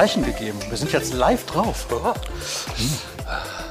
[0.00, 0.58] Zeichen gegeben.
[0.70, 1.86] Wir sind jetzt live drauf.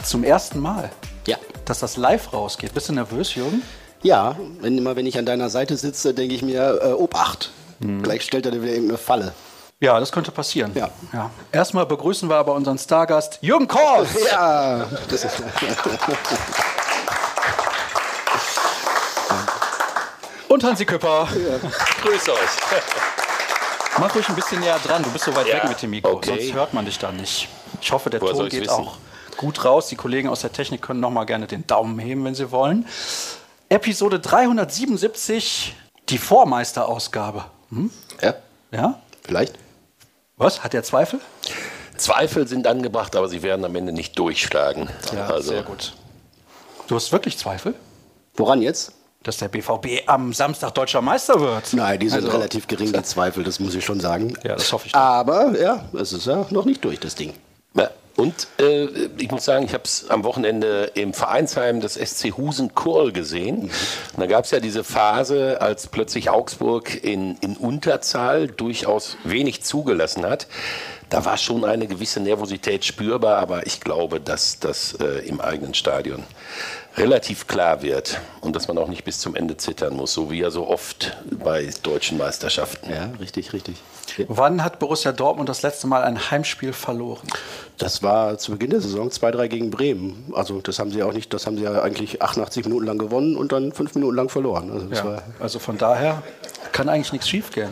[0.04, 0.92] Zum ersten Mal,
[1.26, 1.38] Ja.
[1.66, 2.72] dass das live rausgeht.
[2.76, 3.64] Bist du nervös, Jürgen?
[4.04, 7.50] Ja, wenn, immer wenn ich an deiner Seite sitze, denke ich mir, äh, Obacht.
[7.82, 8.04] Hm.
[8.04, 9.34] Gleich stellt er dir wieder irgendeine Falle.
[9.80, 10.72] Ja, das könnte passieren.
[10.76, 10.92] Ja.
[11.14, 11.32] ja.
[11.52, 14.06] Erstmal begrüßen wir aber unseren Stargast Jürgen Kohl.
[14.32, 15.42] Ja, das ist.
[20.48, 21.28] Und Hansi Küpper.
[22.04, 22.38] Grüß euch.
[24.00, 25.04] Mach ruhig ein bisschen näher dran.
[25.04, 26.30] Du bist so weit Ja, weg mit dem Mikro, okay.
[26.40, 27.48] sonst hört man dich da nicht.
[27.82, 28.72] Ich hoffe, der Woher Ton geht wissen?
[28.72, 28.98] auch
[29.38, 29.88] gut raus.
[29.88, 32.86] Die Kollegen aus der Technik können noch mal gerne den Daumen heben, wenn sie wollen.
[33.70, 35.76] Episode 377,
[36.10, 37.46] die Vormeisterausgabe.
[37.70, 37.92] Hm?
[38.22, 38.36] Ja,
[38.72, 39.00] Ja?
[39.24, 39.56] vielleicht.
[40.38, 40.64] Was?
[40.64, 41.20] Hat er Zweifel?
[41.98, 44.90] Zweifel sind angebracht, aber sie werden am Ende nicht durchschlagen.
[45.28, 45.94] also, sehr gut.
[46.88, 47.76] Du hast wirklich Zweifel,
[48.36, 48.94] Woran jetzt?
[49.24, 51.74] Dass der BVB am Samstag deutscher Meister wird?
[51.74, 54.34] Nein, die sind Also- relativ gering, die Zweifel, das muss ich schon sagen.
[54.44, 54.94] Ja, das hoffe ich.
[54.94, 55.00] doch.
[55.00, 57.34] Aber ja, es ist ja noch nicht durch, das Ding.
[57.76, 58.86] Ja, und äh,
[59.18, 63.64] ich muss sagen, ich habe es am Wochenende im Vereinsheim des SC Husen Kurl gesehen.
[63.64, 63.72] Und
[64.20, 70.26] da gab es ja diese Phase, als plötzlich Augsburg in, in Unterzahl durchaus wenig zugelassen
[70.26, 70.48] hat.
[71.10, 75.74] Da war schon eine gewisse Nervosität spürbar, aber ich glaube, dass das äh, im eigenen
[75.74, 76.24] Stadion
[77.00, 80.40] relativ klar wird und dass man auch nicht bis zum Ende zittern muss, so wie
[80.40, 82.92] ja so oft bei deutschen Meisterschaften.
[82.92, 83.78] Ja, richtig, richtig.
[84.28, 87.28] Wann hat Borussia Dortmund das letzte Mal ein Heimspiel verloren?
[87.78, 90.34] Das war zu Beginn der Saison 2-3 gegen Bremen.
[90.36, 93.38] Also das haben sie auch nicht, das haben sie ja eigentlich 88 Minuten lang gewonnen
[93.38, 94.72] und dann 5 Minuten lang verloren.
[94.72, 96.22] Also das Ja, war also von daher
[96.72, 97.70] kann eigentlich nichts schiefgehen.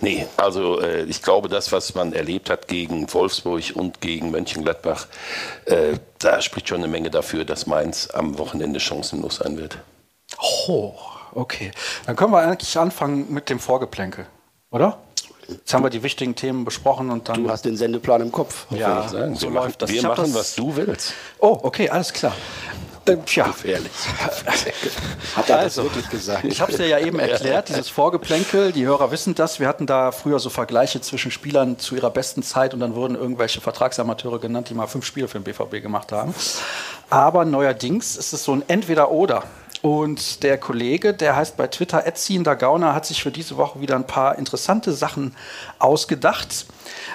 [0.00, 5.06] Nee, also äh, ich glaube, das, was man erlebt hat gegen Wolfsburg und gegen Mönchengladbach,
[5.66, 9.78] äh, da spricht schon eine Menge dafür, dass Mainz am Wochenende chancenlos sein wird.
[10.68, 10.94] Oh,
[11.32, 11.70] okay.
[12.06, 14.26] Dann können wir eigentlich anfangen mit dem Vorgeplänkel,
[14.70, 14.98] oder?
[15.46, 17.44] Jetzt haben wir die wichtigen Themen besprochen und dann.
[17.44, 18.64] Du hast den Sendeplan im Kopf.
[18.70, 19.90] ja, Ich sagen, so wir machen, läuft das.
[19.90, 21.12] wir machen das- was du willst.
[21.38, 22.32] Oh, okay, alles klar.
[23.06, 23.92] Äh, tja, Gefährlich.
[25.36, 26.44] Hat er Also, das wirklich gesagt?
[26.44, 28.72] Ich habe es dir ja eben erklärt, dieses Vorgeplänkel.
[28.72, 29.60] Die Hörer wissen das.
[29.60, 33.14] Wir hatten da früher so Vergleiche zwischen Spielern zu ihrer besten Zeit und dann wurden
[33.14, 36.34] irgendwelche Vertragsamateure genannt, die mal fünf Spiele für den BVB gemacht haben.
[37.10, 39.44] Aber neuerdings ist es so ein Entweder-Oder.
[39.82, 43.96] Und der Kollege, der heißt bei Twitter Erziehender Gauner, hat sich für diese Woche wieder
[43.96, 45.36] ein paar interessante Sachen
[45.78, 46.64] ausgedacht.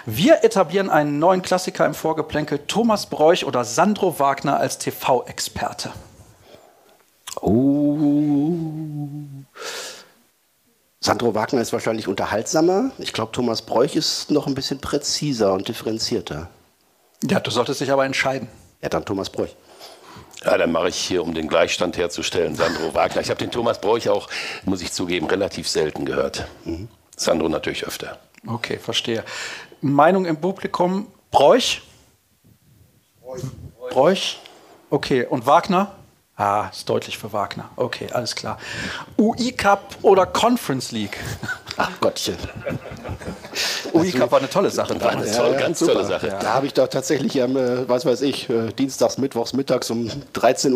[0.05, 5.91] Wir etablieren einen neuen Klassiker im Vorgeplänkel, Thomas Bräuch oder Sandro Wagner als TV-Experte.
[7.41, 8.63] Oh.
[10.99, 12.91] Sandro Wagner ist wahrscheinlich unterhaltsamer.
[12.97, 16.49] Ich glaube, Thomas Bräuch ist noch ein bisschen präziser und differenzierter.
[17.23, 18.47] Ja, du solltest dich aber entscheiden.
[18.81, 19.55] Ja, dann Thomas Bräuch.
[20.43, 23.21] Ja, dann mache ich hier, um den Gleichstand herzustellen, Sandro Wagner.
[23.21, 24.29] Ich habe den Thomas Bräuch auch,
[24.63, 26.47] muss ich zugeben, relativ selten gehört.
[27.15, 28.17] Sandro natürlich öfter.
[28.47, 29.23] Okay, verstehe.
[29.81, 31.07] Meinung im Publikum?
[31.31, 31.81] Bräuch?
[33.89, 34.39] Bräuch?
[34.89, 35.95] Okay, und Wagner?
[36.35, 37.69] Ah, ist deutlich für Wagner.
[37.75, 38.57] Okay, alles klar.
[39.17, 41.17] UI Cup oder Conference League?
[41.81, 42.35] Ach Gottchen.
[43.93, 44.89] UI Cup war eine tolle Sache.
[45.01, 45.37] War eine damals.
[45.37, 45.93] tolle, ja, ganz super.
[45.93, 46.27] tolle Sache.
[46.39, 50.09] Da habe ich doch tatsächlich am, äh, was weiß ich, äh, dienstags, mittwochs, mittags um
[50.35, 50.73] 13.30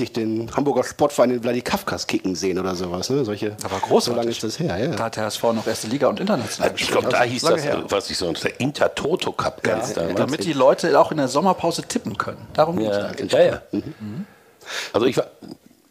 [0.00, 3.10] Uhr den Hamburger Sportverein in Vladikavkaz kicken sehen oder sowas.
[3.10, 3.24] Ne?
[3.24, 4.04] Solche, Aber großartig.
[4.04, 4.94] So lange ist das her, ja.
[4.94, 7.74] Da hat der HSV noch erste Liga und international Ich glaube, da hieß das, her.
[7.78, 10.16] äh, was ich so, der Intertoto Cup ganz Ja, damals.
[10.16, 12.38] damit die Leute auch in der Sommerpause tippen können.
[12.54, 13.32] Darum geht's Ja, eigentlich.
[13.32, 13.62] ja, ja.
[14.92, 15.26] Also ich war,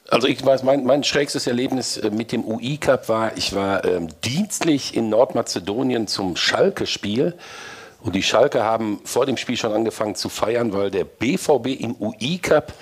[0.09, 3.83] also ich weiß, mein, mein schrägstes Erlebnis äh, mit dem UI Cup war, ich war
[3.85, 7.35] ähm, dienstlich in Nordmazedonien zum Schalke-Spiel
[8.01, 11.95] und die Schalke haben vor dem Spiel schon angefangen zu feiern, weil der BVB im
[11.99, 12.73] UI Cup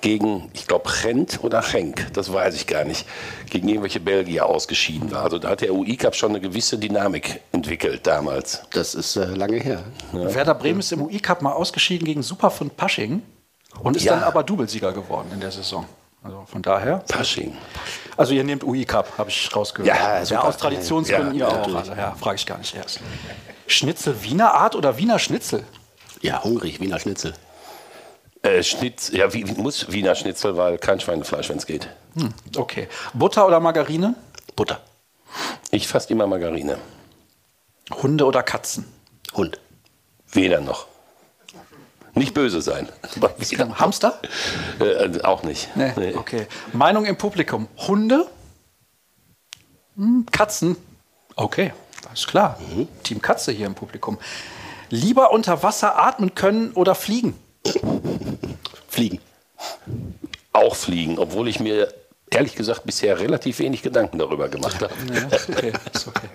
[0.00, 3.04] gegen, ich glaube, Rent oder Schenk, das weiß ich gar nicht,
[3.50, 5.22] gegen irgendwelche Belgier ausgeschieden war.
[5.24, 8.62] Also da hat der UI Cup schon eine gewisse Dynamik entwickelt damals.
[8.72, 9.82] Das ist äh, lange her.
[10.12, 13.22] Werder Bremen ist im UI Cup mal ausgeschieden gegen Superfund Pasching
[13.82, 14.14] und ist Ja.
[14.14, 15.84] dann aber Doublesieger geworden in der Saison.
[16.22, 16.98] Also von daher.
[17.08, 17.56] Pasching.
[18.16, 19.86] Also ihr nehmt UI Cup, habe ich rausgehört.
[19.96, 20.44] Ja, ja super.
[20.44, 21.58] aus Traditionsgründen Ja, ihr auch.
[21.58, 21.78] natürlich.
[21.78, 23.00] Also ja, frage ich gar nicht erst.
[23.66, 25.64] Schnitzel Wiener Art oder Wiener Schnitzel?
[26.20, 27.34] Ja, hungrig, Wiener Schnitzel.
[28.42, 31.88] Äh, Schnitz, ja, wie, muss Wiener Schnitzel, weil kein Schweinefleisch, wenn es geht.
[32.14, 32.88] Hm, okay.
[33.14, 34.14] Butter oder Margarine?
[34.56, 34.80] Butter.
[35.70, 36.78] Ich fast immer Margarine.
[38.02, 38.86] Hunde oder Katzen?
[39.34, 39.60] Hund.
[40.32, 40.87] Weder noch.
[42.18, 42.88] Nicht böse sein.
[43.76, 44.20] Hamster?
[44.80, 45.74] Äh, auch nicht.
[45.76, 45.92] Nee.
[45.96, 46.14] Nee.
[46.14, 46.46] Okay.
[46.72, 47.68] Meinung im Publikum.
[47.76, 48.26] Hunde?
[49.96, 50.76] Hm, Katzen?
[51.36, 51.72] Okay,
[52.08, 52.58] alles klar.
[53.04, 54.18] Team Katze hier im Publikum.
[54.90, 57.38] Lieber unter Wasser atmen können oder fliegen?
[58.88, 59.20] Fliegen.
[60.52, 61.92] Auch fliegen, obwohl ich mir
[62.30, 64.92] ehrlich gesagt bisher relativ wenig Gedanken darüber gemacht habe.
[65.14, 66.28] Ja, ist okay, ist okay.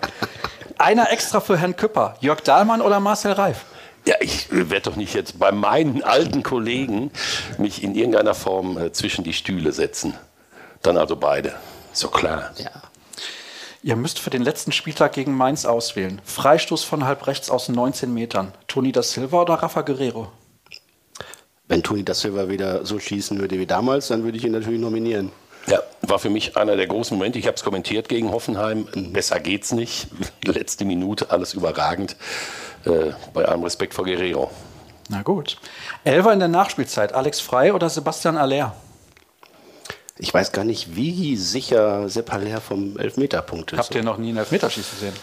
[0.78, 2.16] Einer extra für Herrn Küpper.
[2.20, 3.64] Jörg Dahlmann oder Marcel Reif?
[4.06, 7.10] Ja, ich werde doch nicht jetzt bei meinen alten Kollegen
[7.56, 10.14] mich in irgendeiner Form äh, zwischen die Stühle setzen.
[10.82, 11.54] Dann also beide.
[11.92, 12.52] So klar.
[12.58, 12.70] Ja.
[13.82, 16.20] Ihr müsst für den letzten Spieltag gegen Mainz auswählen.
[16.24, 18.52] Freistoß von halb rechts aus 19 Metern.
[18.66, 20.32] Toni da Silva oder Rafa Guerrero?
[21.68, 24.80] Wenn Toni da Silva wieder so schießen würde wie damals, dann würde ich ihn natürlich
[24.80, 25.32] nominieren.
[25.66, 27.38] Ja, war für mich einer der großen Momente.
[27.38, 28.86] Ich habe es kommentiert gegen Hoffenheim.
[29.12, 30.08] Besser geht's nicht.
[30.44, 32.16] Letzte Minute, alles überragend.
[32.86, 34.50] Äh, bei allem Respekt vor Guerrero.
[35.08, 35.58] Na gut.
[36.04, 37.12] Elfer in der Nachspielzeit.
[37.14, 38.74] Alex Frei oder Sebastian Aller?
[40.18, 43.78] Ich weiß gar nicht, wie sicher Sepp Haller vom Elfmeterpunkt ist.
[43.78, 45.14] Habt ihr noch nie einen Elfmeterschießen gesehen?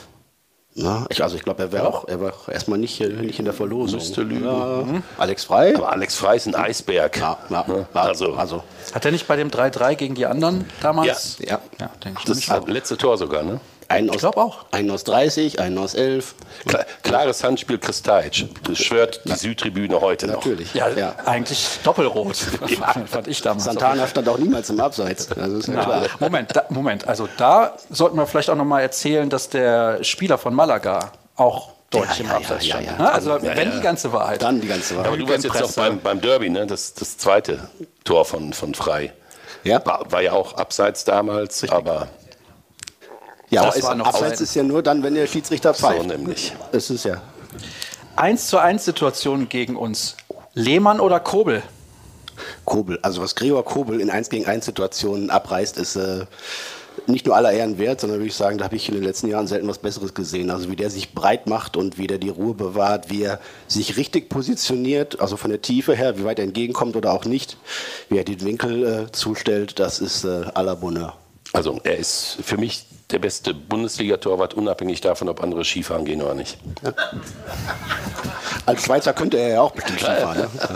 [0.74, 3.40] Na, ich, also ich glaube, er wäre auch, er war auch erstmal nicht, äh, nicht
[3.40, 4.00] in der Verlosung.
[4.00, 4.46] Müsste lügen.
[4.46, 5.02] Ja.
[5.18, 5.76] Alex Frei?
[5.76, 7.18] Aber Alex Frei ist ein Eisberg.
[7.18, 7.86] Ja, ja, Ne?
[7.94, 8.64] ja, Also, also
[8.94, 11.40] Hat er nicht bei dem 3-3 gegen die anderen damals?
[11.40, 11.60] Ja, ja.
[11.80, 12.26] ja denke ich.
[12.26, 12.68] das auch.
[12.68, 13.60] letzte Tor sogar, ne?
[13.92, 14.66] Einen aus, glaub auch.
[14.72, 16.36] einen aus 30, einen aus 11.
[16.66, 18.48] Klar, klares Handspiel Kristajic.
[18.64, 20.36] Das schwört die Südtribüne heute noch.
[20.36, 20.74] Natürlich.
[20.74, 20.88] Ja,
[21.26, 22.36] eigentlich doppelrot,
[23.06, 23.66] fand ich damals.
[23.66, 25.30] Santana stand auch niemals im Abseits.
[25.68, 26.04] Ja.
[26.20, 27.08] Moment, da, Moment.
[27.08, 31.70] Also da sollten wir vielleicht auch noch mal erzählen, dass der Spieler von Malaga auch
[31.90, 33.00] deutlich Ja, im ja, Abseits ja, stand.
[33.00, 33.06] ja?
[33.10, 33.76] Also ja, wenn ja.
[33.76, 34.42] die ganze Wahrheit.
[34.42, 35.20] Dann die ganze Aber Wahrheit.
[35.20, 35.80] du warst jetzt noch Lügenpresse.
[35.82, 36.66] beim, beim Derby, ne?
[36.66, 37.70] Das, das zweite
[38.04, 39.14] Tor von, von Frei.
[39.64, 39.86] Ja.
[39.86, 42.08] War, war ja auch abseits damals, aber
[43.52, 45.86] Ja, Das aber ist, war noch Abseits ist ja nur dann, wenn der Schiedsrichter so
[45.88, 46.08] pfeift.
[46.08, 46.54] nämlich.
[46.72, 47.22] Das ist ja.
[48.16, 50.16] 1 zu 1 Situation gegen uns.
[50.54, 51.62] Lehmann oder Kobel?
[52.66, 52.98] Kobel.
[53.02, 56.26] Also was Gregor Kobel in 1 gegen 1 Situationen abreißt, ist äh,
[57.08, 59.28] nicht nur aller Ehren wert, sondern würde ich sagen, da habe ich in den letzten
[59.28, 60.50] Jahren selten was Besseres gesehen.
[60.50, 63.98] Also wie der sich breit macht und wie der die Ruhe bewahrt, wie er sich
[63.98, 67.58] richtig positioniert, also von der Tiefe her, wie weit er entgegenkommt oder auch nicht,
[68.10, 71.16] wie er den Winkel äh, zustellt, das ist äh, la Bonheur.
[71.54, 76.34] Also er ist für mich der beste Bundesliga-Torwart, unabhängig davon, ob andere Skifahren gehen oder
[76.34, 76.58] nicht.
[78.66, 80.38] Als Schweizer könnte er ja auch bestimmt Skifahren.
[80.38, 80.50] Ne?
[80.60, 80.70] Ja.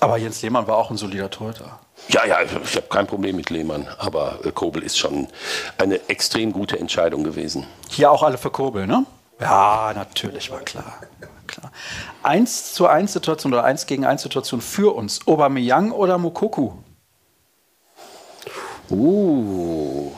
[0.00, 1.78] Aber Jens Lehmann war auch ein solider Torhüter.
[2.08, 5.28] Ja, ja, ich habe kein Problem mit Lehmann, aber äh, Kobel ist schon
[5.78, 7.66] eine extrem gute Entscheidung gewesen.
[7.88, 9.06] Hier auch alle für Kobel, ne?
[9.40, 11.00] Ja, natürlich, war klar.
[11.20, 11.72] War klar.
[12.22, 15.20] 1 zu 1 Situation oder 1 gegen 1 Situation für uns.
[15.26, 16.72] Aubameyang oder Mokoku?
[18.90, 20.10] Uh.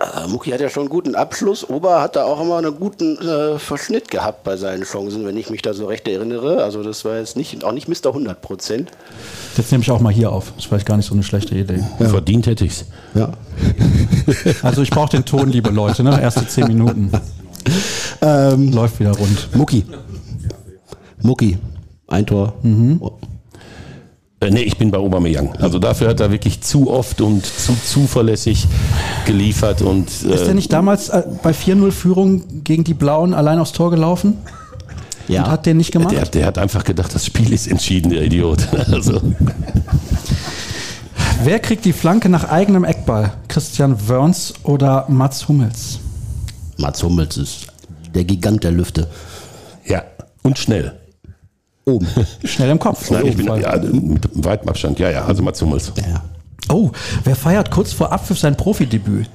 [0.00, 1.68] Äh, Muki hat ja schon einen guten Abschluss.
[1.68, 5.50] Ober hat da auch immer einen guten äh, Verschnitt gehabt bei seinen Chancen, wenn ich
[5.50, 6.62] mich da so recht erinnere.
[6.62, 8.08] Also das war jetzt nicht, auch nicht Mr.
[8.08, 8.90] 100 Prozent.
[9.56, 10.52] Jetzt nehme ich auch mal hier auf.
[10.54, 11.84] Das ist vielleicht gar nicht so eine schlechte Idee.
[11.98, 12.84] Verdient hätte ich's.
[13.14, 13.32] Ja.
[14.62, 16.04] Also ich brauche den Ton, liebe Leute.
[16.04, 16.20] Ne?
[16.20, 17.10] Erste zehn Minuten.
[18.20, 19.48] Ähm, Läuft wieder rund.
[19.54, 19.86] Muki.
[21.22, 21.58] Muki.
[22.06, 22.54] Ein Tor.
[23.00, 23.12] Oh.
[24.40, 25.56] Äh, nee, ich bin bei Aubameyang.
[25.56, 28.66] Also dafür hat er wirklich zu oft und zu zuverlässig
[29.26, 33.72] geliefert und Ist der äh, nicht damals äh, bei 4-0-Führung gegen die Blauen allein aufs
[33.72, 34.38] Tor gelaufen?
[35.26, 35.44] Ja.
[35.44, 36.14] Und hat den nicht gemacht?
[36.14, 38.66] der, der hat einfach gedacht, das Spiel ist entschieden, der Idiot.
[38.92, 39.20] Also,
[41.44, 43.32] Wer kriegt die Flanke nach eigenem Eckball?
[43.46, 46.00] Christian Wörns oder Mats Hummels?
[46.78, 47.66] Mats Hummels ist
[48.14, 49.08] der Gigant der Lüfte.
[49.84, 50.02] ja,
[50.42, 50.97] und schnell.
[51.88, 52.06] Oben.
[52.44, 53.10] Schnell im Kopf.
[53.10, 54.98] Nein, ich bin ja, mit weitem Abstand.
[54.98, 55.92] Ja, ja, also Mats Hummels.
[55.96, 56.22] ja.
[56.70, 56.90] Oh,
[57.24, 59.30] wer feiert kurz vor Abpfiff sein Profidebüt?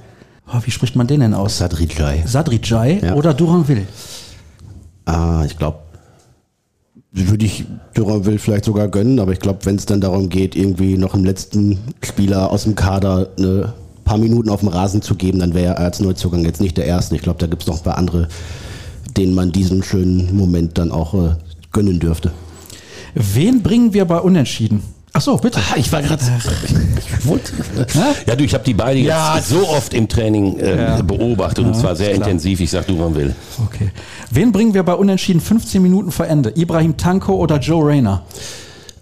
[0.47, 1.57] Oh, wie spricht man den denn aus?
[1.57, 2.23] Sadrijai.
[2.27, 3.13] Sadrijai Ja.
[3.15, 3.87] oder Duranville?
[5.05, 5.79] Ah, ich glaube,
[7.11, 10.97] würde ich Duranville vielleicht sogar gönnen, aber ich glaube, wenn es dann darum geht, irgendwie
[10.97, 15.39] noch einen letzten Spieler aus dem Kader eine paar Minuten auf dem Rasen zu geben,
[15.39, 17.15] dann wäre er als Neuzugang jetzt nicht der Erste.
[17.15, 18.27] Ich glaube, da gibt es noch ein paar andere,
[19.17, 21.35] denen man diesen schönen Moment dann auch äh,
[21.71, 22.31] gönnen dürfte.
[23.15, 24.81] Wen bringen wir bei Unentschieden?
[25.15, 25.59] Ach so, bitte.
[25.75, 26.23] Ich war gerade.
[28.25, 31.95] Ja, du, ich habe die beiden jetzt so oft im Training äh, beobachtet und zwar
[31.95, 32.59] sehr intensiv.
[32.59, 33.35] Ich sag, du wann will.
[33.67, 33.91] Okay.
[34.31, 36.51] Wen bringen wir bei Unentschieden 15 Minuten vor Ende?
[36.55, 38.23] Ibrahim Tanko oder Joe Rayner?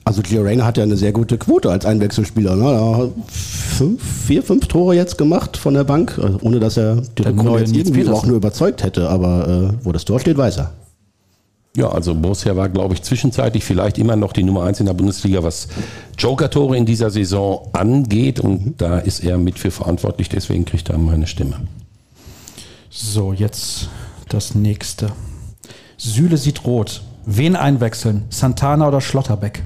[0.04, 2.56] Also Gio Reyna hat ja eine sehr gute Quote als Einwechselspieler.
[2.56, 2.66] Ne?
[2.66, 6.98] Er hat fünf, vier, fünf Tore jetzt gemacht von der Bank, also ohne dass er
[7.18, 9.10] die neue jetzt irgendwie auch nur überzeugt hätte.
[9.10, 10.72] Aber äh, wo das Tor steht, weiß er.
[11.76, 14.94] Ja, also Borussia war, glaube ich, zwischenzeitlich vielleicht immer noch die Nummer eins in der
[14.94, 15.70] Bundesliga, was
[16.18, 18.42] Joker-Tore in dieser Saison angeht.
[18.42, 21.62] Und da ist er mit für verantwortlich, deswegen kriegt er meine Stimme.
[22.90, 23.88] So, jetzt
[24.28, 25.14] das nächste.
[25.96, 27.04] Süle sieht rot.
[27.26, 28.26] Wen einwechseln?
[28.30, 29.64] Santana oder Schlotterbeck?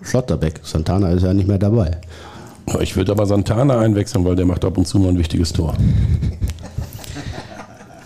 [0.00, 1.98] Schlotterbeck, Santana ist ja nicht mehr dabei.
[2.80, 5.74] Ich würde aber Santana einwechseln, weil der macht ab und zu mal ein wichtiges Tor.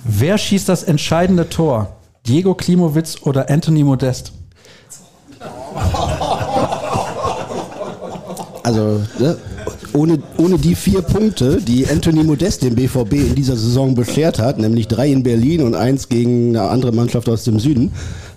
[0.02, 1.95] Wer schießt das entscheidende Tor?
[2.26, 4.32] Diego Klimowitz oder Anthony Modest?
[8.62, 9.36] Also, ne?
[9.92, 14.58] ohne, ohne die vier Punkte, die Anthony Modest dem BVB in dieser Saison beschert hat,
[14.58, 17.92] nämlich drei in Berlin und eins gegen eine andere Mannschaft aus dem Süden,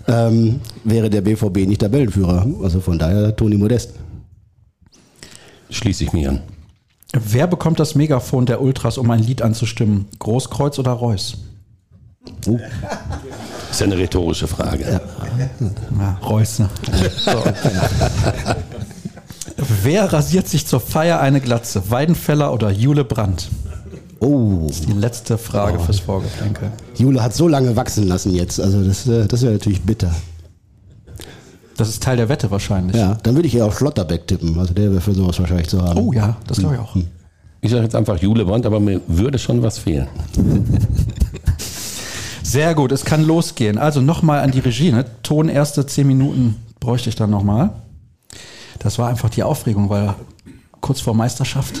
[0.06, 2.46] ähm, wäre der BVB nicht Tabellenführer.
[2.62, 3.94] Also von daher Toni Modest.
[5.70, 6.42] Schließe ich mich an.
[7.12, 10.06] Wer bekommt das Megafon der Ultras, um ein Lied anzustimmen?
[10.20, 11.38] Großkreuz oder Reus?
[12.42, 12.54] Das
[13.70, 14.84] ist ja eine rhetorische Frage.
[14.84, 15.00] Ja.
[15.98, 16.68] Ja, Reus, ne?
[17.18, 17.32] So.
[19.82, 21.90] Wer rasiert sich zur Feier eine Glatze?
[21.90, 23.48] Weidenfeller oder Jule Brandt?
[24.20, 24.66] Oh.
[24.68, 26.70] Das ist die letzte Frage fürs Vorgeplänkel.
[26.96, 28.60] Jule hat so lange wachsen lassen jetzt.
[28.60, 30.14] Also das, äh, das wäre natürlich bitter.
[31.76, 32.96] Das ist Teil der Wette wahrscheinlich.
[32.96, 34.58] Ja, dann würde ich eher auf Schlotterbeck tippen.
[34.58, 35.98] Also der wäre für sowas wahrscheinlich zu haben.
[35.98, 36.94] Oh ja, das glaube ich auch.
[37.62, 40.08] Ich sage jetzt einfach Jule Brandt, aber mir würde schon was fehlen.
[42.50, 43.78] Sehr gut, es kann losgehen.
[43.78, 44.90] Also nochmal an die Regie.
[44.90, 45.04] Ne?
[45.22, 47.70] Ton erste zehn Minuten bräuchte ich dann nochmal.
[48.80, 50.14] Das war einfach die Aufregung, weil
[50.80, 51.80] kurz vor Meisterschaft.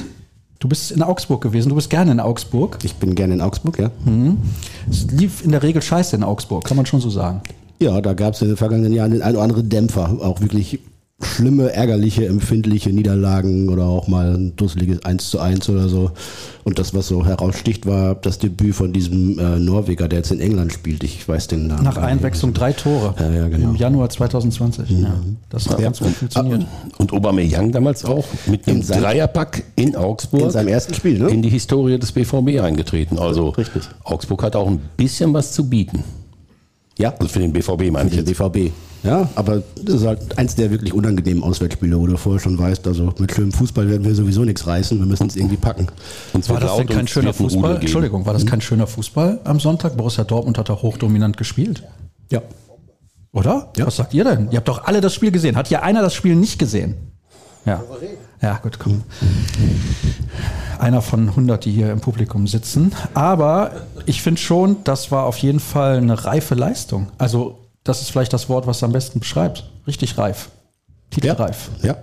[0.60, 2.78] Du bist in Augsburg gewesen, du bist gerne in Augsburg.
[2.84, 3.90] Ich bin gerne in Augsburg, ja.
[4.88, 7.40] Es lief in der Regel scheiße in Augsburg, kann man schon so sagen.
[7.80, 10.18] Ja, da gab es in den vergangenen Jahren den ein oder anderen Dämpfer.
[10.20, 10.78] Auch wirklich
[11.22, 16.10] schlimme, ärgerliche, empfindliche Niederlagen oder auch mal ein dusseliges 1 zu 1 oder so.
[16.64, 20.40] Und das, was so heraussticht, war das Debüt von diesem äh, Norweger, der jetzt in
[20.40, 21.02] England spielt.
[21.04, 21.84] Ich weiß den Namen.
[21.84, 21.96] Nach.
[21.96, 23.70] Einwechslung drei Tore Ja, ja, genau.
[23.70, 24.90] im Januar 2020.
[24.90, 25.14] Ja,
[25.48, 25.84] das hat Ja.
[25.84, 26.66] ganz gut funktioniert.
[26.98, 31.28] Und Aubameyang damals auch mit einem seinem- Dreierpack in Augsburg In seinem ersten Spiel, ne?
[31.28, 33.18] in die Historie des BVB eingetreten.
[33.18, 33.82] Also Richtig.
[34.04, 36.04] Augsburg hat auch ein bisschen was zu bieten.
[37.00, 38.38] Ja, Also für den BVB meine ich für den jetzt.
[38.38, 38.72] BVB.
[39.02, 42.86] Ja, aber das ist halt eins der wirklich unangenehmen Auswärtsspiele, wo du vorher schon weißt,
[42.86, 45.86] also mit schönem Fußball werden wir sowieso nichts reißen, wir müssen es irgendwie packen.
[46.34, 47.76] Und War das denn kein schöner Fußball?
[47.76, 49.96] Entschuldigung, war das kein schöner Fußball am Sonntag?
[49.96, 51.82] Borussia Dortmund hat da hochdominant gespielt.
[52.30, 52.42] Ja.
[53.32, 53.72] Oder?
[53.76, 53.86] Ja.
[53.86, 54.48] Was sagt ihr denn?
[54.50, 55.56] Ihr habt doch alle das Spiel gesehen.
[55.56, 56.96] Hat hier einer das Spiel nicht gesehen?
[57.64, 57.82] Ja.
[58.42, 59.02] Ja, gut, komm.
[60.78, 62.92] Einer von 100, die hier im Publikum sitzen.
[63.12, 63.72] Aber
[64.06, 67.08] ich finde schon, das war auf jeden Fall eine reife Leistung.
[67.18, 69.70] Also, das ist vielleicht das Wort, was am besten beschreibt.
[69.86, 70.50] Richtig reif.
[71.10, 71.70] Titelreif.
[71.82, 71.96] Ja.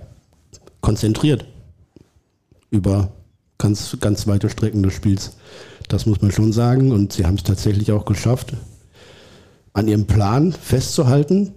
[0.82, 1.46] Konzentriert.
[2.70, 3.10] Über
[3.58, 5.32] ganz, ganz weite Strecken des Spiels.
[5.88, 6.91] Das muss man schon sagen.
[6.91, 8.53] Und sie haben es tatsächlich auch geschafft,
[9.74, 11.53] an ihrem Plan festzuhalten,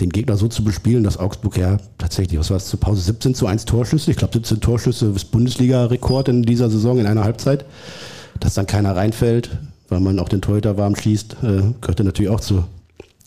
[0.00, 3.34] den Gegner so zu bespielen, dass Augsburg ja tatsächlich, was war es zur Pause, 17
[3.34, 4.10] zu 1 Torschüsse.
[4.10, 7.64] Ich glaube, 17 Torschüsse ist Bundesliga-Rekord in dieser Saison in einer Halbzeit.
[8.38, 12.40] Dass dann keiner reinfällt, weil man auch den Torhüter warm schießt, äh, gehörte natürlich auch
[12.40, 12.68] zur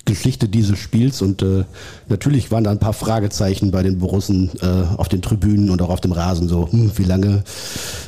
[0.05, 1.23] Geschichte dieses Spiels.
[1.23, 1.63] Und äh,
[2.07, 5.89] natürlich waren da ein paar Fragezeichen bei den Borussen äh, auf den Tribünen und auch
[5.89, 6.47] auf dem Rasen.
[6.47, 7.43] So, hm, wie lange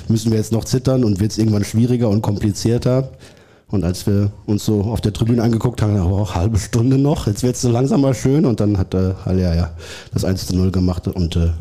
[0.07, 3.09] müssen wir jetzt noch zittern und wird es irgendwann schwieriger und komplizierter?
[3.71, 7.41] Und als wir uns so auf der Tribüne angeguckt haben, oh, halbe Stunde noch, jetzt
[7.41, 8.45] wird es so langsam mal schön.
[8.45, 9.71] Und dann hat äh, Haller ja
[10.13, 11.51] das 1 zu 0 gemacht und äh,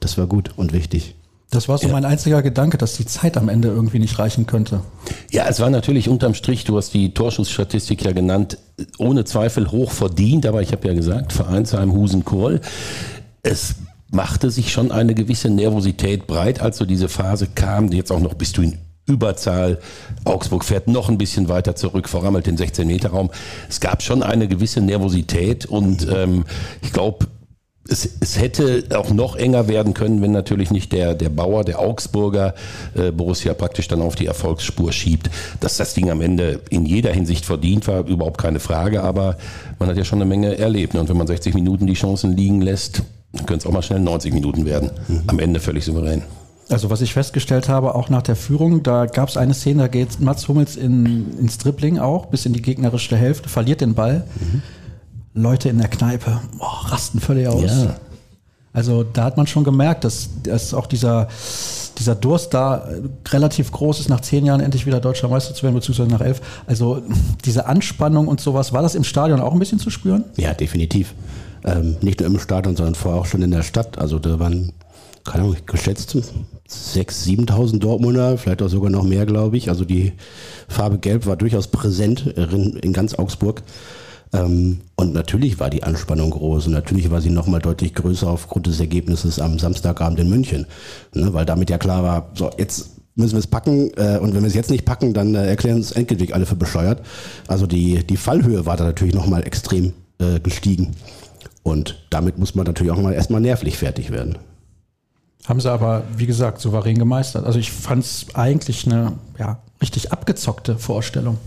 [0.00, 1.16] das war gut und wichtig.
[1.50, 4.80] Das war so mein einziger Gedanke, dass die Zeit am Ende irgendwie nicht reichen könnte.
[5.30, 8.58] Ja, es war natürlich unterm Strich, du hast die Torschussstatistik ja genannt,
[8.98, 12.60] ohne Zweifel hoch verdient, aber ich habe ja gesagt, Vereinsheim, Husen, Kohl.
[13.42, 13.76] Es
[14.10, 18.20] machte sich schon eine gewisse Nervosität breit, als so diese Phase kam, die jetzt auch
[18.20, 19.78] noch bist du in Überzahl.
[20.24, 23.30] Augsburg fährt noch ein bisschen weiter zurück, verrammelt den 16-Meter-Raum.
[23.68, 26.44] Es gab schon eine gewisse Nervosität und ähm,
[26.82, 27.26] ich glaube,
[27.88, 31.78] es, es hätte auch noch enger werden können, wenn natürlich nicht der, der Bauer, der
[31.78, 32.54] Augsburger
[32.94, 35.30] äh, Borussia praktisch dann auf die Erfolgsspur schiebt.
[35.60, 39.36] Dass das Ding am Ende in jeder Hinsicht verdient war, überhaupt keine Frage, aber
[39.78, 40.94] man hat ja schon eine Menge erlebt.
[40.94, 41.00] ne?
[41.00, 44.00] Und wenn man 60 Minuten die Chancen liegen lässt, dann können es auch mal schnell
[44.00, 44.90] 90 Minuten werden.
[45.26, 46.22] Am Ende völlig souverän.
[46.68, 49.88] Also was ich festgestellt habe, auch nach der Führung, da gab es eine Szene, da
[49.88, 54.24] geht Mats Hummels in, ins Dribbling auch, bis in die gegnerische Hälfte, verliert den Ball.
[55.34, 57.62] Leute in der Kneipe boah, rasten völlig aus.
[57.62, 57.96] Ja.
[58.72, 61.28] Also da hat man schon gemerkt, dass, dass auch dieser,
[61.98, 62.86] dieser Durst da
[63.28, 66.42] relativ groß ist, nach zehn Jahren endlich wieder deutscher Meister zu werden, beziehungsweise nach elf.
[66.66, 67.02] Also
[67.44, 70.24] diese Anspannung und sowas, war das im Stadion auch ein bisschen zu spüren?
[70.36, 71.14] Ja, definitiv.
[71.64, 73.96] Ähm, nicht nur im Stadion, sondern vorher auch schon in der Stadt.
[73.96, 74.72] Also da waren,
[75.26, 79.68] keine Ahnung, geschätzt 6.000, 7.000 Dortmunder, vielleicht auch sogar noch mehr, glaube ich.
[79.68, 80.12] Also die
[80.68, 83.62] Farbe Gelb war durchaus präsent in, ganz Augsburg.
[84.32, 88.66] Ähm, und natürlich war die Anspannung groß und natürlich war sie nochmal deutlich größer aufgrund
[88.66, 90.66] des Ergebnisses am Samstagabend in München.
[91.14, 94.42] Ne, weil damit ja klar war, so jetzt müssen wir es packen äh, und wenn
[94.42, 97.02] wir es jetzt nicht packen, dann äh, erklären uns endgültig alle für bescheuert.
[97.46, 100.92] Also die, die Fallhöhe war da natürlich nochmal extrem äh, gestiegen.
[101.62, 104.38] Und damit muss man natürlich auch mal erstmal nervlich fertig werden.
[105.46, 107.44] Haben sie aber, wie gesagt, souverän gemeistert.
[107.46, 111.38] Also ich fand es eigentlich eine ja, richtig abgezockte Vorstellung.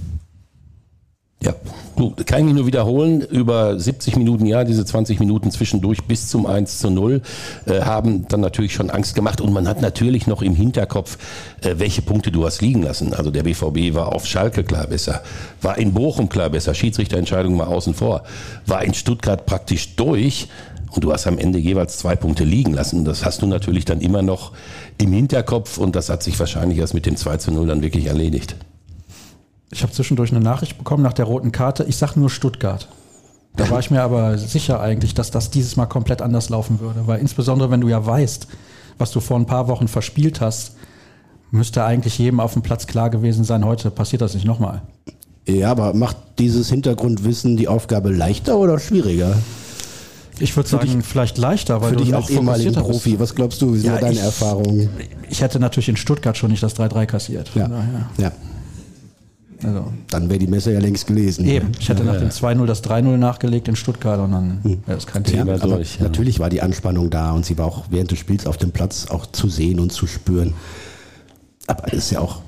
[1.41, 1.55] Ja,
[1.95, 6.45] du, kann ich nur wiederholen, über 70 Minuten, ja, diese 20 Minuten zwischendurch bis zum
[6.45, 7.21] 1 zu 0
[7.65, 11.17] äh, haben dann natürlich schon Angst gemacht und man hat natürlich noch im Hinterkopf,
[11.61, 13.13] äh, welche Punkte du hast liegen lassen.
[13.13, 15.23] Also der BVB war auf Schalke klar besser,
[15.61, 18.23] war in Bochum klar besser, Schiedsrichterentscheidung mal außen vor,
[18.65, 20.49] war in Stuttgart praktisch durch
[20.91, 23.05] und du hast am Ende jeweils zwei Punkte liegen lassen.
[23.05, 24.51] Das hast du natürlich dann immer noch
[24.97, 28.07] im Hinterkopf und das hat sich wahrscheinlich erst mit dem 2 zu 0 dann wirklich
[28.07, 28.55] erledigt.
[29.71, 31.83] Ich habe zwischendurch eine Nachricht bekommen nach der roten Karte.
[31.83, 32.87] Ich sage nur Stuttgart.
[33.55, 37.07] Da war ich mir aber sicher eigentlich, dass das dieses Mal komplett anders laufen würde.
[37.07, 38.47] Weil insbesondere, wenn du ja weißt,
[38.97, 40.75] was du vor ein paar Wochen verspielt hast,
[41.51, 44.81] müsste eigentlich jedem auf dem Platz klar gewesen sein, heute passiert das nicht nochmal.
[45.45, 49.35] Ja, aber macht dieses Hintergrundwissen die Aufgabe leichter oder schwieriger?
[50.39, 53.21] Ich würde sagen, dich, vielleicht leichter, weil für du dich als ehemaligen Profi, bist.
[53.21, 54.89] was glaubst du, wie sind ja, deine ich, Erfahrungen?
[55.29, 57.51] Ich hätte natürlich in Stuttgart schon nicht das 3-3 kassiert.
[57.55, 57.69] Ja.
[58.17, 58.31] ja.
[59.63, 59.91] Also.
[60.09, 61.45] Dann wäre die Messe ja längst gelesen.
[61.45, 61.71] Eben.
[61.79, 64.81] Ich hätte ja, nach dem 2-0 das 3-0 nachgelegt in Stuttgart und dann hm.
[64.85, 65.55] wäre das kein Thema.
[65.55, 66.03] Ja, durch, ja.
[66.03, 69.07] Natürlich war die Anspannung da und sie war auch während des Spiels auf dem Platz
[69.09, 70.53] auch zu sehen und zu spüren.
[71.67, 72.41] Aber es ist ja auch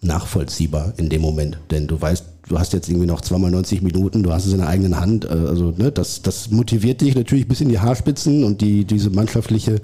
[0.00, 4.22] nachvollziehbar in dem Moment, denn du weißt, du hast jetzt irgendwie noch zweimal 90 Minuten,
[4.22, 7.48] du hast es in der eigenen Hand, äh, also ne, das, das motiviert dich natürlich
[7.48, 9.80] bis in die Haarspitzen und die, diese mannschaftliche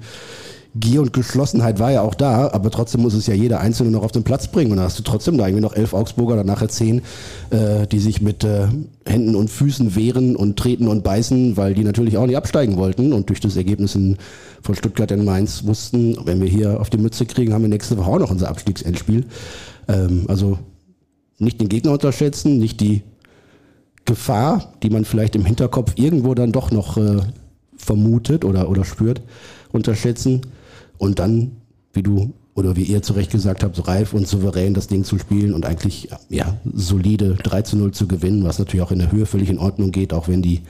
[0.75, 4.03] Gier und Geschlossenheit war ja auch da, aber trotzdem muss es ja jeder Einzelne noch
[4.03, 4.69] auf den Platz bringen.
[4.69, 7.01] Und dann hast du trotzdem da irgendwie noch elf Augsburger, dann nachher zehn,
[7.49, 8.67] äh, die sich mit äh,
[9.03, 13.13] Händen und Füßen wehren und treten und beißen, weil die natürlich auch nicht absteigen wollten
[13.13, 17.25] und durch das Ergebnis von Stuttgart in Mainz wussten, wenn wir hier auf die Mütze
[17.25, 19.25] kriegen, haben wir nächste Woche auch noch unser Abstiegsendspiel.
[19.87, 20.59] Ähm, also
[21.39, 23.01] nicht den Gegner unterschätzen, nicht die
[24.05, 27.21] Gefahr, die man vielleicht im Hinterkopf irgendwo dann doch noch äh,
[27.77, 29.21] vermutet oder, oder spürt,
[29.71, 30.41] unterschätzen
[30.97, 31.51] und dann,
[31.93, 35.17] wie du oder wie ihr zu Recht gesagt habt, reif und souverän das Ding zu
[35.17, 39.11] spielen und eigentlich ja, solide 3 zu 0 zu gewinnen, was natürlich auch in der
[39.11, 40.61] Höhe völlig in Ordnung geht, auch wenn die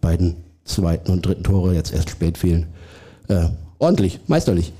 [0.00, 2.66] beiden zweiten und dritten Tore jetzt erst spät fehlen.
[3.28, 3.48] Äh,
[3.78, 4.72] ordentlich, meisterlich.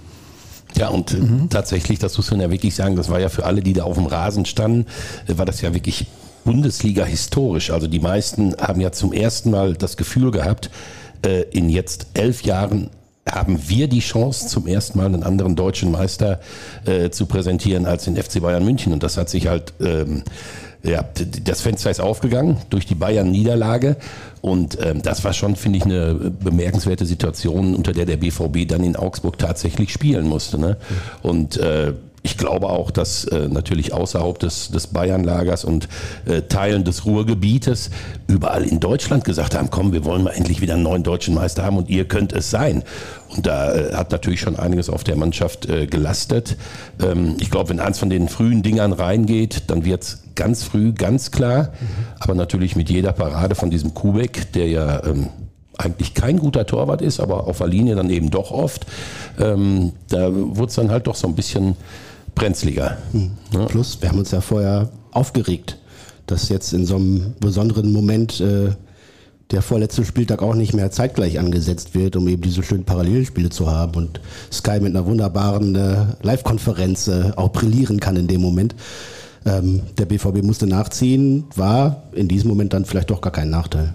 [0.77, 1.49] Ja, und äh, mhm.
[1.51, 3.97] tatsächlich, das muss man ja wirklich sagen, das war ja für alle, die da auf
[3.97, 4.87] dem Rasen standen,
[5.29, 6.07] äh, war das ja wirklich
[6.45, 7.71] Bundesliga historisch.
[7.71, 10.71] Also die meisten haben ja zum ersten Mal das Gefühl gehabt,
[11.25, 12.91] äh, in jetzt elf Jahren
[13.31, 16.41] haben wir die Chance, zum ersten Mal einen anderen deutschen Meister
[17.11, 18.93] zu präsentieren als den FC Bayern München.
[18.93, 20.25] Und das hat sich halt, ähm,
[20.85, 21.05] ja,
[21.44, 23.97] das Fenster ist aufgegangen durch die Bayern-Niederlage.
[24.42, 28.85] Und ähm, das war schon, finde ich, eine bemerkenswerte Situation, unter der der BVB dann
[28.85, 30.59] in Augsburg tatsächlich spielen musste.
[30.59, 30.77] Ne?
[31.23, 31.94] Und äh,
[32.25, 35.88] ich glaube auch, dass äh, natürlich außerhalb des, des Bayern-Lagers und
[36.25, 37.90] äh, Teilen des Ruhrgebietes
[38.27, 41.64] überall in Deutschland gesagt haben, komm, wir wollen mal endlich wieder einen neuen deutschen Meister
[41.64, 42.83] haben und ihr könnt es sein.
[43.37, 46.57] Und da äh, hat natürlich schon einiges auf der Mannschaft äh, gelastet.
[46.99, 51.31] Ähm, ich glaube, wenn eins von den frühen Dingern reingeht, dann wird's ganz früh ganz
[51.31, 51.73] klar.
[51.81, 51.87] Mhm.
[52.20, 55.29] Aber natürlich mit jeder Parade von diesem Kubek, der ja ähm,
[55.77, 58.87] eigentlich kein guter Torwart ist, aber auf der Linie dann eben doch oft,
[59.38, 61.77] ähm, da wurde es dann halt doch so ein bisschen
[62.35, 62.99] brenzliger.
[63.12, 63.33] Mhm.
[63.53, 63.66] Ja.
[63.66, 65.79] Plus, wir haben uns ja vorher aufgeregt,
[66.27, 68.70] dass jetzt in so einem besonderen Moment äh,
[69.51, 73.70] der vorletzte Spieltag auch nicht mehr zeitgleich angesetzt wird, um eben diese schönen Parallelspiele zu
[73.70, 74.20] haben und
[74.51, 78.75] Sky mit einer wunderbaren äh, Live-Konferenz äh, auch brillieren kann in dem Moment.
[79.46, 83.92] Ähm, der BVB musste nachziehen, war in diesem Moment dann vielleicht doch gar kein Nachteil.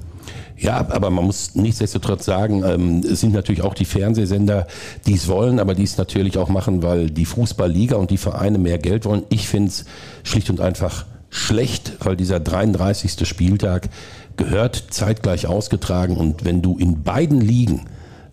[0.57, 4.67] Ja, aber man muss nichtsdestotrotz sagen, ähm, es sind natürlich auch die Fernsehsender,
[5.07, 8.57] die es wollen, aber die es natürlich auch machen, weil die Fußballliga und die Vereine
[8.57, 9.23] mehr Geld wollen.
[9.29, 9.85] Ich finde es
[10.23, 13.25] schlicht und einfach schlecht, weil dieser 33.
[13.27, 13.89] Spieltag
[14.35, 17.85] gehört zeitgleich ausgetragen und wenn du in beiden Ligen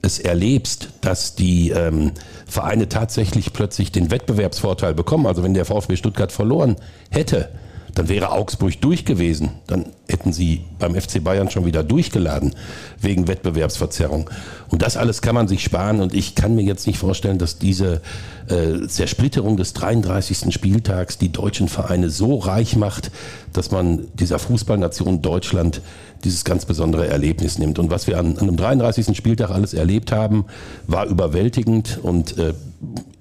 [0.02, 2.12] es erlebst, dass die ähm,
[2.47, 6.77] Vereine tatsächlich plötzlich den Wettbewerbsvorteil bekommen, also wenn der VfB Stuttgart verloren
[7.11, 7.51] hätte,
[7.97, 9.53] dann wäre Augsburg durch gewesen.
[9.67, 12.55] Dann hätten sie beim FC Bayern schon wieder durchgeladen
[13.01, 14.29] wegen Wettbewerbsverzerrung.
[14.69, 16.03] Und das alles kann man sich sparen.
[16.03, 18.03] Und ich kann mir jetzt nicht vorstellen, dass diese
[18.49, 20.53] äh, Zersplitterung des 33.
[20.53, 23.11] Spieltags die deutschen Vereine so reich macht,
[23.55, 25.81] dass man dieser Fußballnation Deutschland
[26.23, 27.79] dieses ganz besondere Erlebnis nimmt.
[27.79, 29.17] Und was wir an, an einem 33.
[29.17, 30.45] Spieltag alles erlebt haben,
[30.87, 31.99] war überwältigend.
[32.03, 32.53] Und äh,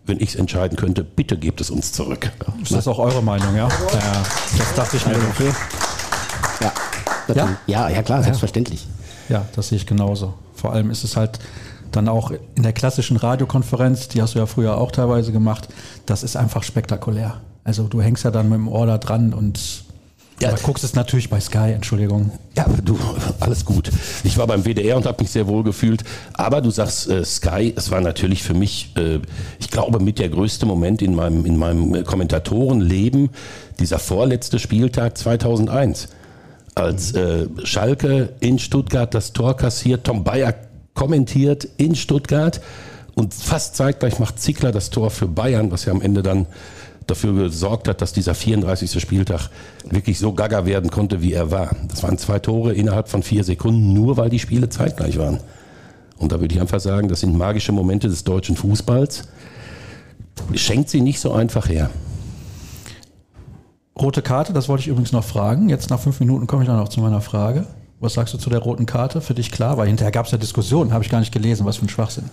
[0.06, 2.32] wenn ich es entscheiden könnte, bitte gebt es uns zurück.
[2.62, 3.68] Ist das auch eure Meinung, ja?
[3.68, 4.24] Ja,
[4.58, 5.16] das dachte ich mir.
[5.16, 5.52] Okay.
[6.62, 6.72] Ja,
[7.34, 7.58] ja?
[7.66, 8.88] ja, ja klar, selbstverständlich.
[9.30, 10.36] Ja, das sehe ich genauso.
[10.54, 11.40] Vor allem ist es halt
[11.92, 15.70] dann auch in der klassischen Radiokonferenz, die hast du ja früher auch teilweise gemacht,
[16.06, 17.42] das ist einfach spektakulär.
[17.64, 19.85] Also du hängst ja dann mit dem Ohr da dran und
[20.42, 22.32] ja, aber guckst es natürlich bei Sky, Entschuldigung.
[22.58, 23.00] Ja, du,
[23.40, 23.90] alles gut.
[24.24, 26.04] Ich war beim WDR und habe mich sehr wohl gefühlt.
[26.34, 29.20] Aber du sagst äh, Sky, es war natürlich für mich, äh,
[29.60, 33.30] ich glaube, mit der größte Moment in meinem, in meinem Kommentatorenleben,
[33.80, 36.10] dieser vorletzte Spieltag 2001
[36.76, 40.54] als äh, Schalke in Stuttgart das Tor kassiert, Tom Bayer
[40.94, 42.60] kommentiert in Stuttgart
[43.16, 46.48] und fast zeitgleich macht Zickler das Tor für Bayern, was ja am Ende dann
[47.08, 49.00] dafür gesorgt hat, dass dieser 34.
[49.02, 49.50] Spieltag
[49.90, 51.76] wirklich so gaga werden konnte, wie er war.
[51.88, 55.40] Das waren zwei Tore innerhalb von vier Sekunden, nur weil die Spiele zeitgleich waren.
[56.18, 59.28] Und da würde ich einfach sagen, das sind magische Momente des deutschen Fußballs.
[60.54, 61.90] Schenkt sie nicht so einfach her.
[64.00, 65.70] Rote Karte, das wollte ich übrigens noch fragen.
[65.70, 67.66] Jetzt nach fünf Minuten komme ich dann noch zu meiner Frage.
[68.00, 69.22] Was sagst du zu der roten Karte?
[69.22, 69.78] Für dich klar?
[69.78, 71.66] Weil hinterher gab es ja Diskussionen, habe ich gar nicht gelesen.
[71.66, 72.30] Was für ein Schwachsinn.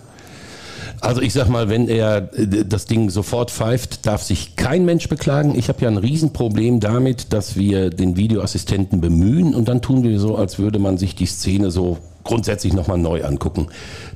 [1.03, 5.09] Also ich sag mal, wenn er äh, das Ding sofort pfeift, darf sich kein Mensch
[5.09, 5.53] beklagen.
[5.53, 10.17] Ich habe ja ein Riesenproblem damit, dass wir den Videoassistenten bemühen und dann tun wir
[10.17, 13.67] so, als würde man sich die Szene so grundsätzlich nochmal neu angucken.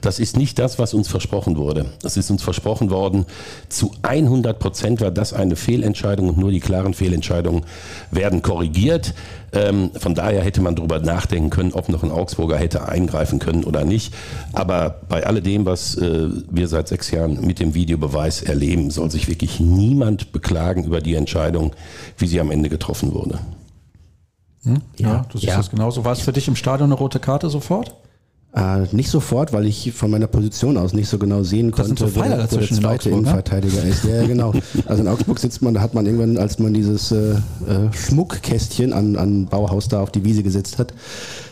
[0.02, 1.86] Das ist nicht das, was uns versprochen wurde.
[2.04, 3.26] Es ist uns versprochen worden,
[3.70, 7.63] zu 100 Prozent war das eine Fehlentscheidung und nur die klaren Fehlentscheidungen
[8.12, 9.13] werden korrigiert.
[9.54, 13.63] Ähm, von daher hätte man darüber nachdenken können, ob noch ein Augsburger hätte eingreifen können
[13.63, 14.13] oder nicht.
[14.54, 19.28] Aber bei alledem, was äh, wir seit sechs Jahren mit dem Videobeweis erleben, soll sich
[19.28, 21.72] wirklich niemand beklagen über die Entscheidung,
[22.17, 23.39] wie sie am Ende getroffen wurde.
[24.63, 24.82] Hm?
[24.98, 25.58] Ja, ja, du siehst ja.
[25.58, 26.04] das genauso.
[26.06, 27.96] War es für dich im Stadion eine rote Karte sofort?
[28.56, 32.08] Äh, nicht sofort, weil ich von meiner Position aus nicht so genau sehen das konnte,
[32.08, 33.12] so wer, der zweite Augsburg, ne?
[33.12, 33.89] Innenverteidiger ne?
[33.89, 34.04] ist.
[34.06, 34.54] Ja, genau.
[34.86, 37.39] Also in Augsburg sitzt man, da hat man irgendwann, als man dieses äh, äh,
[37.91, 40.93] Schmuckkästchen an, an Bauhaus da auf die Wiese gesetzt hat,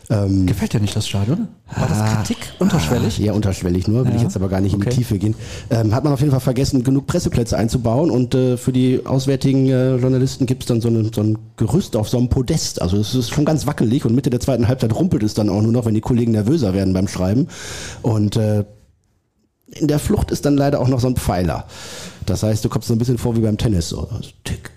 [0.09, 1.47] ähm, Gefällt dir nicht das Stadion?
[1.75, 3.17] War das ah, Kritik unterschwellig?
[3.17, 4.17] Ja, unterschwellig nur, will ja.
[4.17, 4.83] ich jetzt aber gar nicht okay.
[4.83, 5.35] in die Tiefe gehen.
[5.69, 9.67] Ähm, hat man auf jeden Fall vergessen, genug Presseplätze einzubauen und äh, für die auswärtigen
[9.67, 12.81] äh, Journalisten gibt es dann so, eine, so, ein Gerüst auf so einem Podest.
[12.81, 15.61] Also es ist schon ganz wackelig und Mitte der zweiten Halbzeit rumpelt es dann auch
[15.61, 17.47] nur noch, wenn die Kollegen nervöser werden beim Schreiben.
[18.03, 18.65] Und äh,
[19.71, 21.65] in der Flucht ist dann leider auch noch so ein Pfeiler.
[22.25, 23.89] Das heißt, du kommst so ein bisschen vor wie beim Tennis.
[23.89, 24.01] So.
[24.01, 24.71] Also, tick,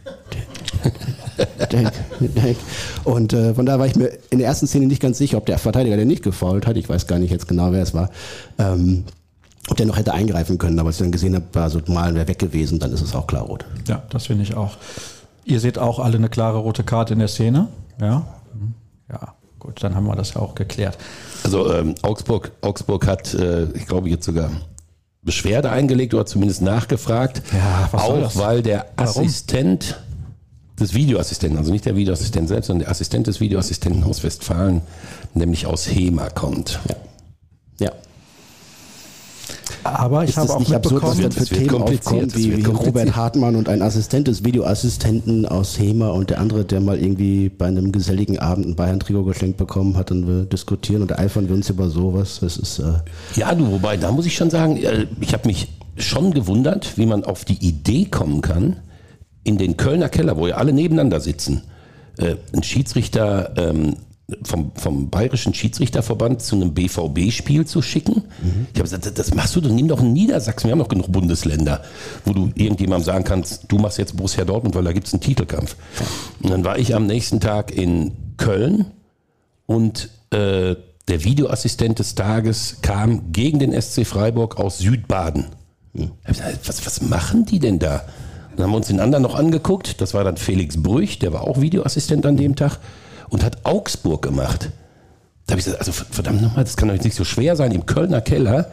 [3.04, 5.46] Und äh, von daher war ich mir in der ersten Szene nicht ganz sicher, ob
[5.46, 8.10] der Verteidiger, der nicht gefault hat, ich weiß gar nicht jetzt genau, wer es war,
[8.58, 9.04] ähm,
[9.68, 10.78] ob der noch hätte eingreifen können.
[10.78, 13.14] Aber als ich dann gesehen habe, war so mal wäre weg gewesen, dann ist es
[13.14, 13.64] auch klar rot.
[13.86, 14.76] Ja, das finde ich auch.
[15.44, 17.68] Ihr seht auch alle eine klare rote Karte in der Szene.
[18.00, 18.26] Ja.
[19.10, 20.98] Ja, gut, dann haben wir das ja auch geklärt.
[21.44, 24.50] Also ähm, Augsburg, Augsburg hat, äh, ich glaube, jetzt sogar
[25.22, 27.42] Beschwerde eingelegt oder zumindest nachgefragt.
[27.52, 29.22] Ja, was auch weil der Warum?
[29.22, 30.00] Assistent
[30.78, 34.82] des Videoassistenten, also nicht der Videoassistent selbst, sondern der Assistent des Videoassistenten aus Westfalen,
[35.34, 36.80] nämlich aus HEMA kommt.
[36.88, 36.96] Ja.
[37.86, 37.92] ja.
[39.84, 43.56] Aber ich habe auch nicht absurd, was dann für Themen aufkommt, wie, wie Robert Hartmann
[43.56, 47.92] und ein Assistent des Videoassistenten aus HEMA und der andere, der mal irgendwie bei einem
[47.92, 51.88] geselligen Abend ein Bayern-Trikot geschenkt bekommen hat und wir diskutieren und eifern wir uns über
[51.88, 52.38] sowas.
[52.40, 52.94] Das ist, äh
[53.36, 57.06] ja, du, wobei, da muss ich schon sagen, äh, ich habe mich schon gewundert, wie
[57.06, 58.76] man auf die Idee kommen kann,
[59.48, 61.62] in den Kölner Keller, wo ja alle nebeneinander sitzen,
[62.18, 63.96] äh, ein Schiedsrichter ähm,
[64.42, 68.24] vom, vom Bayerischen Schiedsrichterverband zu einem BVB-Spiel zu schicken.
[68.42, 68.66] Mhm.
[68.74, 71.10] Ich habe gesagt, das machst du, du nimm doch in Niedersachsen, wir haben noch genug
[71.10, 71.82] Bundesländer,
[72.26, 75.22] wo du irgendjemandem sagen kannst, du machst jetzt Borussia Dortmund, weil da gibt es einen
[75.22, 75.76] Titelkampf.
[76.42, 78.84] Und dann war ich am nächsten Tag in Köln
[79.64, 80.76] und äh,
[81.08, 85.46] der Videoassistent des Tages kam gegen den SC Freiburg aus Südbaden.
[85.94, 86.10] Mhm.
[86.66, 88.04] Was, was machen die denn da?
[88.58, 90.00] Dann haben wir uns den anderen noch angeguckt.
[90.00, 92.78] Das war dann Felix Brüch, der war auch Videoassistent an dem Tag
[93.28, 94.70] und hat Augsburg gemacht.
[95.46, 97.86] Da habe ich gesagt, also verdammt nochmal, das kann doch nicht so schwer sein, im
[97.86, 98.66] Kölner Keller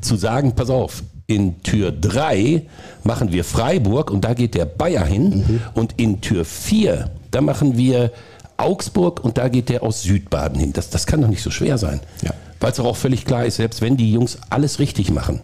[0.00, 2.66] zu sagen, pass auf, in Tür 3
[3.02, 5.60] machen wir Freiburg und da geht der Bayer hin mhm.
[5.74, 8.12] und in Tür 4, da machen wir
[8.58, 10.72] Augsburg und da geht der aus Südbaden hin.
[10.72, 11.98] Das, das kann doch nicht so schwer sein.
[12.22, 12.30] Ja.
[12.60, 15.40] Weil es auch völlig klar ist, selbst wenn die Jungs alles richtig machen,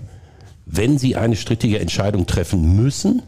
[0.67, 3.23] wenn sie eine strittige Entscheidung treffen müssen,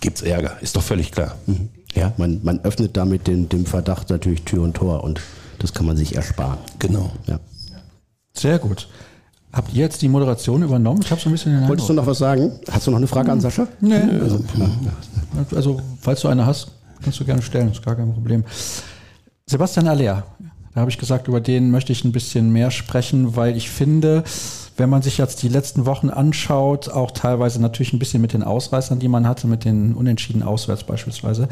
[0.00, 1.36] gibt es Ärger, ist doch völlig klar.
[1.46, 1.68] Mhm.
[1.94, 5.20] Ja, man, man öffnet damit den, dem Verdacht natürlich Tür und Tor und
[5.58, 6.58] das kann man sich ersparen.
[6.78, 7.10] Genau.
[7.26, 7.40] Ja.
[8.32, 8.88] Sehr gut.
[9.52, 11.00] Habt ihr jetzt die Moderation übernommen?
[11.02, 12.52] Ich habe so ein bisschen den Wolltest du noch was sagen?
[12.70, 13.66] Hast du noch eine Frage an Sascha?
[13.80, 13.96] Nee.
[13.96, 14.44] Also,
[15.54, 16.68] also, falls du eine hast,
[17.02, 18.44] kannst du gerne stellen, ist gar kein Problem.
[19.46, 20.24] Sebastian Aller,
[20.72, 24.22] da habe ich gesagt, über den möchte ich ein bisschen mehr sprechen, weil ich finde,
[24.80, 28.42] wenn man sich jetzt die letzten Wochen anschaut, auch teilweise natürlich ein bisschen mit den
[28.42, 31.48] Ausreißern, die man hatte, mit den Unentschieden auswärts beispielsweise,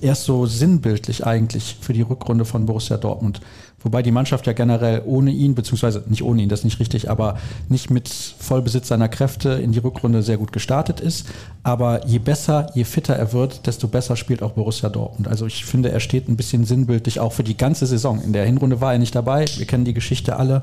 [0.00, 3.42] erst so sinnbildlich eigentlich für die Rückrunde von Borussia Dortmund.
[3.82, 7.10] Wobei die Mannschaft ja generell ohne ihn, beziehungsweise nicht ohne ihn, das ist nicht richtig,
[7.10, 7.36] aber
[7.68, 11.26] nicht mit Vollbesitz seiner Kräfte in die Rückrunde sehr gut gestartet ist.
[11.62, 15.28] Aber je besser, je fitter er wird, desto besser spielt auch Borussia Dortmund.
[15.28, 18.22] Also ich finde, er steht ein bisschen sinnbildlich auch für die ganze Saison.
[18.22, 19.44] In der Hinrunde war er nicht dabei.
[19.56, 20.62] Wir kennen die Geschichte alle.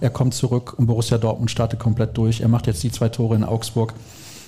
[0.00, 2.40] Er kommt zurück und Borussia Dortmund startet komplett durch.
[2.40, 3.94] Er macht jetzt die zwei Tore in Augsburg.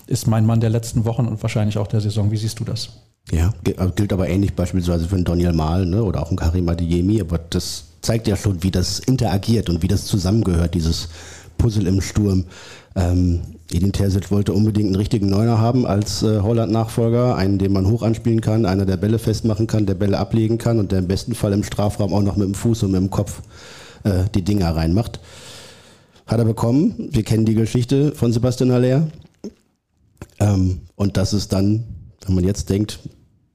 [0.07, 2.31] ist mein Mann der letzten Wochen und wahrscheinlich auch der Saison.
[2.31, 2.91] Wie siehst du das?
[3.31, 6.69] Ja, also gilt aber ähnlich beispielsweise für einen Daniel Mahl ne, oder auch einen Karim
[6.69, 11.09] Adeyemi, aber das zeigt ja schon, wie das interagiert und wie das zusammengehört, dieses
[11.57, 12.45] Puzzle im Sturm.
[12.97, 13.41] Ähm,
[13.73, 18.03] Edin Terzic wollte unbedingt einen richtigen Neuner haben als äh, Holland-Nachfolger, einen, den man hoch
[18.03, 21.35] anspielen kann, einer, der Bälle festmachen kann, der Bälle ablegen kann und der im besten
[21.35, 23.41] Fall im Strafraum auch noch mit dem Fuß und mit dem Kopf
[24.05, 25.21] äh, die Dinger reinmacht.
[26.27, 27.09] Hat er bekommen.
[27.11, 29.09] Wir kennen die Geschichte von Sebastian Haller.
[30.39, 31.85] Ähm, und das ist dann,
[32.25, 33.01] wenn man jetzt denkt,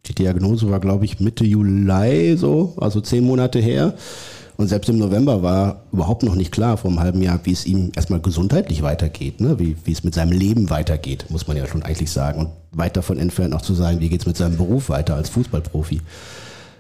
[0.06, 3.94] die Diagnose war, glaube ich, Mitte Juli so, also zehn Monate her.
[4.58, 7.66] Und selbst im November war überhaupt noch nicht klar vor einem halben Jahr, wie es
[7.66, 9.58] ihm erstmal gesundheitlich weitergeht, ne?
[9.58, 12.42] wie, wie es mit seinem Leben weitergeht, muss man ja schon eigentlich sagen.
[12.42, 15.30] Und weit davon entfernt noch zu sagen, wie geht es mit seinem Beruf weiter als
[15.30, 16.02] Fußballprofi.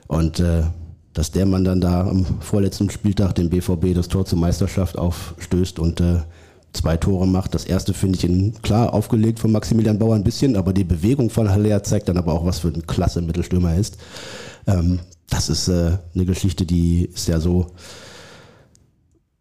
[0.07, 0.63] Und äh,
[1.13, 5.79] dass der Mann dann da am vorletzten Spieltag den BVB das Tor zur Meisterschaft aufstößt
[5.79, 6.19] und äh,
[6.73, 7.55] zwei Tore macht.
[7.55, 11.29] Das erste finde ich in, klar aufgelegt von Maximilian Bauer ein bisschen, aber die Bewegung
[11.29, 13.97] von Haller zeigt dann aber auch, was für ein klasse Mittelstürmer er ist.
[14.67, 17.67] Ähm, das ist äh, eine Geschichte, die ist ja so,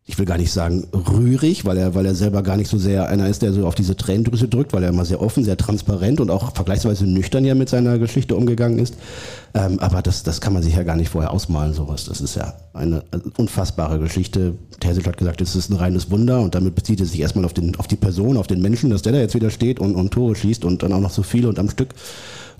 [0.09, 3.11] ich will gar nicht sagen rührig, weil er, weil er selber gar nicht so sehr
[3.11, 6.19] einer ist, der so auf diese Tränendrüse drückt, weil er immer sehr offen, sehr transparent
[6.19, 8.95] und auch vergleichsweise nüchtern ja mit seiner Geschichte umgegangen ist.
[9.53, 12.07] Ähm, aber das, das kann man sich ja gar nicht vorher ausmalen, sowas.
[12.07, 13.03] Das ist ja eine
[13.37, 14.55] unfassbare Geschichte.
[14.81, 17.53] Terzic hat gesagt, es ist ein reines Wunder und damit bezieht er sich erstmal auf,
[17.53, 20.11] den, auf die Person, auf den Menschen, dass der da jetzt wieder steht und, und
[20.11, 21.91] Tore schießt und dann auch noch so viele und am Stück.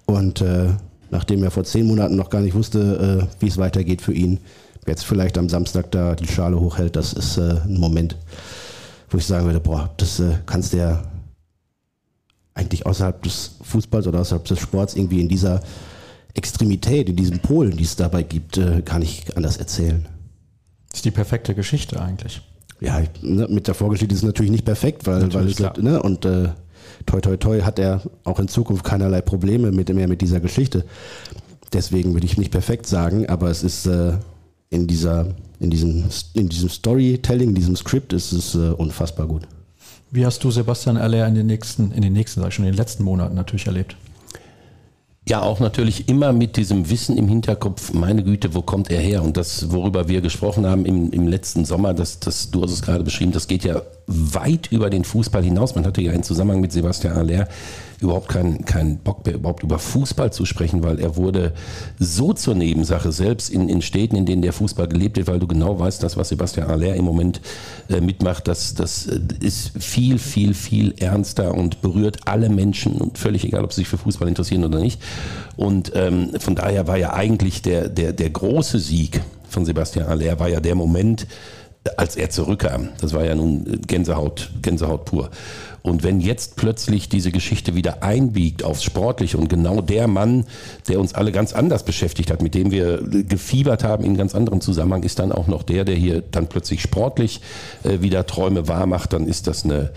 [0.05, 0.67] Und äh,
[1.11, 4.39] nachdem er vor zehn Monaten noch gar nicht wusste, äh, wie es weitergeht für ihn,
[4.87, 8.17] jetzt vielleicht am Samstag da die Schale hochhält, das ist äh, ein Moment,
[9.11, 11.03] wo ich sagen würde, boah, das äh, kannst du ja
[12.55, 15.63] eigentlich außerhalb des Fußballs oder außerhalb des Sports irgendwie in dieser
[16.35, 20.07] Extremität, in diesem Polen, die es dabei gibt, äh, gar nicht anders erzählen.
[20.91, 22.43] Das ist die perfekte Geschichte eigentlich.
[22.81, 26.25] Ja, ne, mit der Vorgeschichte ist es natürlich nicht perfekt, weil, weil es, ne, und
[26.25, 26.51] äh,
[27.07, 30.85] toi toi toi hat er auch in Zukunft keinerlei Probleme mit mehr mit dieser Geschichte.
[31.73, 34.13] Deswegen würde ich nicht perfekt sagen, aber es ist äh,
[34.71, 36.05] in dieser, in diesem,
[36.35, 39.43] in diesem Storytelling, in diesem Skript ist es äh, unfassbar gut.
[40.11, 42.73] Wie hast du Sebastian Aller in den nächsten, in den nächsten, sag ich schon, in
[42.73, 43.97] den letzten Monaten natürlich erlebt?
[45.29, 49.23] Ja, auch natürlich immer mit diesem Wissen im Hinterkopf, meine Güte, wo kommt er her?
[49.23, 52.81] Und das, worüber wir gesprochen haben im, im letzten Sommer, das, das, du hast es
[52.81, 55.75] gerade beschrieben, das geht ja weit über den Fußball hinaus.
[55.75, 57.47] Man hatte ja einen Zusammenhang mit Sebastian Aller
[58.01, 61.53] überhaupt keinen keinen Bock mehr, überhaupt über Fußball zu sprechen, weil er wurde
[61.99, 65.47] so zur Nebensache, selbst in, in Städten, in denen der Fußball gelebt wird, weil du
[65.47, 67.41] genau weißt, das, was Sebastian Aller im Moment
[67.89, 73.19] äh, mitmacht, das, das äh, ist viel, viel, viel ernster und berührt alle Menschen und
[73.19, 75.01] völlig egal, ob sie sich für Fußball interessieren oder nicht.
[75.57, 80.39] Und ähm, von daher war ja eigentlich der, der, der große Sieg von Sebastian Aller,
[80.39, 81.27] war ja der Moment,
[81.97, 82.91] als er zurückkam.
[83.01, 85.31] Das war ja nun Gänsehaut, Gänsehaut pur.
[85.83, 90.45] Und wenn jetzt plötzlich diese Geschichte wieder einbiegt aufs Sportliche und genau der Mann,
[90.89, 94.61] der uns alle ganz anders beschäftigt hat, mit dem wir gefiebert haben in ganz anderem
[94.61, 97.41] Zusammenhang, ist dann auch noch der, der hier dann plötzlich sportlich
[97.85, 99.91] äh, wieder Träume wahr macht, dann ist das eine,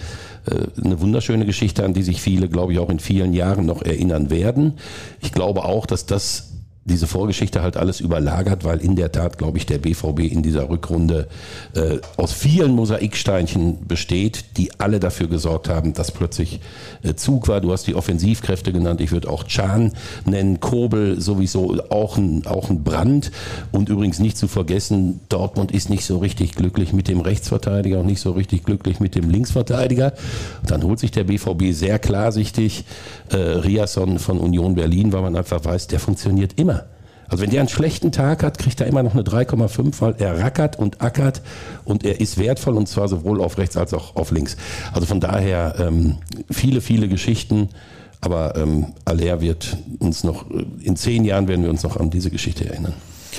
[0.45, 3.81] äh, eine wunderschöne Geschichte, an die sich viele, glaube ich, auch in vielen Jahren noch
[3.81, 4.75] erinnern werden.
[5.21, 6.50] Ich glaube auch, dass das
[6.83, 10.67] diese Vorgeschichte halt alles überlagert, weil in der Tat, glaube ich, der BVB in dieser
[10.67, 11.27] Rückrunde
[11.75, 16.59] äh, aus vielen Mosaiksteinchen besteht, die alle dafür gesorgt haben, dass plötzlich
[17.03, 17.61] äh, Zug war.
[17.61, 19.93] Du hast die Offensivkräfte genannt, ich würde auch Chan
[20.25, 23.31] nennen, Kobel sowieso auch ein, auch ein Brand.
[23.71, 28.07] Und übrigens nicht zu vergessen, Dortmund ist nicht so richtig glücklich mit dem Rechtsverteidiger und
[28.07, 30.13] nicht so richtig glücklich mit dem Linksverteidiger.
[30.65, 32.85] Dann holt sich der BVB sehr klarsichtig
[33.29, 36.70] äh, Riasson von Union Berlin, weil man einfach weiß, der funktioniert immer.
[37.31, 40.39] Also wenn der einen schlechten Tag hat, kriegt er immer noch eine 3,5, weil er
[40.39, 41.41] rackert und ackert
[41.85, 44.57] und er ist wertvoll und zwar sowohl auf rechts als auch auf links.
[44.91, 46.17] Also von daher ähm,
[46.51, 47.69] viele, viele Geschichten.
[48.19, 50.45] Aber ähm, Aller wird uns noch,
[50.83, 52.93] in zehn Jahren werden wir uns noch an diese Geschichte erinnern.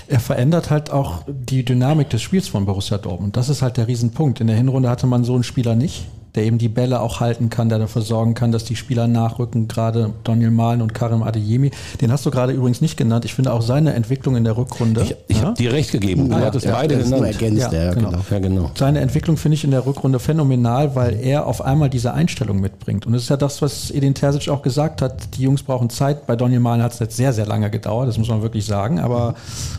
[0.08, 3.36] Er verändert halt auch die Dynamik des Spiels von Borussia Dortmund.
[3.36, 4.40] Das ist halt der Riesenpunkt.
[4.40, 7.50] In der Hinrunde hatte man so einen Spieler nicht der eben die Bälle auch halten
[7.50, 11.70] kann, der dafür sorgen kann, dass die Spieler nachrücken, gerade Daniel Mahlen und Karim Adeyemi.
[12.00, 13.24] Den hast du gerade übrigens nicht genannt.
[13.24, 15.02] Ich finde auch seine Entwicklung in der Rückrunde.
[15.02, 15.44] Ich, ich ja?
[15.44, 16.30] habe dir recht gegeben.
[16.30, 17.26] Du ah, hattest ja, beide genannt.
[17.26, 18.12] Ergänzt, ja, genau.
[18.30, 18.70] ja, genau.
[18.74, 23.06] Seine Entwicklung finde ich in der Rückrunde phänomenal, weil er auf einmal diese Einstellung mitbringt.
[23.06, 25.36] Und das ist ja das, was Edin Terzic auch gesagt hat.
[25.36, 26.26] Die Jungs brauchen Zeit.
[26.26, 28.08] Bei Daniel Mahlen hat es jetzt sehr, sehr lange gedauert.
[28.08, 29.00] Das muss man wirklich sagen.
[29.00, 29.34] Aber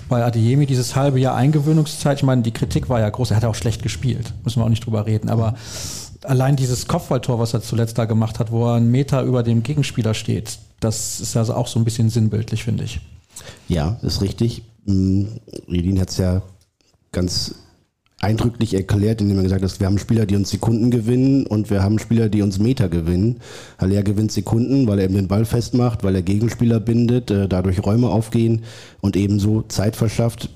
[0.07, 2.17] bei Adeyemi dieses halbe Jahr Eingewöhnungszeit.
[2.17, 3.31] Ich meine, die Kritik war ja groß.
[3.31, 4.33] Er hat auch schlecht gespielt.
[4.43, 5.29] Müssen wir auch nicht drüber reden.
[5.29, 5.55] Aber
[6.25, 9.63] allein dieses Kopfballtor, was er zuletzt da gemacht hat, wo er einen Meter über dem
[9.63, 12.99] Gegenspieler steht, das ist also auch so ein bisschen sinnbildlich, finde ich.
[13.67, 14.63] Ja, ist richtig.
[14.87, 16.41] Redin hm, hat es ja
[17.11, 17.55] ganz
[18.19, 21.83] eindrücklich erklärt, indem er gesagt hat, wir haben Spieler, die uns Sekunden gewinnen und wir
[21.83, 23.41] haben Spieler, die uns Meter gewinnen.
[23.77, 27.83] Haller gewinnt Sekunden, weil er eben den Ball festmacht, weil er Gegenspieler bindet, äh, dadurch
[27.85, 28.63] Räume aufgehen
[29.01, 30.49] und ebenso Zeit verschafft,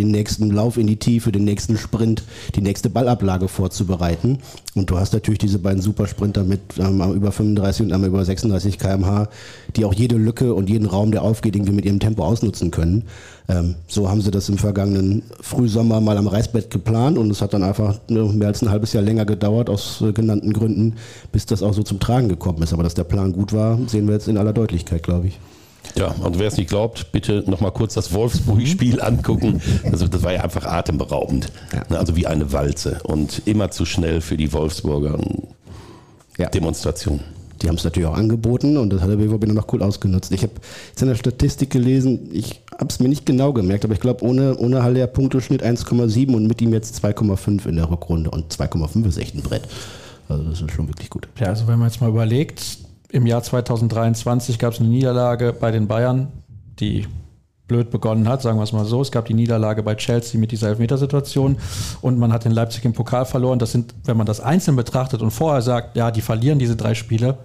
[0.00, 4.38] den nächsten Lauf in die Tiefe, den nächsten Sprint, die nächste Ballablage vorzubereiten.
[4.74, 8.78] Und du hast natürlich diese beiden Supersprinter mit ähm, über 35 und einmal über 36
[8.78, 9.28] km/h,
[9.76, 13.04] die auch jede Lücke und jeden Raum, der aufgeht, irgendwie mit ihrem Tempo ausnutzen können.
[13.48, 17.52] Ähm, so haben sie das im vergangenen Frühsommer mal am Reißbett geplant und es hat
[17.52, 20.94] dann einfach mehr als ein halbes Jahr länger gedauert, aus äh, genannten Gründen,
[21.32, 22.72] bis das auch so zum Tragen gekommen ist.
[22.72, 25.38] Aber dass der Plan gut war, sehen wir jetzt in aller Deutlichkeit, glaube ich.
[25.96, 29.60] Ja, und wer es nicht glaubt, bitte nochmal kurz das Wolfsburg-Spiel angucken.
[29.84, 31.50] Also das war ja einfach atemberaubend.
[31.72, 31.96] Ja.
[31.96, 35.18] Also wie eine Walze und immer zu schnell für die Wolfsburger
[36.38, 36.48] ja.
[36.48, 37.20] Demonstration.
[37.62, 40.32] Die haben es natürlich auch angeboten und das hat der BVB noch cool ausgenutzt.
[40.32, 40.52] Ich habe
[40.88, 44.24] jetzt in der Statistik gelesen, ich habe es mir nicht genau gemerkt, aber ich glaube,
[44.24, 49.06] ohne, ohne Haller Punkteschnitt 1,7 und mit ihm jetzt 2,5 in der Rückrunde und 2,5
[49.06, 49.68] ist echt ein Brett.
[50.28, 51.28] Also das ist schon wirklich gut.
[51.38, 52.78] Ja, also wenn man jetzt mal überlegt,
[53.12, 56.28] im Jahr 2023 gab es eine Niederlage bei den Bayern,
[56.78, 57.06] die
[57.70, 59.00] blöd begonnen hat, sagen wir es mal so.
[59.00, 61.56] Es gab die Niederlage bei Chelsea mit dieser Elfmetersituation
[62.00, 63.60] und man hat in Leipzig im Pokal verloren.
[63.60, 66.94] Das sind, wenn man das einzeln betrachtet und vorher sagt, ja, die verlieren diese drei
[66.94, 67.38] Spiele,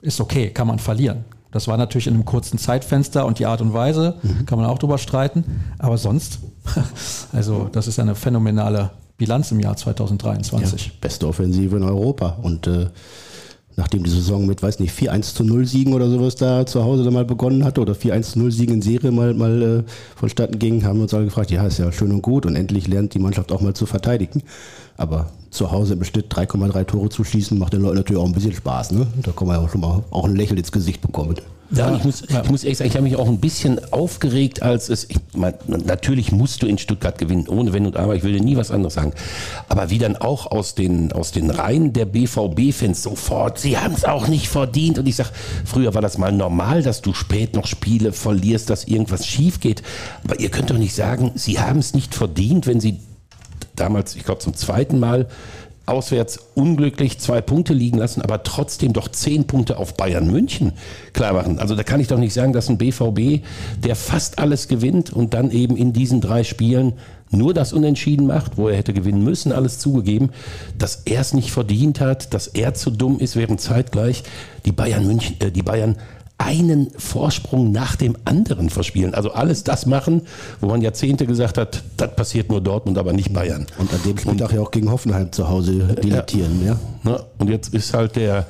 [0.00, 1.24] ist okay, kann man verlieren.
[1.50, 4.46] Das war natürlich in einem kurzen Zeitfenster und die Art und Weise, mhm.
[4.46, 5.44] kann man auch drüber streiten.
[5.78, 6.38] Aber sonst,
[7.32, 10.86] also das ist eine phänomenale Bilanz im Jahr 2023.
[10.86, 12.86] Ja, beste Offensive in Europa und äh,
[13.78, 17.04] nachdem die Saison mit, weiß nicht, 4-1 zu 0 Siegen oder sowas da zu Hause
[17.04, 19.82] dann mal begonnen hatte oder 4-1 zu 0 Siegen in Serie mal, mal äh,
[20.16, 22.88] vonstatten ging, haben wir uns alle gefragt, ja, ist ja schön und gut und endlich
[22.88, 24.42] lernt die Mannschaft auch mal zu verteidigen.
[24.96, 28.32] Aber zu Hause im Schnitt 3,3 Tore zu schießen, macht den Leuten natürlich auch ein
[28.32, 28.90] bisschen Spaß.
[28.90, 29.06] Ne?
[29.22, 31.36] Da kann man ja schon mal auch ein Lächeln ins Gesicht bekommen.
[31.70, 34.88] Ja, ich muss, ich muss ehrlich sagen, ich habe mich auch ein bisschen aufgeregt, als
[34.88, 38.32] es, ich mein, natürlich musst du in Stuttgart gewinnen, ohne Wenn und Aber, ich will
[38.32, 39.12] dir nie was anderes sagen.
[39.68, 44.04] Aber wie dann auch aus den, aus den Reihen der BVB-Fans sofort, sie haben es
[44.04, 44.98] auch nicht verdient.
[44.98, 45.30] Und ich sage,
[45.66, 49.82] früher war das mal normal, dass du spät noch Spiele verlierst, dass irgendwas schief geht.
[50.24, 52.98] Aber ihr könnt doch nicht sagen, sie haben es nicht verdient, wenn sie
[53.76, 55.28] damals, ich glaube, zum zweiten Mal
[55.88, 60.72] auswärts unglücklich zwei Punkte liegen lassen, aber trotzdem doch zehn Punkte auf Bayern München
[61.12, 61.58] klar machen.
[61.58, 63.44] Also da kann ich doch nicht sagen, dass ein BVB,
[63.82, 66.94] der fast alles gewinnt und dann eben in diesen drei Spielen
[67.30, 70.30] nur das Unentschieden macht, wo er hätte gewinnen müssen, alles zugegeben,
[70.78, 74.22] dass er es nicht verdient hat, dass er zu dumm ist, während zeitgleich
[74.64, 75.96] die Bayern München, äh, die Bayern
[76.38, 79.12] einen Vorsprung nach dem anderen verspielen.
[79.12, 80.22] Also alles das machen,
[80.60, 83.66] wo man Jahrzehnte gesagt hat, das passiert nur Dortmund, aber nicht Bayern.
[83.76, 86.64] Und an dem Spieltag ja auch gegen Hoffenheim zu Hause dilettieren.
[86.64, 86.78] Ja.
[87.04, 87.20] ja.
[87.38, 88.46] Und jetzt ist halt der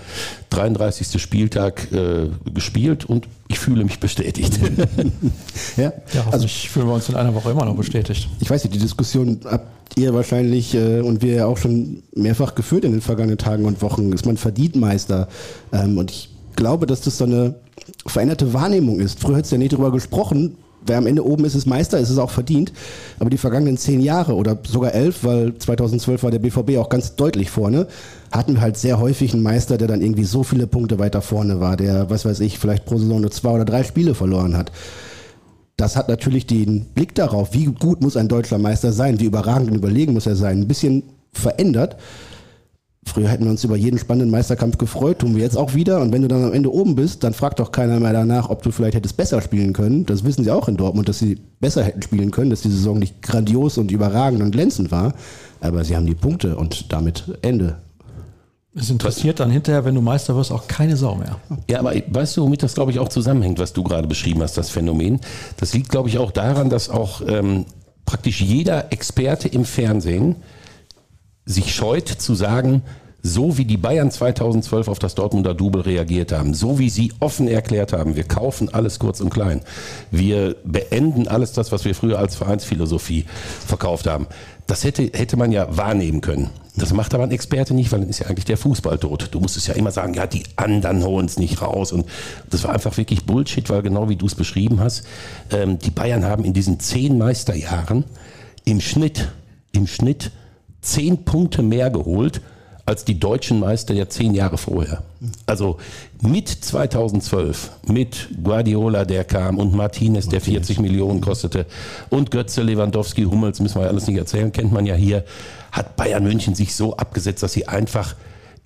[0.50, 1.20] 33.
[1.20, 4.60] Spieltag äh, gespielt und ich fühle mich bestätigt.
[5.78, 8.28] ja, ja also ich fühlen wir uns in einer Woche immer noch bestätigt.
[8.40, 12.54] Ich weiß nicht, die Diskussion habt ihr wahrscheinlich äh, und wir ja auch schon mehrfach
[12.54, 14.12] geführt in den vergangenen Tagen und Wochen.
[14.12, 15.28] Ist man verdient Meister?
[15.72, 17.54] Ähm, und ich glaube, dass das so eine
[18.06, 19.20] veränderte Wahrnehmung ist.
[19.20, 22.10] Früher hat es ja nicht darüber gesprochen, wer am Ende oben ist, ist Meister, ist
[22.10, 22.72] es auch verdient.
[23.18, 27.16] Aber die vergangenen zehn Jahre oder sogar elf, weil 2012 war der BVB auch ganz
[27.16, 27.86] deutlich vorne,
[28.32, 31.60] hatten wir halt sehr häufig einen Meister, der dann irgendwie so viele Punkte weiter vorne
[31.60, 34.72] war, der, was weiß ich, vielleicht pro Saison nur zwei oder drei Spiele verloren hat.
[35.76, 39.70] Das hat natürlich den Blick darauf, wie gut muss ein deutscher Meister sein, wie überragend
[39.70, 41.96] und überlegen muss er sein, ein bisschen verändert.
[43.08, 46.00] Früher hätten wir uns über jeden spannenden Meisterkampf gefreut, tun wir jetzt auch wieder.
[46.00, 48.62] Und wenn du dann am Ende oben bist, dann fragt doch keiner mehr danach, ob
[48.62, 50.06] du vielleicht hättest besser spielen können.
[50.06, 52.98] Das wissen sie auch in Dortmund, dass sie besser hätten spielen können, dass die Saison
[52.98, 55.14] nicht grandios und überragend und glänzend war.
[55.60, 57.78] Aber sie haben die Punkte und damit Ende.
[58.74, 61.36] Es interessiert dann hinterher, wenn du Meister wirst, auch keine Sau mehr.
[61.68, 64.56] Ja, aber weißt du, womit das, glaube ich, auch zusammenhängt, was du gerade beschrieben hast,
[64.56, 65.20] das Phänomen?
[65.56, 67.64] Das liegt, glaube ich, auch daran, dass auch ähm,
[68.06, 70.36] praktisch jeder Experte im Fernsehen
[71.48, 72.82] sich scheut zu sagen,
[73.22, 77.48] so wie die Bayern 2012 auf das Dortmunder Double reagiert haben, so wie sie offen
[77.48, 79.62] erklärt haben, wir kaufen alles kurz und klein,
[80.10, 83.24] wir beenden alles das, was wir früher als Vereinsphilosophie
[83.66, 84.26] verkauft haben,
[84.66, 86.50] das hätte, hätte man ja wahrnehmen können.
[86.76, 89.30] Das macht aber ein Experte nicht, weil dann ist ja eigentlich der Fußball tot.
[89.32, 91.90] Du musstest ja immer sagen, ja, die anderen holen es nicht raus.
[91.90, 92.06] Und
[92.50, 95.04] das war einfach wirklich Bullshit, weil genau wie du es beschrieben hast,
[95.50, 98.04] ähm, die Bayern haben in diesen zehn Meisterjahren
[98.64, 99.32] im Schnitt,
[99.72, 100.30] im Schnitt
[100.80, 102.40] zehn Punkte mehr geholt
[102.88, 105.02] als die deutschen Meister ja zehn Jahre vorher.
[105.44, 105.76] Also
[106.22, 111.66] mit 2012, mit Guardiola, der kam, und Martinez, der 40 Millionen kostete,
[112.08, 115.24] und Götze, Lewandowski, Hummels, müssen wir ja alles nicht erzählen, kennt man ja hier,
[115.70, 118.14] hat Bayern München sich so abgesetzt, dass sie einfach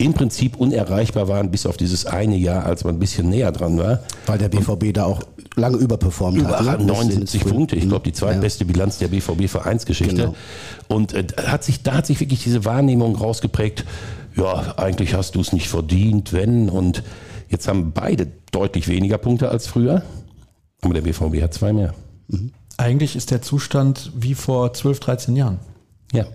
[0.03, 3.79] im Prinzip unerreichbar waren, bis auf dieses eine Jahr, als man ein bisschen näher dran
[3.79, 4.01] war.
[4.27, 5.23] Weil der BVB da auch
[5.55, 6.81] lange überperformt Über hat.
[6.81, 6.87] ne?
[6.87, 10.15] 79 Punkte, ich glaube die zweitbeste Bilanz der BVB-Vereinsgeschichte.
[10.15, 10.35] Genau.
[10.89, 13.85] Und äh, hat sich, da hat sich wirklich diese Wahrnehmung rausgeprägt,
[14.37, 16.69] ja, eigentlich hast du es nicht verdient, wenn.
[16.69, 17.03] Und
[17.49, 20.03] jetzt haben beide deutlich weniger Punkte als früher.
[20.81, 21.95] Aber der BVB hat zwei mehr.
[22.77, 25.61] Eigentlich ist der Zustand wie vor 12, 13 Jahren.
[26.13, 26.27] Ja.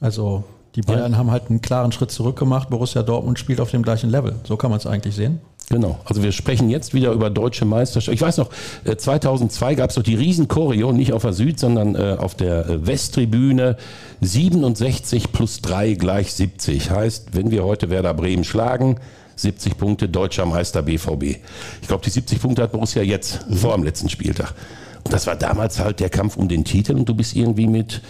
[0.00, 0.44] Also
[0.74, 2.70] die Bayern haben halt einen klaren Schritt zurück gemacht.
[2.70, 4.36] Borussia Dortmund spielt auf dem gleichen Level.
[4.44, 5.40] So kann man es eigentlich sehen.
[5.68, 5.98] Genau.
[6.04, 8.14] Also wir sprechen jetzt wieder über deutsche Meisterschaft.
[8.14, 8.50] Ich weiß noch,
[8.84, 12.68] äh, 2002 gab es doch die Riesen-Choreo, nicht auf der Süd, sondern äh, auf der
[12.68, 13.76] äh, Westtribüne.
[14.20, 16.90] 67 plus 3 gleich 70.
[16.90, 18.96] Heißt, wenn wir heute Werder Bremen schlagen,
[19.36, 21.38] 70 Punkte, deutscher Meister BVB.
[21.80, 24.54] Ich glaube, die 70 Punkte hat Borussia jetzt, vor dem letzten Spieltag.
[25.04, 28.02] Und das war damals halt der Kampf um den Titel und du bist irgendwie mit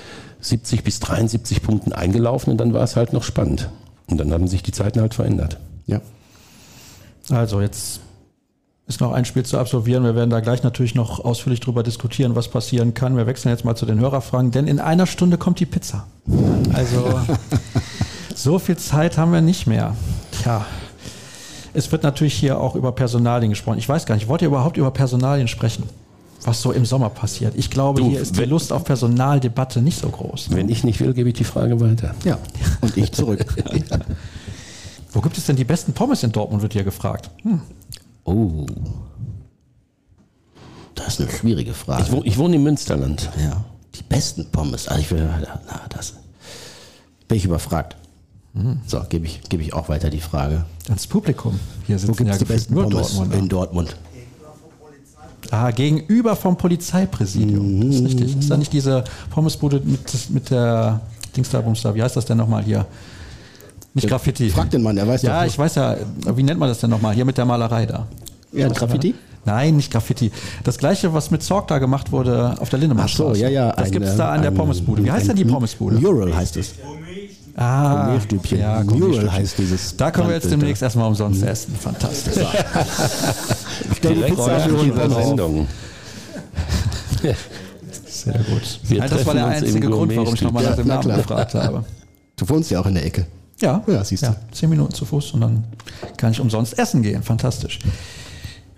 [0.43, 3.71] 70 bis 73 Punkten eingelaufen und dann war es halt noch spannend.
[4.09, 5.59] Und dann haben sich die Zeiten halt verändert.
[5.87, 6.01] Ja.
[7.31, 8.01] Also jetzt
[8.87, 10.05] ist noch ein Spiel zu absolvieren.
[10.05, 13.17] Wir werden da gleich natürlich noch ausführlich drüber diskutieren, was passieren kann.
[13.17, 16.07] Wir wechseln jetzt mal zu den Hörerfragen, denn in einer Stunde kommt die Pizza.
[16.75, 17.21] Also
[18.35, 19.97] so viel Zeit haben wir nicht mehr.
[20.33, 20.67] Tja.
[21.75, 23.79] Es wird natürlich hier auch über Personalien gesprochen.
[23.79, 25.85] Ich weiß gar nicht, wollt ihr überhaupt über Personalien sprechen?
[26.45, 27.55] Was so im Sommer passiert?
[27.57, 30.51] Ich glaube, Du, hier ist die Lust auf Personaldebatte nicht so groß.
[30.51, 32.15] Wenn ich nicht will, gebe ich die Frage weiter.
[32.25, 32.39] Ja.
[32.81, 33.45] Und ich zurück.
[35.13, 37.31] Wo gibt es denn die besten Pommes in Dortmund, wird hier gefragt.
[37.43, 37.61] Hm.
[38.25, 38.67] Oh.
[40.95, 42.03] Das ist eine schwierige Frage.
[42.03, 43.31] Ich, wohne, ich wohne im Münsterland.
[43.43, 43.65] ja.
[43.95, 44.89] Die besten Pommes.
[44.89, 45.29] Also ich will,
[45.67, 46.15] na, das
[47.29, 47.97] bin ich überfragt.
[48.87, 50.65] So, gebe ich, gebe ich auch weiter die Frage.
[50.89, 51.61] Ans Publikum.
[51.87, 53.37] Hier Wo sitzen gibt ja es die gefühlt besten Pommes Dortmunder.
[53.39, 53.97] in Dortmund?
[55.51, 57.81] Ah, gegenüber vom Polizeipräsidium.
[57.91, 58.39] Das ist richtig.
[58.39, 61.01] Ist da nicht diese Pommesbude mit, mit der
[61.37, 62.87] Dings da, Bums da, wie heißt das denn nochmal hier?
[63.95, 64.49] Nicht Graffiti.
[64.51, 65.47] Frag den Mann, der weiß Ja, doch.
[65.47, 65.97] ich weiß ja,
[66.35, 67.15] wie nennt man das denn nochmal?
[67.15, 68.07] Hier mit der Malerei da.
[68.53, 69.15] Ja, Graffiti?
[69.45, 70.31] Nein, nicht Graffiti.
[70.63, 73.35] Das gleiche, was mit Zorg da gemacht wurde auf der Ach Lindemannstraße.
[73.35, 73.73] so, ja, ja.
[73.73, 75.05] Das gibt es da an der Pommesbude.
[75.05, 75.97] Wie heißt denn die Pommesbude?
[76.01, 76.75] Mural heißt es.
[77.55, 78.59] Ah, Gourmetstübchen.
[78.59, 79.33] Ja, Mural Gourmetstübchen.
[79.33, 81.75] heißt dieses Da können wir jetzt demnächst erstmal umsonst essen.
[81.75, 82.45] Fantastisch.
[83.97, 84.69] Stell die Direkt Pizza
[85.09, 85.23] nach.
[85.23, 85.67] Sendung.
[88.07, 88.81] Sehr gut.
[88.85, 91.55] Wir Nein, das war der einzige Grund, warum ich nochmal nach dem na Namen gefragt
[91.55, 91.85] habe.
[92.37, 93.27] Du wohnst ja auch in der Ecke.
[93.61, 94.27] Ja, Ja, siehst du.
[94.27, 95.65] Ja, zehn Minuten zu Fuß und dann
[96.17, 97.23] kann ich umsonst essen gehen.
[97.23, 97.79] Fantastisch.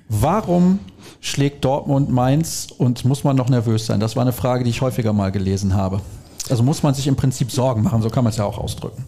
[0.08, 0.78] Warum
[1.20, 4.00] schlägt Dortmund Mainz und muss man noch nervös sein?
[4.00, 6.00] Das war eine Frage, die ich häufiger mal gelesen habe.
[6.48, 9.04] Also muss man sich im Prinzip Sorgen machen, so kann man es ja auch ausdrücken.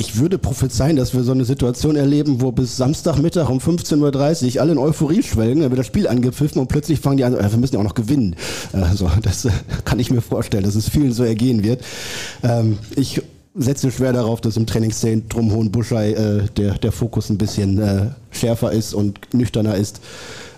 [0.00, 4.62] Ich würde prophezeien, dass wir so eine Situation erleben, wo bis Samstagmittag um 15.30 Uhr
[4.62, 7.50] alle in Euphorie schwelgen, dann wird das Spiel angepfiffen und plötzlich fangen die an, äh,
[7.50, 8.36] wir müssen ja auch noch gewinnen.
[8.72, 9.50] Also das äh,
[9.84, 11.82] kann ich mir vorstellen, dass es vielen so ergehen wird.
[12.44, 13.22] Ähm, ich
[13.56, 18.94] setze schwer darauf, dass im Trainingszentrum Hohenbuschei äh, der, der Fokus ein bisschen schärfer ist
[18.94, 20.00] und nüchterner ist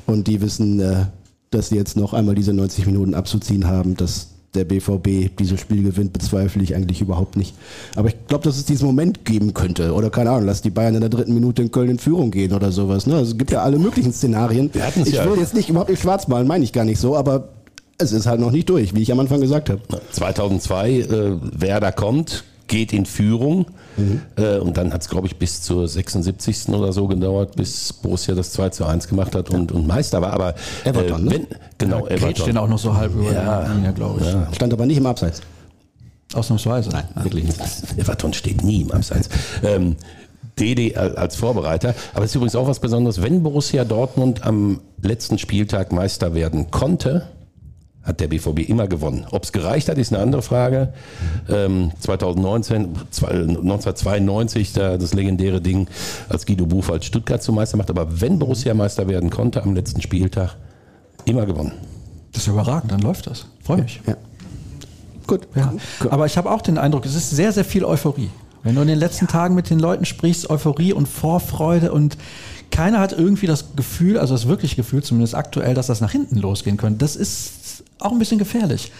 [0.04, 1.08] und die wissen,
[1.50, 5.82] dass sie jetzt noch einmal diese 90 Minuten abzuziehen haben, dass der BVB dieses Spiel
[5.82, 7.54] gewinnt, bezweifle ich eigentlich überhaupt nicht.
[7.94, 9.94] Aber ich glaube, dass es diesen Moment geben könnte.
[9.94, 12.52] Oder keine Ahnung, lass die Bayern in der dritten Minute in Köln in Führung gehen
[12.52, 13.06] oder sowas.
[13.06, 13.14] Ne?
[13.14, 14.70] Also es gibt ja alle möglichen Szenarien.
[15.04, 15.30] Ich ja.
[15.30, 17.48] will jetzt nicht überhaupt nicht schwarz malen, meine ich gar nicht so, aber
[17.98, 19.80] es ist halt noch nicht durch, wie ich am Anfang gesagt habe.
[20.12, 21.06] 2002, äh,
[21.60, 23.66] Werder kommt, geht in Führung
[24.38, 26.68] äh, und dann hat es, glaube ich, bis zur 76.
[26.70, 30.32] oder so gedauert, bis Borussia das 2 zu 1 gemacht hat und, und Meister war.
[30.32, 30.54] Aber
[30.84, 31.30] Everton, ne?
[31.32, 31.46] wenn,
[31.76, 32.56] genau, Grätscht den Everton.
[32.58, 33.64] auch noch so halb über Ja.
[33.64, 34.54] die Linie, glaube ich.
[34.56, 35.42] Stand aber nicht im Abseits.
[36.32, 36.90] Ausnahmsweise.
[36.90, 37.58] Nein, wirklich nicht.
[37.98, 39.28] Everton steht nie im Abseits.
[39.64, 39.96] Ähm,
[40.58, 41.94] Dede al- als Vorbereiter.
[42.14, 46.70] Aber es ist übrigens auch was Besonderes, wenn Borussia Dortmund am letzten Spieltag Meister werden
[46.70, 47.26] konnte,
[48.02, 49.26] hat der BVB immer gewonnen.
[49.30, 50.92] Ob es gereicht hat, ist eine andere Frage.
[51.48, 55.86] Ähm, 2019, zwei- 1992, da das legendäre Ding,
[56.28, 57.90] als Guido Buchwald Stuttgart zum Meister macht.
[57.90, 60.56] Aber wenn Borussia Meister werden konnte am letzten Spieltag,
[61.26, 61.72] immer gewonnen.
[62.32, 63.46] Das ist überragend, dann läuft das.
[63.62, 64.00] Freue mich.
[64.06, 64.16] Ja.
[65.26, 65.46] Gut.
[65.54, 65.74] Ja.
[66.08, 68.30] Aber ich habe auch den Eindruck, es ist sehr, sehr viel Euphorie.
[68.62, 72.16] Wenn du in den letzten Tagen mit den Leuten sprichst, Euphorie und Vorfreude und
[72.70, 76.36] keiner hat irgendwie das Gefühl, also das wirkliche Gefühl, zumindest aktuell, dass das nach hinten
[76.36, 76.98] losgehen könnte.
[76.98, 77.59] Das ist
[77.98, 78.92] auch ein bisschen gefährlich.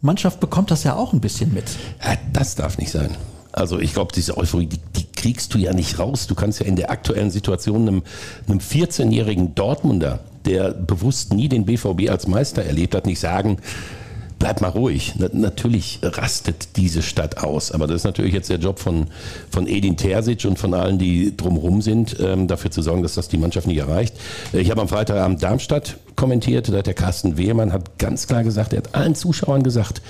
[0.00, 1.64] Mannschaft bekommt das ja auch ein bisschen mit.
[2.04, 3.16] Ja, das darf nicht sein.
[3.52, 6.26] Also ich glaube, diese Euphorie, die, die kriegst du ja nicht raus.
[6.26, 8.02] Du kannst ja in der aktuellen Situation einem,
[8.46, 13.58] einem 14-jährigen Dortmunder, der bewusst nie den BVB als Meister erlebt hat, nicht sagen,
[14.38, 15.14] bleib mal ruhig.
[15.18, 17.72] Na, natürlich rastet diese Stadt aus.
[17.72, 19.06] Aber das ist natürlich jetzt der Job von,
[19.50, 23.28] von Edin Terzic und von allen, die drumherum sind, ähm, dafür zu sorgen, dass das
[23.28, 24.14] die Mannschaft nicht erreicht.
[24.52, 28.44] Äh, Ich habe am Freitagabend Darmstadt kommentiert, da hat der Carsten Wehrmann hat ganz klar
[28.44, 30.02] gesagt, er hat allen Zuschauern gesagt,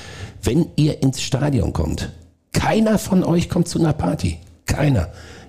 [0.43, 2.11] wenn ihr ins Stadion kommt,
[2.53, 4.39] keiner von euch kommt zu einer Party.
[4.67, 5.09] keiner.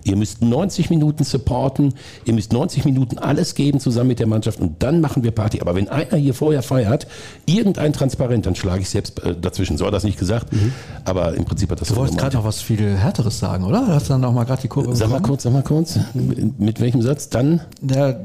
[0.09, 1.93] Ihr müsst 90 Minuten supporten,
[2.25, 5.61] ihr müsst 90 Minuten alles geben zusammen mit der Mannschaft und dann machen wir Party.
[5.61, 7.07] Aber wenn einer hier vorher feiert,
[7.45, 9.77] irgendein Transparent, dann schlage ich selbst äh, dazwischen.
[9.77, 10.73] So hat das nicht gesagt, mhm.
[11.05, 13.85] aber im Prinzip hat das Du wolltest gerade noch was viel Härteres sagen, oder?
[13.85, 16.81] Du hast dann noch mal gerade die Kurve Sag mal kurz, sag mal kurz, mit
[16.81, 17.29] welchem Satz?
[17.29, 17.61] Dann?
[17.81, 18.19] Der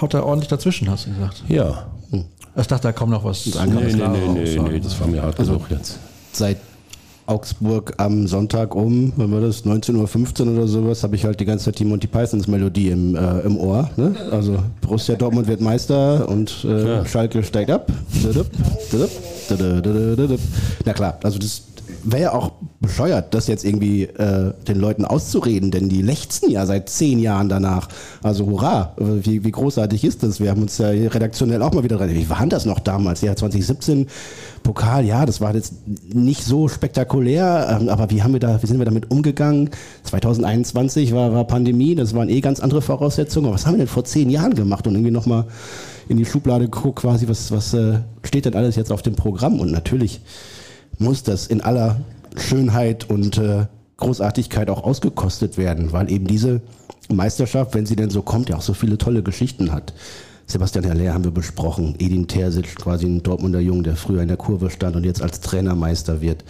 [0.00, 1.42] haut da ordentlich dazwischen, hast du gesagt.
[1.48, 1.86] Ja.
[2.56, 3.46] Ich dachte, da kommt noch was.
[3.46, 5.98] Nee, nee, nee, nee, nee, das war mir hart also, genug jetzt.
[6.32, 6.58] Seit
[7.26, 11.44] Augsburg am Sonntag um, wenn wir das, 19.15 Uhr oder sowas, habe ich halt die
[11.44, 13.90] ganze Zeit die Monty Pythons Melodie im, äh, im Ohr.
[13.96, 14.14] Ne?
[14.30, 17.90] Also Borussia Dortmund wird Meister und äh, Schalke steigt ab.
[20.84, 21.62] Na klar, also das
[22.04, 26.66] wäre ja auch bescheuert, das jetzt irgendwie äh, den Leuten auszureden, denn die lechzen ja
[26.66, 27.88] seit zehn Jahren danach.
[28.22, 30.40] Also hurra, wie, wie großartig ist das?
[30.40, 32.10] Wir haben uns ja redaktionell auch mal wieder dran.
[32.10, 33.22] Wie war das noch damals?
[33.22, 34.06] Ja, 2017
[34.62, 38.66] Pokal, ja, das war jetzt nicht so spektakulär, ähm, aber wie haben wir da, wie
[38.66, 39.70] sind wir damit umgegangen?
[40.04, 43.46] 2021 war, war Pandemie, das waren eh ganz andere Voraussetzungen.
[43.46, 45.44] Aber was haben wir denn vor zehn Jahren gemacht und irgendwie nochmal
[46.08, 49.60] in die Schublade geguckt, quasi, was, was äh, steht denn alles jetzt auf dem Programm?
[49.60, 50.20] Und natürlich
[50.98, 52.00] muss das in aller
[52.36, 53.66] Schönheit und äh,
[53.96, 56.60] Großartigkeit auch ausgekostet werden, weil eben diese
[57.08, 59.94] Meisterschaft, wenn sie denn so kommt, ja auch so viele tolle Geschichten hat.
[60.46, 64.36] Sebastian Haller haben wir besprochen, Edin Terzic, quasi ein Dortmunder Jung, der früher in der
[64.36, 66.44] Kurve stand und jetzt als Trainermeister wird.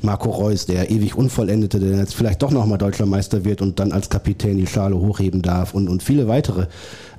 [0.00, 3.92] Marco Reus, der ewig Unvollendete, der jetzt vielleicht doch nochmal Deutscher Meister wird und dann
[3.92, 6.68] als Kapitän die Schale hochheben darf und, und viele weitere.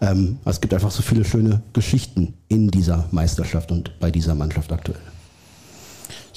[0.01, 4.71] Ähm, es gibt einfach so viele schöne Geschichten in dieser Meisterschaft und bei dieser Mannschaft
[4.71, 5.14] aktuell.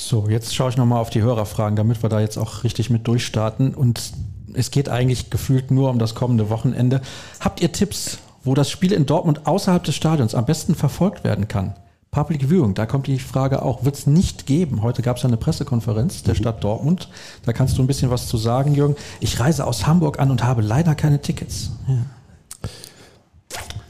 [0.00, 3.08] So, jetzt schaue ich nochmal auf die Hörerfragen, damit wir da jetzt auch richtig mit
[3.08, 3.74] durchstarten.
[3.74, 4.12] Und
[4.54, 7.00] es geht eigentlich gefühlt nur um das kommende Wochenende.
[7.40, 11.48] Habt ihr Tipps, wo das Spiel in Dortmund außerhalb des Stadions am besten verfolgt werden
[11.48, 11.74] kann?
[12.12, 14.82] Public Viewing, da kommt die Frage auch, wird es nicht geben.
[14.82, 16.38] Heute gab es ja eine Pressekonferenz der mhm.
[16.38, 17.08] Stadt Dortmund.
[17.44, 18.94] Da kannst du ein bisschen was zu sagen, Jürgen.
[19.18, 21.72] Ich reise aus Hamburg an und habe leider keine Tickets.
[21.88, 21.96] Ja.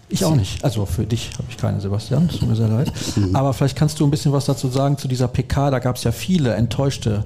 [0.08, 0.64] Ich auch nicht.
[0.64, 2.28] Also für dich habe ich keine, Sebastian.
[2.28, 2.92] Tut mir sehr leid.
[3.16, 3.36] Mhm.
[3.36, 5.70] Aber vielleicht kannst du ein bisschen was dazu sagen zu dieser PK.
[5.70, 7.24] Da gab es ja viele enttäuschte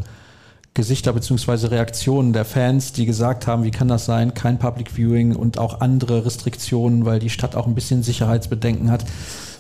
[0.75, 1.67] Gesichter bzw.
[1.67, 5.81] Reaktionen der Fans, die gesagt haben, wie kann das sein, kein Public Viewing und auch
[5.81, 9.05] andere Restriktionen, weil die Stadt auch ein bisschen Sicherheitsbedenken hat.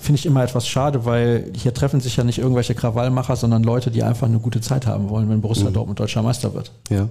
[0.00, 3.90] Finde ich immer etwas schade, weil hier treffen sich ja nicht irgendwelche Krawallmacher, sondern Leute,
[3.90, 5.74] die einfach eine gute Zeit haben wollen, wenn Borussia mhm.
[5.74, 6.72] Dortmund deutscher Meister wird.
[6.88, 7.08] Ja.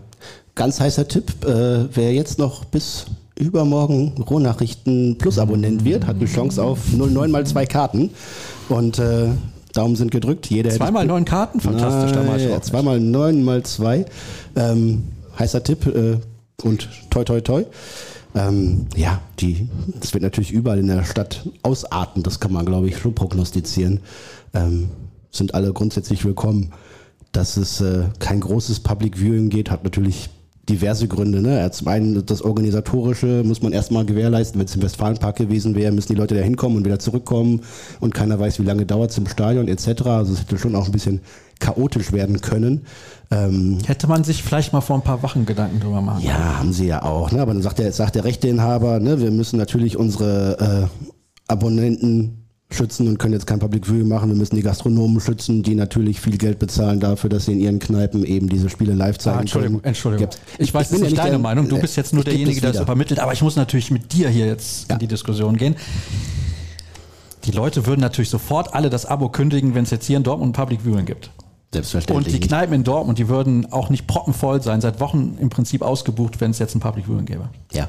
[0.55, 3.05] Ganz heißer Tipp, äh, wer jetzt noch bis
[3.41, 8.11] übermorgen Rohnachrichten Plus Abonnent wird, hat eine Chance auf 09 mal zwei Karten.
[8.69, 9.29] Und äh,
[9.73, 10.47] Daumen sind gedrückt.
[10.47, 12.11] Jeder zweimal neun Karten, fantastisch.
[12.13, 14.05] Na, ja, zweimal neun mal zwei.
[14.55, 15.03] Ähm,
[15.39, 16.17] heißer Tipp äh,
[16.63, 17.63] und toi toi toi.
[18.33, 19.67] Ähm, ja, die,
[19.99, 23.99] das wird natürlich überall in der Stadt ausarten, das kann man, glaube ich, schon prognostizieren.
[24.53, 24.89] Ähm,
[25.31, 26.71] sind alle grundsätzlich willkommen.
[27.31, 30.29] Dass es äh, kein großes Public Viewing geht, hat natürlich
[30.71, 31.41] diverse Gründe.
[31.41, 31.69] Ne?
[31.71, 34.59] Zum einen das Organisatorische muss man erstmal gewährleisten.
[34.59, 37.61] Wenn es im Westfalenpark gewesen wäre, müssen die Leute da hinkommen und wieder zurückkommen
[37.99, 40.03] und keiner weiß, wie lange dauert es im Stadion etc.
[40.05, 41.21] Also es hätte schon auch ein bisschen
[41.59, 42.85] chaotisch werden können.
[43.29, 46.73] Ähm, Hätte man sich vielleicht mal vor ein paar Wochen Gedanken drüber machen Ja, haben
[46.73, 47.31] sie ja auch.
[47.31, 47.41] Ne?
[47.41, 51.07] Aber dann sagt der, sagt der Rechteinhaber, ne, wir müssen natürlich unsere äh,
[51.47, 52.40] Abonnenten
[52.73, 54.29] schützen und können jetzt kein Public Viewing machen.
[54.29, 57.79] Wir müssen die Gastronomen schützen, die natürlich viel Geld bezahlen dafür, dass sie in ihren
[57.79, 59.87] Kneipen eben diese Spiele live zeigen ah, Entschuldigung, können.
[59.87, 60.29] Entschuldigung.
[60.53, 61.69] Ich, ich weiß, das ist nicht deine der, Meinung.
[61.69, 63.19] Du bist jetzt nur derjenige, der das vermittelt.
[63.19, 64.95] Aber ich muss natürlich mit dir hier jetzt ja.
[64.95, 65.75] in die Diskussion gehen.
[67.45, 70.51] Die Leute würden natürlich sofort alle das Abo kündigen, wenn es jetzt hier in Dortmund
[70.51, 71.31] ein Public Viewing gibt.
[71.73, 72.33] Selbstverständlich.
[72.33, 75.81] Und die Kneipen in Dortmund, die würden auch nicht proppenvoll sein, seit Wochen im Prinzip
[75.81, 77.49] ausgebucht, wenn es jetzt ein Public Viewing gäbe.
[77.71, 77.87] Ja,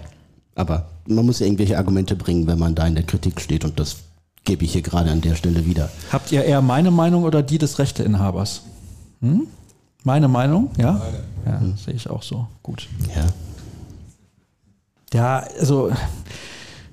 [0.54, 3.78] aber man muss ja irgendwelche Argumente bringen, wenn man da in der Kritik steht und
[3.80, 3.96] das
[4.44, 5.90] gebe ich hier gerade an der Stelle wieder.
[6.10, 8.62] Habt ihr eher meine Meinung oder die des Rechteinhabers?
[9.20, 9.46] Hm?
[10.04, 11.00] Meine Meinung, ja?
[11.46, 11.76] Ja, hm.
[11.76, 12.46] sehe ich auch so.
[12.62, 12.88] Gut.
[13.14, 13.26] Ja.
[15.12, 15.90] Ja, also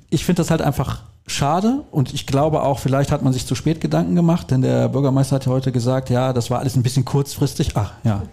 [0.10, 3.56] ich finde das halt einfach schade und ich glaube auch, vielleicht hat man sich zu
[3.56, 6.84] spät Gedanken gemacht, denn der Bürgermeister hat ja heute gesagt, ja, das war alles ein
[6.84, 7.72] bisschen kurzfristig.
[7.76, 8.24] Ach, ja.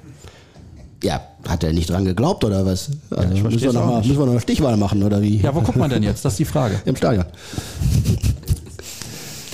[1.03, 2.91] Ja, hat er nicht dran geglaubt oder was?
[3.11, 5.39] Also ja, müssen, wir noch mal, müssen wir noch eine Stichwahl machen oder wie?
[5.41, 6.25] Ja, wo guckt man denn jetzt?
[6.25, 6.81] Das ist die Frage.
[6.85, 7.27] Im Stadion.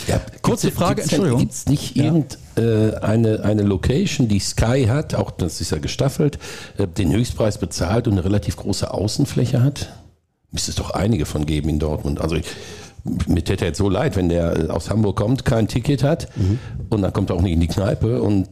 [0.07, 1.41] Ja, Kurze gibt's, Frage, gibt's Entschuldigung.
[1.41, 2.05] Gibt es nicht ja.
[2.05, 6.39] irgendeine äh, eine Location, die Sky hat, auch das ist ja gestaffelt,
[6.79, 9.93] äh, den Höchstpreis bezahlt und eine relativ große Außenfläche hat?
[10.51, 12.21] Müsste es doch einige von geben in Dortmund.
[12.21, 12.47] Also ich,
[13.27, 16.59] mir täte jetzt so leid, wenn der äh, aus Hamburg kommt, kein Ticket hat mhm.
[16.91, 18.49] und dann kommt er auch nicht in die Kneipe und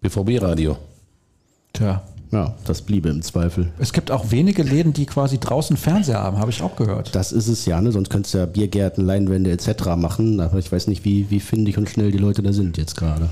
[0.00, 0.76] BVB-Radio.
[1.72, 2.02] Tja.
[2.32, 3.70] Ja, das bliebe im Zweifel.
[3.78, 7.14] Es gibt auch wenige Läden, die quasi draußen Fernseher haben, habe ich auch gehört.
[7.14, 7.92] Das ist es ja, ne?
[7.92, 9.96] sonst könntest du ja Biergärten, Leinwände etc.
[9.96, 12.96] machen, aber ich weiß nicht, wie, wie findig und schnell die Leute da sind jetzt
[12.96, 13.28] gerade.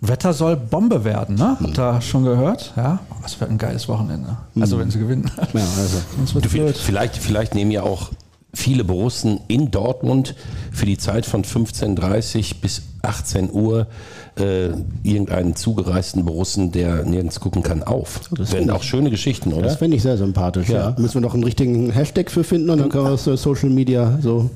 [0.00, 1.56] Wetter soll Bombe werden, ne?
[1.58, 2.74] Habt ihr schon gehört?
[2.76, 4.36] Ja, oh, das wird ein geiles Wochenende.
[4.60, 5.30] Also wenn sie gewinnen.
[5.54, 5.98] Ja, also.
[6.16, 6.76] Sonst wird's Du, blöd.
[6.76, 8.10] vielleicht, vielleicht nehmen ja auch
[8.56, 10.34] viele Borussen in Dortmund
[10.72, 13.86] für die Zeit von 15.30 bis 18 Uhr
[14.38, 14.68] äh,
[15.02, 18.20] irgendeinen zugereisten Borussen, der nirgends gucken kann, auf.
[18.36, 19.62] Das wären auch schöne Geschichten, oder?
[19.64, 20.90] Das finde ich sehr sympathisch, ja.
[20.90, 20.96] Ja.
[20.98, 23.70] Müssen wir noch einen richtigen Hashtag für finden und dann können wir aus äh, Social
[23.70, 24.50] Media so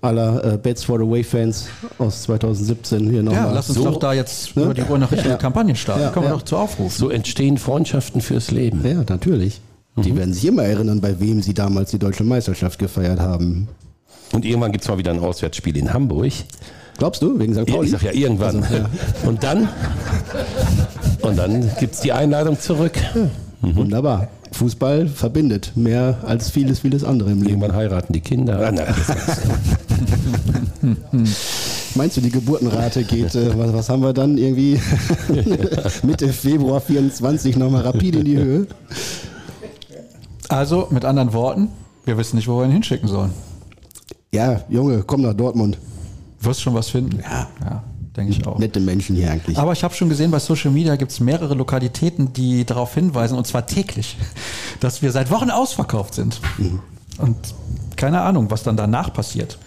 [0.00, 1.68] aller äh, Bets for the Way-Fans
[1.98, 3.46] aus 2017 hier nochmal.
[3.46, 5.36] Ja, lass uns so- doch da jetzt über die Uhr eine richtige Ja.
[5.36, 6.02] Kampagne starten.
[6.02, 6.36] Ja, Kommen wir ja.
[6.36, 6.96] doch zu aufrufen.
[6.96, 8.84] so entstehen Freundschaften fürs Leben.
[8.86, 9.60] Ja, natürlich.
[10.04, 13.68] Die werden sich immer erinnern, bei wem sie damals die deutsche Meisterschaft gefeiert haben.
[14.32, 16.32] Und irgendwann gibt es mal wieder ein Auswärtsspiel in Hamburg.
[16.98, 17.68] Glaubst du, wegen St.
[17.68, 17.86] Ja, Pauli?
[17.86, 18.64] ich sag ja irgendwann.
[19.24, 19.68] Und dann,
[21.22, 22.92] und dann gibt es die Einladung zurück.
[23.62, 24.28] Wunderbar.
[24.52, 27.60] Fußball verbindet mehr als vieles, vieles andere im Leben.
[27.60, 28.66] Irgendwann heiraten die Kinder.
[28.66, 28.86] Ah, nein,
[31.94, 34.78] Meinst du, die Geburtenrate geht, äh, was, was haben wir dann irgendwie
[36.02, 38.66] Mitte Februar 24 nochmal rapide in die Höhe?
[40.48, 41.68] Also, mit anderen Worten,
[42.04, 43.32] wir wissen nicht, wo wir ihn hinschicken sollen.
[44.32, 45.78] Ja, Junge, komm nach Dortmund.
[46.40, 47.20] Wirst schon was finden?
[47.20, 47.48] Ja.
[47.60, 47.82] Ja,
[48.16, 48.58] denke ich auch.
[48.58, 49.58] Nette Menschen hier eigentlich.
[49.58, 53.36] Aber ich habe schon gesehen, bei Social Media gibt es mehrere Lokalitäten, die darauf hinweisen,
[53.36, 54.16] und zwar täglich,
[54.80, 56.40] dass wir seit Wochen ausverkauft sind.
[57.18, 57.36] Und
[57.96, 59.58] keine Ahnung, was dann danach passiert.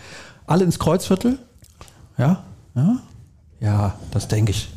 [0.48, 1.40] Alle ins Kreuzviertel?
[2.18, 2.44] Ja?
[2.76, 2.98] Ja?
[3.60, 4.70] Ja, das denke ich.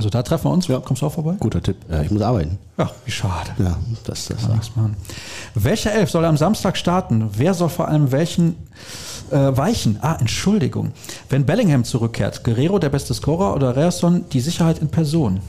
[0.00, 0.66] Also da treffen wir uns.
[0.66, 1.34] Kommst du auch vorbei?
[1.38, 1.76] Guter Tipp.
[1.90, 2.56] Ja, ich muss arbeiten.
[2.78, 3.50] Ja, wie schade.
[3.58, 4.96] Ja, das, das Kann nichts machen.
[5.54, 7.28] Welcher Elf soll am Samstag starten?
[7.36, 8.54] Wer soll vor allem welchen
[9.30, 9.98] äh, weichen?
[10.00, 10.92] Ah, Entschuldigung.
[11.28, 15.40] Wenn Bellingham zurückkehrt, Guerrero der beste Scorer oder Reasson die Sicherheit in Person?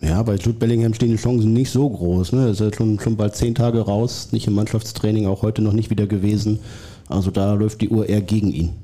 [0.00, 2.30] Ja, bei Jude Bellingham stehen die Chancen nicht so groß.
[2.30, 2.44] Ne?
[2.44, 5.72] Er ist ja schon, schon bald zehn Tage raus, nicht im Mannschaftstraining, auch heute noch
[5.72, 6.60] nicht wieder gewesen.
[7.08, 8.74] Also da läuft die Uhr eher gegen ihn.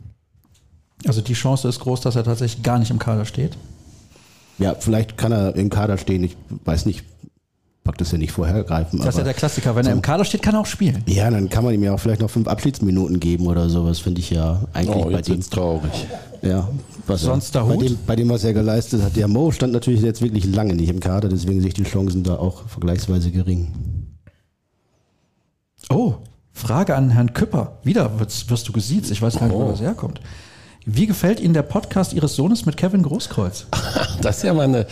[1.06, 3.56] Also die Chance ist groß, dass er tatsächlich gar nicht im Kader steht.
[4.58, 7.04] Ja, vielleicht kann er im Kader stehen, ich weiß nicht,
[7.84, 8.98] pack das ja nicht vorhergreifen.
[8.98, 9.76] Das ist ja der Klassiker.
[9.76, 11.02] Wenn er im Kader steht, kann er auch spielen.
[11.06, 14.20] ja, dann kann man ihm ja auch vielleicht noch fünf Abschiedsminuten geben oder sowas, finde
[14.20, 15.40] ich ja eigentlich Oh, bei jetzt dem.
[15.42, 16.06] traurig.
[16.42, 16.68] Ja,
[17.06, 19.14] was Sonst er, der bei dem, bei dem, was er geleistet hat.
[19.16, 22.22] Der Mo stand natürlich jetzt wirklich lange nicht im Kader, deswegen sehe ich die Chancen
[22.24, 23.68] da auch vergleichsweise gering.
[25.90, 26.14] Oh,
[26.52, 27.78] Frage an Herrn Küpper.
[27.84, 29.10] Wieder wirst, wirst du gesiezt.
[29.10, 29.70] Ich weiß gar nicht, wo Oh.
[29.70, 30.20] das herkommt.
[30.88, 33.66] Wie gefällt Ihnen der Podcast Ihres Sohnes mit Kevin Großkreuz?
[34.22, 34.86] Das ist ja mal eine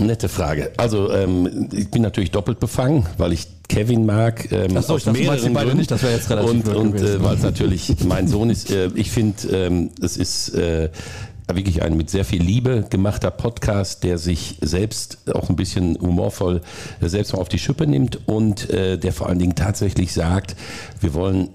[0.00, 0.72] nette Frage.
[0.76, 4.50] Also ähm, ich bin natürlich doppelt befangen, weil ich Kevin mag.
[4.50, 5.76] Ähm, Ach so, ich dachte, die beide Gründen.
[5.76, 8.70] nicht, das wäre jetzt relativ Und, und äh, weil es natürlich mein Sohn ist.
[8.70, 10.88] Äh, ich finde, ähm, es ist äh,
[11.52, 16.62] wirklich ein mit sehr viel Liebe gemachter Podcast, der sich selbst auch ein bisschen humorvoll
[17.00, 20.56] äh, selbst mal auf die Schippe nimmt und äh, der vor allen Dingen tatsächlich sagt,
[21.00, 21.50] wir wollen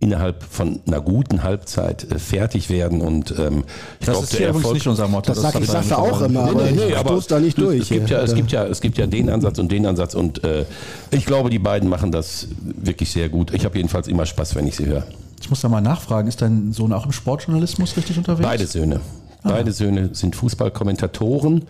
[0.00, 3.64] innerhalb von einer guten Halbzeit äh, fertig werden und ähm,
[4.00, 5.32] ich Das glaub, ist der hier übrigens Erfolg- nicht unser Motto.
[5.32, 7.80] Das sag hat ich er nicht auch immer, aber ich stoß da nicht durch.
[7.82, 9.70] Es gibt ja, es gibt ja, es gibt ja, es gibt ja den Ansatz und
[9.70, 10.64] den Ansatz und äh,
[11.10, 13.52] ich glaube, die beiden machen das wirklich sehr gut.
[13.52, 15.04] Ich habe jedenfalls immer Spaß, wenn ich sie höre.
[15.40, 18.46] Ich muss da mal nachfragen, ist dein Sohn auch im Sportjournalismus richtig unterwegs?
[18.48, 19.00] Beide Söhne.
[19.42, 21.64] Beide Söhne sind Fußballkommentatoren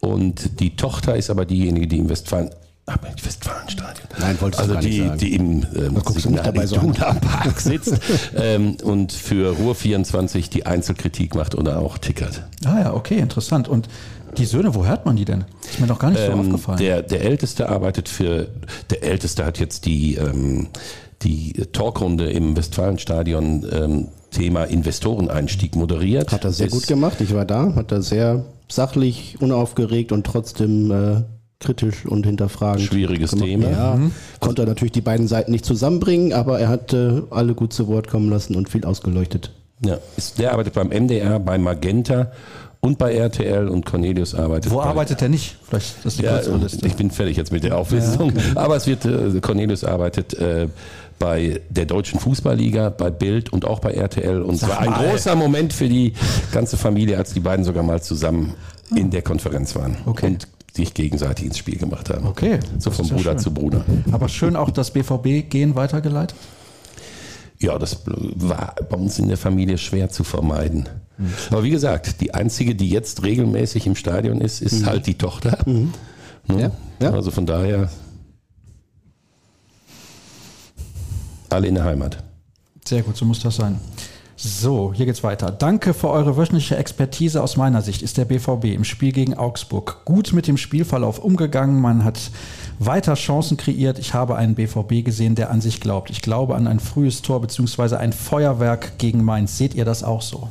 [0.00, 2.54] und die Tochter ist aber diejenige, die im Westfalen Ah,
[3.22, 4.08] Westfalenstadion.
[4.18, 5.18] Nein, wolltest du also gar nicht die, sagen.
[5.18, 8.00] die im ähm, Signal dabei so Park sitzt
[8.36, 12.42] ähm, und für Ruhr 24 die Einzelkritik macht oder auch tickert.
[12.64, 13.68] Ah ja, okay, interessant.
[13.68, 13.88] Und
[14.36, 15.44] die Söhne, wo hört man die denn?
[15.68, 16.78] Ist mir noch gar nicht so Ähm, aufgefallen.
[16.78, 18.48] der, der Älteste arbeitet für,
[18.90, 20.68] der Älteste hat jetzt die, ähm,
[21.22, 26.32] die Talkrunde im Westfalenstadion ähm, Thema Investoreneinstieg moderiert.
[26.32, 27.20] Hat er sehr Ist- gut gemacht.
[27.20, 31.22] Ich war da, hat er sehr sachlich, unaufgeregt und trotzdem äh,
[31.60, 32.82] kritisch und hinterfragend.
[32.86, 33.46] Schwieriges gemacht.
[33.46, 33.70] Thema.
[33.70, 33.98] Ja,
[34.40, 37.88] konnte er natürlich die beiden Seiten nicht zusammenbringen, aber er hat äh, alle gut zu
[37.88, 39.50] Wort kommen lassen und viel ausgeleuchtet.
[39.84, 42.30] Ja, ist, der arbeitet beim MDR, bei Magenta
[42.80, 44.70] und bei RTL und Cornelius arbeitet.
[44.70, 45.56] wo bei, arbeitet er nicht?
[45.68, 46.86] Vielleicht ist das die Ja, kürzere Liste.
[46.86, 48.32] ich bin fertig jetzt mit der Auflistung.
[48.54, 50.68] Aber es wird, äh, Cornelius arbeitet äh,
[51.18, 54.42] bei der Deutschen Fußballliga, bei Bild und auch bei RTL.
[54.42, 56.12] Und es war ein großer Moment für die
[56.52, 58.54] ganze Familie, als die beiden sogar mal zusammen
[58.94, 60.26] in der Konferenz waren Okay.
[60.28, 60.46] und
[60.78, 62.26] sich gegenseitig ins Spiel gemacht haben.
[62.26, 63.38] Okay, So von ja Bruder schön.
[63.38, 63.84] zu Bruder.
[64.12, 66.36] Aber schön auch das BVB-Gehen weitergeleitet.
[67.58, 70.88] Ja, das war bei uns in der Familie schwer zu vermeiden.
[71.50, 75.58] Aber wie gesagt, die einzige, die jetzt regelmäßig im Stadion ist, ist halt die Tochter.
[75.66, 75.88] Ne?
[76.48, 76.70] Ja,
[77.02, 77.10] ja.
[77.12, 77.90] Also von daher
[81.50, 82.22] alle in der Heimat.
[82.86, 83.80] Sehr gut, so muss das sein.
[84.40, 85.50] So, hier geht's weiter.
[85.50, 87.42] Danke für eure wöchentliche Expertise.
[87.42, 91.80] Aus meiner Sicht ist der BVB im Spiel gegen Augsburg gut mit dem Spielverlauf umgegangen.
[91.80, 92.30] Man hat
[92.78, 93.98] weiter Chancen kreiert.
[93.98, 96.10] Ich habe einen BVB gesehen, der an sich glaubt.
[96.10, 97.96] Ich glaube an ein frühes Tor bzw.
[97.96, 99.58] ein Feuerwerk gegen Mainz.
[99.58, 100.46] Seht ihr das auch so?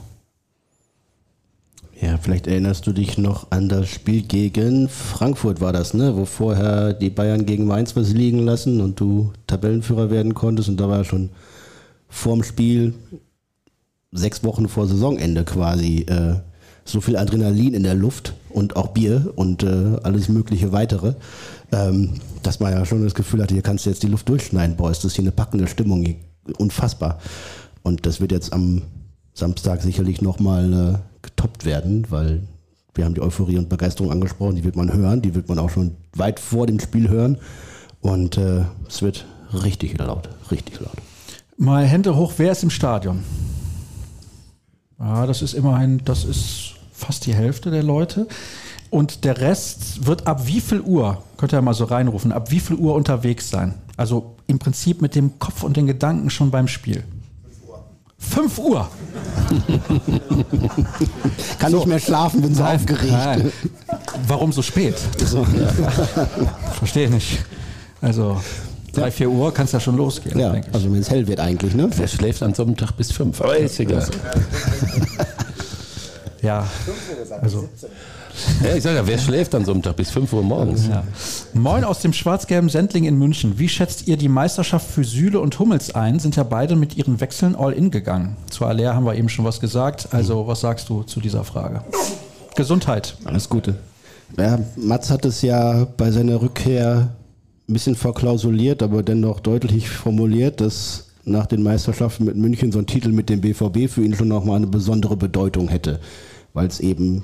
[2.01, 6.17] Ja, vielleicht erinnerst du dich noch an das Spiel gegen Frankfurt war das, ne?
[6.17, 10.77] Wo vorher die Bayern gegen Mainz was liegen lassen und du Tabellenführer werden konntest und
[10.77, 11.29] da war schon
[12.09, 12.93] vorm Spiel
[14.11, 16.35] sechs Wochen vor Saisonende quasi äh,
[16.85, 21.15] so viel Adrenalin in der Luft und auch Bier und äh, alles mögliche weitere,
[21.71, 24.77] ähm, dass man ja schon das Gefühl hatte, hier kannst du jetzt die Luft durchschneiden,
[24.77, 26.15] Boys, das ist hier eine packende Stimmung,
[26.57, 27.19] unfassbar.
[27.83, 28.83] Und das wird jetzt am
[29.33, 32.41] Samstag sicherlich nochmal äh, getoppt werden, weil
[32.95, 35.69] wir haben die Euphorie und Begeisterung angesprochen, die wird man hören, die wird man auch
[35.69, 37.37] schon weit vor dem Spiel hören
[38.01, 40.97] und äh, es wird richtig laut, richtig laut.
[41.57, 43.23] Mal Hände hoch, wer ist im Stadion?
[44.99, 48.27] Ja, das ist immerhin, das ist fast die Hälfte der Leute.
[48.89, 52.51] Und der Rest wird ab wie viel Uhr, könnt ihr ja mal so reinrufen, ab
[52.51, 53.75] wie viel Uhr unterwegs sein?
[53.97, 57.03] Also im Prinzip mit dem Kopf und den Gedanken schon beim Spiel.
[58.19, 58.89] 5 Uhr.
[61.59, 61.77] Kann so.
[61.77, 63.11] nicht mehr schlafen, bin so nein, aufgeregt.
[63.11, 63.51] Nein.
[64.27, 64.95] Warum so spät?
[65.23, 65.39] So.
[65.39, 65.67] Ja.
[66.73, 67.45] Verstehe nicht.
[68.01, 68.41] Also
[68.97, 70.39] drei, vier Uhr kann es ja schon losgehen.
[70.39, 71.89] Ja, also wenn es hell wird eigentlich, ne?
[71.95, 73.41] Wer schläft an so einem Tag bis fünf?
[73.41, 74.07] Aber ist egal.
[76.41, 76.67] ja,
[77.41, 77.67] also
[78.63, 80.87] ja, ich sage ja, wer schläft an so einem Tag bis 5 Uhr morgens?
[80.87, 81.03] Ja.
[81.53, 83.57] Moin aus dem schwarz-gelben Sendling in München.
[83.57, 86.19] Wie schätzt ihr die Meisterschaft für Süle und Hummels ein?
[86.19, 88.37] Sind ja beide mit ihren Wechseln all in gegangen.
[88.49, 90.09] Zu Aller haben wir eben schon was gesagt.
[90.11, 91.81] Also, was sagst du zu dieser Frage?
[92.55, 93.15] Gesundheit.
[93.25, 93.75] Alles Gute.
[94.37, 97.09] Ja, Mats hat es ja bei seiner Rückkehr
[97.67, 102.85] ein bisschen verklausuliert, aber dennoch deutlich formuliert, dass nach den Meisterschaften mit München so ein
[102.87, 105.99] Titel mit dem BVB für ihn schon nochmal eine besondere Bedeutung hätte,
[106.53, 107.23] weil es eben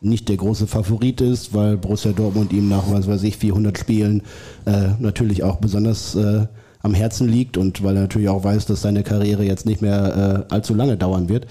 [0.00, 4.22] nicht der große Favorit ist, weil Borussia Dortmund ihm nach, was weiß ich, 400 Spielen
[4.66, 6.46] äh, natürlich auch besonders äh,
[6.80, 10.46] am Herzen liegt und weil er natürlich auch weiß, dass seine Karriere jetzt nicht mehr
[10.48, 11.46] äh, allzu lange dauern wird.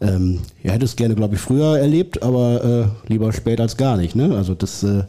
[0.00, 2.64] Ähm, er hätte es gerne, glaube ich, früher erlebt, aber
[3.08, 4.14] äh, lieber spät als gar nicht.
[4.14, 4.34] Ne?
[4.36, 5.04] Also das äh,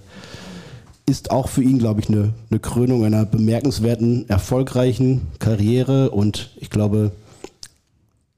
[1.12, 6.70] ist auch für ihn, glaube ich, eine, eine Krönung einer bemerkenswerten, erfolgreichen Karriere und ich
[6.70, 7.12] glaube,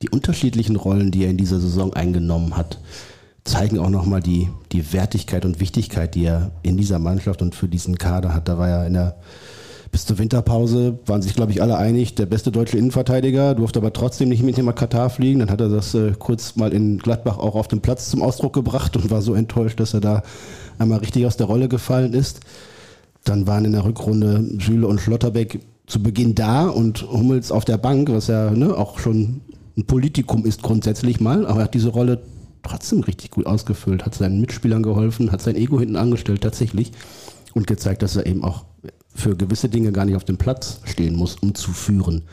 [0.01, 2.79] die unterschiedlichen Rollen, die er in dieser Saison eingenommen hat,
[3.43, 7.67] zeigen auch nochmal die, die Wertigkeit und Wichtigkeit, die er in dieser Mannschaft und für
[7.67, 8.47] diesen Kader hat.
[8.47, 9.17] Da war ja in der
[9.93, 13.93] bis zur Winterpause waren sich, glaube ich, alle einig, der beste deutsche Innenverteidiger, durfte aber
[13.93, 15.39] trotzdem nicht mit dem Katar fliegen.
[15.39, 18.53] Dann hat er das äh, kurz mal in Gladbach auch auf dem Platz zum Ausdruck
[18.53, 20.23] gebracht und war so enttäuscht, dass er da
[20.79, 22.39] einmal richtig aus der Rolle gefallen ist.
[23.23, 27.77] Dann waren in der Rückrunde Süle und Schlotterbeck zu Beginn da und Hummels auf der
[27.77, 29.41] Bank, was ja ne, auch schon
[29.77, 32.23] ein Politikum ist grundsätzlich mal, aber er hat diese Rolle
[32.63, 36.93] trotzdem richtig gut ausgefüllt, hat seinen Mitspielern geholfen, hat sein Ego hinten angestellt tatsächlich
[37.53, 38.65] und gezeigt, dass er eben auch
[39.13, 42.23] für gewisse Dinge gar nicht auf dem Platz stehen muss, um zu führen.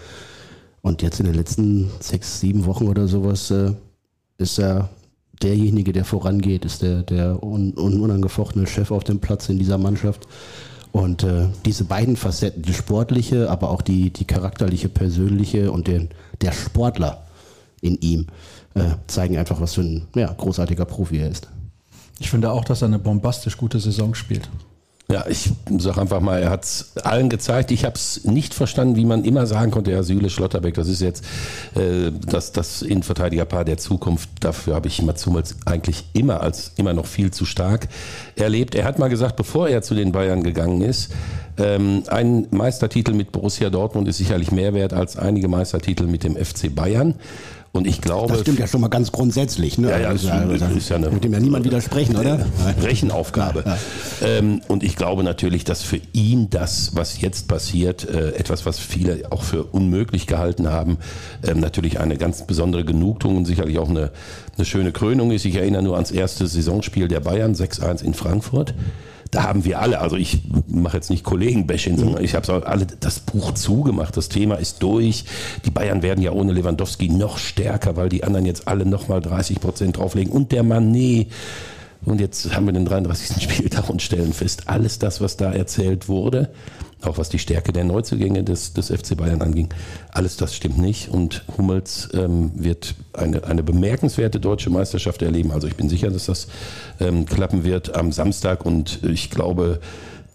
[0.83, 3.73] Und jetzt in den letzten sechs, sieben Wochen oder sowas äh,
[4.39, 4.89] ist er
[5.43, 9.79] derjenige, der vorangeht, ist der, der un, un, unangefochtene Chef auf dem Platz in dieser
[9.79, 10.27] Mannschaft.
[10.93, 16.09] Und äh, diese beiden Facetten, die sportliche, aber auch die, die charakterliche, persönliche und den,
[16.41, 17.23] der Sportler
[17.81, 18.27] in ihm,
[18.75, 21.49] äh, zeigen einfach, was für ein ja, großartiger Profi er ist.
[22.19, 24.49] Ich finde auch, dass er eine bombastisch gute Saison spielt.
[25.11, 27.73] Ja, ich sage einfach mal, er hat es allen gezeigt.
[27.73, 31.01] Ich habe es nicht verstanden, wie man immer sagen konnte, ja, Süle Schlotterbeck, das ist
[31.01, 31.25] jetzt
[31.75, 34.31] äh, das, das Innenverteidigerpaar der Zukunft.
[34.39, 37.89] Dafür habe ich Mats Hummels eigentlich immer als immer noch viel zu stark
[38.37, 38.77] erlebt.
[38.77, 41.11] Er hat mal gesagt, bevor er zu den Bayern gegangen ist,
[41.59, 46.37] ähm, ein Meistertitel mit Borussia Dortmund ist sicherlich mehr wert als einige Meistertitel mit dem
[46.37, 47.15] FC Bayern.
[47.73, 48.33] Und ich glaube.
[48.33, 49.79] Das stimmt ja schon mal ganz grundsätzlich.
[49.79, 49.91] Ne?
[49.91, 51.11] Ja, ja, das, also, das ist ja eine.
[51.11, 52.45] Mit dem ja niemand widersprechen, oder?
[52.83, 53.63] Rechenaufgabe.
[53.65, 53.79] Ja.
[54.23, 58.81] Ähm, und ich glaube natürlich, dass für ihn das, was jetzt passiert, äh, etwas, was
[58.81, 60.99] viele auch für unmöglich gehalten haben,
[61.47, 64.11] ähm, natürlich eine ganz besondere Genugtuung und sicherlich auch eine,
[64.57, 65.45] eine schöne Krönung ist.
[65.45, 68.75] Ich erinnere nur ans erste Saisonspiel der Bayern, 6-1 in Frankfurt
[69.31, 73.21] da haben wir alle, also ich mache jetzt nicht Kollegen-Bashing, sondern ich habe alle das
[73.21, 75.25] Buch zugemacht, das Thema ist durch.
[75.65, 79.61] Die Bayern werden ja ohne Lewandowski noch stärker, weil die anderen jetzt alle nochmal 30
[79.61, 81.29] Prozent drauflegen und der Manet.
[82.05, 83.43] Und jetzt haben wir den 33.
[83.51, 86.51] Spieltag und stellen fest, alles das, was da erzählt wurde,
[87.03, 89.69] auch was die Stärke der Neuzugänge des, des FC Bayern anging.
[90.11, 95.51] Alles das stimmt nicht und Hummels ähm, wird eine, eine bemerkenswerte deutsche Meisterschaft erleben.
[95.51, 96.49] Also ich bin sicher, dass das
[97.01, 99.81] ähm, klappen wird am Samstag und ich glaube,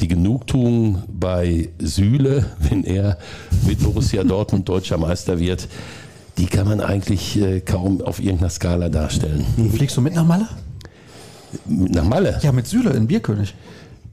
[0.02, 3.18] die Genugtuung bei Süle, wenn er
[3.66, 5.68] mit Borussia Dortmund deutscher Meister wird,
[6.38, 9.46] die kann man eigentlich äh, kaum auf irgendeiner Skala darstellen.
[9.74, 10.48] Fliegst du mit nach Malle?
[11.66, 12.40] Nach Malle?
[12.42, 13.56] Ja, mit Süle in Bierkönig.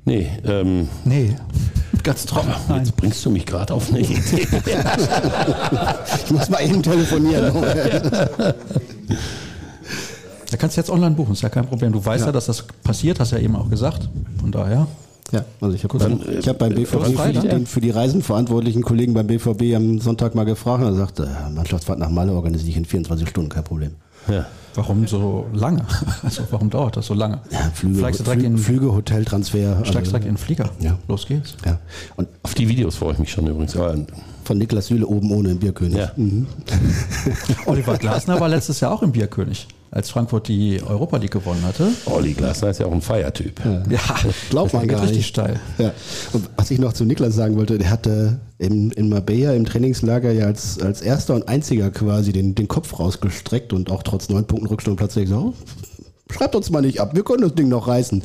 [0.05, 0.31] Nee.
[0.45, 1.35] Ähm, nee.
[2.03, 2.53] Ganz trocken.
[2.69, 2.79] Nein.
[2.85, 4.17] Jetzt bringst du mich gerade auf eine Idee.
[6.25, 7.53] ich muss mal eben telefonieren.
[10.51, 11.93] Da kannst du jetzt online buchen, ist ja kein Problem.
[11.93, 12.33] Du weißt ja, Ja.
[12.33, 14.09] dass das passiert, hast ja eben auch gesagt.
[14.41, 14.87] Von daher.
[15.31, 17.81] Ja, also ich habe Dann, ich hab beim äh, BVB wann für die, den, für
[17.81, 22.11] die reisenverantwortlichen Kollegen beim BVB am Sonntag mal gefragt und er sagte, äh, Mannschaftsfahrt nach
[22.11, 23.93] Malle organisiere ich in 24 Stunden, kein Problem.
[24.29, 24.45] Ja.
[24.75, 25.85] Warum so lange?
[26.23, 27.41] Also warum dauert das so lange?
[27.51, 29.79] Ja, Flüge, du direkt Flü- in, Flüge Hoteltransfer.
[29.85, 30.71] steigst also, direkt in den Flieger.
[30.81, 30.99] Ja.
[31.09, 31.57] Los geht's.
[31.65, 31.79] ja.
[32.17, 33.75] Und Auf die Videos freue ich mich schon übrigens.
[33.75, 33.95] Ja,
[34.45, 35.97] von Niklas Süle oben ohne im Bierkönig.
[35.99, 36.13] Ja.
[36.17, 36.47] Mhm.
[37.67, 41.89] Oliver Glasner war letztes Jahr auch im Bierkönig, als Frankfurt die Europa League gewonnen hatte.
[42.07, 43.61] Olli Glasner ist ja auch ein Feiertyp.
[43.91, 44.01] Ja,
[44.49, 45.29] Glaubt man gar richtig nicht.
[45.29, 45.61] steil.
[45.77, 45.93] Ja.
[46.33, 50.33] Und was ich noch zu Niklas sagen wollte, der hatte in, in Marbella im Trainingslager
[50.33, 54.47] ja als, als erster und einziger quasi den, den Kopf rausgestreckt und auch trotz neun
[54.47, 57.87] Punkten Rückstand plötzlich so, oh, schreibt uns mal nicht ab, wir können das Ding noch
[57.87, 58.23] reißen.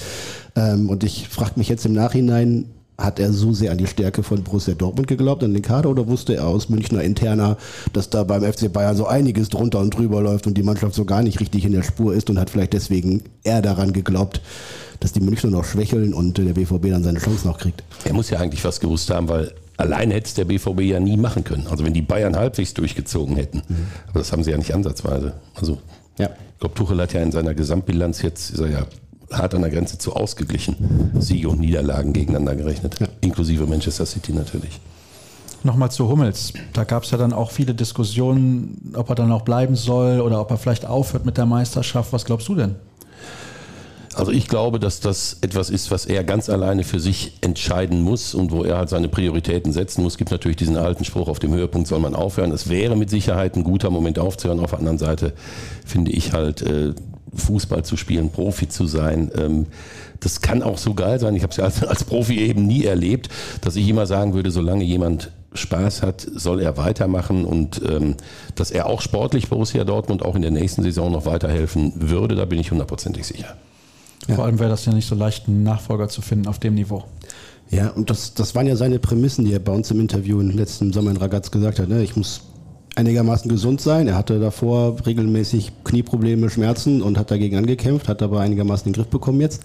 [0.55, 2.65] Ähm, und ich frage mich jetzt im Nachhinein,
[2.97, 6.07] hat er so sehr an die Stärke von Borussia Dortmund geglaubt, an den Kader, oder
[6.07, 7.57] wusste er aus Münchner interner,
[7.93, 11.05] dass da beim FC Bayern so einiges drunter und drüber läuft und die Mannschaft so
[11.05, 14.41] gar nicht richtig in der Spur ist und hat vielleicht deswegen eher daran geglaubt,
[14.99, 17.83] dass die Münchner noch schwächeln und der BVB dann seine Chance noch kriegt.
[18.03, 21.17] Er muss ja eigentlich was gewusst haben, weil allein hätte es der BVB ja nie
[21.17, 21.67] machen können.
[21.69, 23.61] Also wenn die Bayern halbwegs durchgezogen hätten.
[24.09, 25.33] Aber das haben sie ja nicht ansatzweise.
[25.53, 25.77] Also
[26.17, 26.31] Ja.
[26.53, 28.87] ich glaube, Tuchel hat ja in seiner Gesamtbilanz jetzt, ist er ja
[29.31, 31.11] hart an der Grenze zu ausgeglichen.
[31.19, 32.97] Siege und Niederlagen gegeneinander gerechnet.
[33.21, 34.79] Inklusive Manchester City natürlich.
[35.63, 36.53] Nochmal zu Hummels.
[36.73, 40.39] Da gab es ja dann auch viele Diskussionen, ob er dann auch bleiben soll oder
[40.39, 42.13] ob er vielleicht aufhört mit der Meisterschaft.
[42.13, 42.75] Was glaubst du denn?
[44.17, 48.33] Also ich glaube, dass das etwas ist, was er ganz alleine für sich entscheiden muss
[48.33, 50.13] und wo er halt seine Prioritäten setzen muss.
[50.13, 52.51] Es gibt natürlich diesen alten Spruch, auf dem Höhepunkt soll man aufhören.
[52.51, 54.59] Es wäre mit Sicherheit ein guter Moment aufzuhören.
[54.59, 55.33] Auf der anderen Seite
[55.85, 56.95] finde ich halt, äh,
[57.33, 59.65] Fußball zu spielen, Profi zu sein, ähm,
[60.19, 61.35] das kann auch so geil sein.
[61.35, 63.29] Ich habe es ja als, als Profi eben nie erlebt,
[63.61, 68.15] dass ich immer sagen würde, solange jemand Spaß hat, soll er weitermachen und ähm,
[68.55, 72.45] dass er auch sportlich Borussia Dortmund auch in der nächsten Saison noch weiterhelfen würde, da
[72.45, 73.55] bin ich hundertprozentig sicher.
[74.35, 77.05] Vor allem wäre das ja nicht so leicht, einen Nachfolger zu finden auf dem Niveau.
[77.69, 80.49] Ja, und das, das waren ja seine Prämissen, die er bei uns im Interview im
[80.49, 81.89] letzten Sommer in Ragaz gesagt hat.
[81.89, 82.03] Ne?
[82.03, 82.41] Ich muss
[82.97, 84.07] einigermaßen gesund sein.
[84.07, 89.07] Er hatte davor regelmäßig Knieprobleme, Schmerzen und hat dagegen angekämpft, hat aber einigermaßen den Griff
[89.07, 89.63] bekommen jetzt.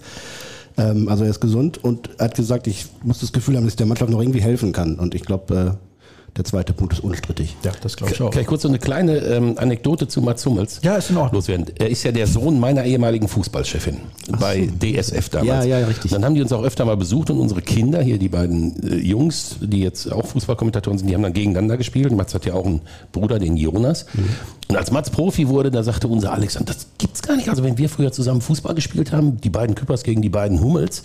[0.77, 3.77] Ähm, also er ist gesund und hat gesagt, ich muss das Gefühl haben, dass ich
[3.77, 4.99] der Mannschaft noch irgendwie helfen kann.
[4.99, 5.92] Und ich glaube, äh,
[6.35, 7.55] der zweite Punkt ist unstrittig.
[7.63, 8.31] Ja, das glaube ich auch.
[8.31, 11.35] Kann ich kurz so eine kleine ähm, Anekdote zu Mats Hummels Ja, ist in Ordnung.
[11.35, 11.67] loswerden?
[11.77, 13.97] Er ist ja der Sohn meiner ehemaligen Fußballchefin
[14.39, 15.65] bei DSF damals.
[15.65, 16.11] Ja, ja, richtig.
[16.11, 18.95] Dann haben die uns auch öfter mal besucht und unsere Kinder, hier die beiden äh,
[18.95, 22.11] Jungs, die jetzt auch Fußballkommentatoren sind, die haben dann gegeneinander gespielt.
[22.13, 22.81] Mats hat ja auch einen
[23.11, 24.05] Bruder, den Jonas.
[24.13, 24.29] Mhm.
[24.69, 27.49] Und als Mats Profi wurde, da sagte unser Alexander, das gibt's gar nicht.
[27.49, 31.03] Also wenn wir früher zusammen Fußball gespielt haben, die beiden Küppers gegen die beiden Hummels,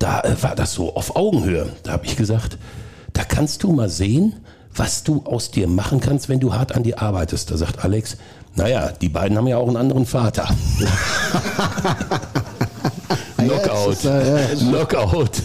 [0.00, 1.68] da äh, war das so auf Augenhöhe.
[1.84, 2.58] Da habe ich gesagt,
[3.12, 4.34] da kannst du mal sehen,
[4.74, 7.50] was du aus dir machen kannst, wenn du hart an dir arbeitest.
[7.50, 8.16] Da sagt Alex,
[8.54, 10.48] naja, die beiden haben ja auch einen anderen Vater.
[13.36, 14.04] Knockout.
[14.04, 15.42] äh, ja, Knockout.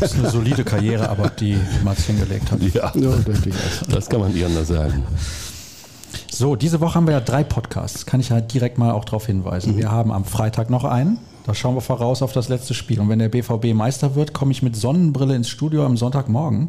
[0.00, 2.60] Das ist eine solide Karriere, aber die Mats hingelegt hat.
[2.60, 5.04] ja, Ja, das kann man nicht anders sagen.
[6.30, 8.06] So, diese Woche haben wir ja drei Podcasts.
[8.06, 9.76] Kann ich halt direkt mal auch darauf hinweisen.
[9.76, 11.18] Wir haben am Freitag noch einen.
[11.44, 13.00] Da schauen wir voraus auf das letzte Spiel.
[13.00, 16.68] Und wenn der BVB Meister wird, komme ich mit Sonnenbrille ins Studio am Sonntagmorgen.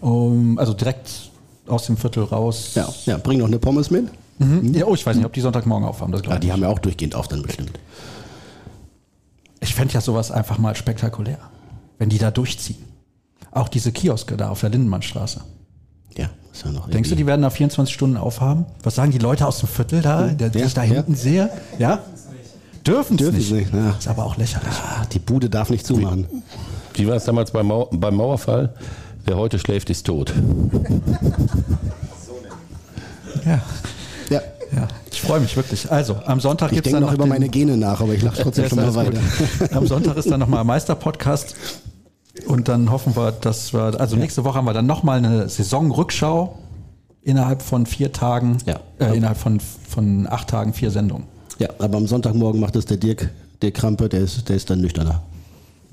[0.00, 1.30] Um, also direkt
[1.66, 2.72] aus dem Viertel raus.
[2.74, 4.06] Ja, ja, bring noch eine Pommes mit.
[4.38, 4.74] Mhm.
[4.74, 4.86] ja.
[4.86, 6.12] Oh, ich weiß nicht, ob die Sonntagmorgen aufhaben.
[6.12, 6.52] Das Ja, die nicht.
[6.52, 7.72] haben ja auch durchgehend auf dann bestimmt.
[9.60, 11.38] Ich fände ja sowas einfach mal spektakulär,
[11.98, 12.82] wenn die da durchziehen.
[13.50, 15.42] Auch diese Kioske da auf der Lindenmannstraße.
[16.16, 18.64] Ja, ist ja noch Denkst du, die werden da 24 Stunden aufhaben?
[18.82, 20.94] Was sagen die Leute aus dem Viertel da, die Ja, ich da ja.
[20.94, 21.50] hinten sehe?
[21.78, 22.00] Ja?
[22.86, 23.48] Dürfen Dürfen nicht.
[23.48, 23.90] sie nicht, ja.
[23.98, 24.72] Ist aber auch lächerlich.
[24.72, 26.26] Ah, die Bude darf nicht zumachen.
[26.94, 28.74] Wie war es damals beim, Mau beim Mauerfall?
[29.24, 30.32] Wer heute schläft, ist tot.
[33.44, 33.60] Ja.
[34.30, 34.40] Ja.
[34.72, 35.90] Ja, ich freue mich wirklich.
[35.90, 38.14] Also, am Sonntag Ich gibt es denke dann noch über den- meine Gene nach, aber
[38.14, 39.18] ich lache trotzdem schon mal weiter.
[39.58, 39.72] gut.
[39.72, 41.56] Am Sonntag ist dann nochmal Meister-Podcast.
[42.46, 46.56] Und dann hoffen wir, dass wir, also nächste Woche haben wir dann nochmal eine Saisonrückschau
[47.22, 48.78] innerhalb von vier Tagen, Ja.
[49.00, 51.26] äh, innerhalb von, von acht Tagen vier Sendungen.
[51.60, 53.30] Ja, aber am Sonntagmorgen macht es der Dirk,
[53.62, 55.22] der Krampe, der ist, der ist dann nüchterner.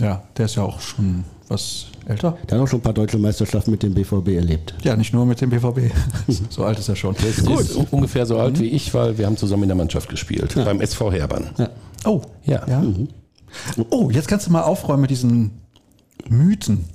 [0.02, 2.38] Ja, der ist ja auch schon was älter.
[2.50, 4.74] Der hat auch schon ein paar deutsche Meisterschaften mit dem BVB erlebt.
[4.84, 5.92] Ja, nicht nur mit dem BVB.
[6.50, 7.16] so alt ist er schon.
[7.16, 9.76] Der ist, ist un- ungefähr so alt wie ich, weil wir haben zusammen in der
[9.78, 10.56] Mannschaft gespielt.
[10.56, 11.50] Beim SV Herbern.
[11.58, 11.70] Ja.
[12.06, 12.66] Oh, Ja.
[12.68, 12.84] ja.
[13.90, 15.52] Oh, jetzt kannst du mal aufräumen mit diesen
[16.30, 16.86] Mythen,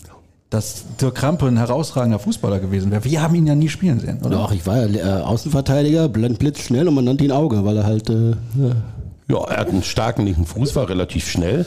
[0.53, 3.05] dass Dirk Krampe ein herausragender Fußballer gewesen wäre.
[3.05, 4.37] Wir haben ihn ja nie spielen sehen, oder?
[4.37, 7.79] Doch, ich war ja äh, Außenverteidiger, blend, blitz, schnell und man nannte ihn Auge, weil
[7.79, 8.11] er halt.
[8.11, 8.37] Äh, ja.
[9.29, 11.65] Ja, er hat einen starken linken Fuß, war relativ schnell.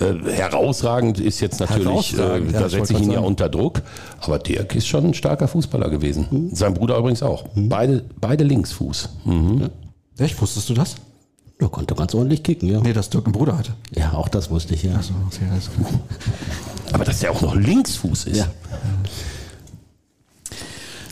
[0.00, 3.26] Äh, herausragend ist jetzt natürlich, äh, ja, da ich setze ich ihn grad ja sagen.
[3.26, 3.82] unter Druck.
[4.20, 6.50] Aber Dirk ist schon ein starker Fußballer gewesen.
[6.52, 7.44] Sein Bruder übrigens auch.
[7.54, 9.10] Beide, beide Linksfuß.
[9.26, 9.70] Mhm.
[10.18, 10.40] Echt?
[10.40, 10.96] Wusstest du das?
[11.60, 12.80] Ja, konnte ganz ordentlich kicken, ja.
[12.80, 13.74] Nee, dass Dirk einen Bruder hatte.
[13.94, 15.00] Ja, auch das wusste ich, ja.
[15.00, 16.00] So, okay, alles klar.
[16.92, 18.36] Aber dass der auch noch Linksfuß ist.
[18.36, 18.46] Ja.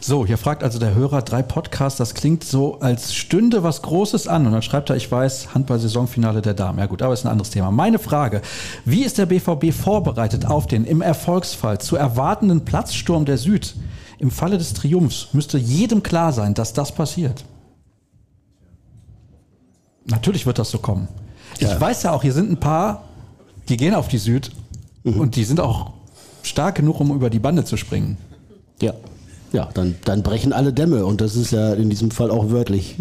[0.05, 4.27] So, hier fragt also der Hörer drei Podcasts, das klingt so, als stünde was Großes
[4.27, 4.47] an.
[4.47, 6.81] Und dann schreibt er, ich weiß, Handball-Saisonfinale der Damen.
[6.81, 7.71] Ja gut, aber ist ein anderes Thema.
[7.71, 8.43] Meine Frage,
[8.85, 13.77] wie ist der BVB vorbereitet auf den im Erfolgsfall zu erwartenden Platzsturm der Süd?
[14.19, 17.45] Im Falle des Triumphs müsste jedem klar sein, dass das passiert.
[20.07, 21.09] Natürlich wird das so kommen.
[21.59, 21.81] Ich Ja.
[21.81, 23.05] weiß ja auch, hier sind ein paar,
[23.69, 24.51] die gehen auf die Süd
[25.05, 25.93] und die sind auch
[26.43, 28.17] stark genug, um über die Bande zu springen.
[28.81, 28.95] Ja.
[29.53, 32.97] Ja, dann, dann brechen alle Dämme und das ist ja in diesem Fall auch wörtlich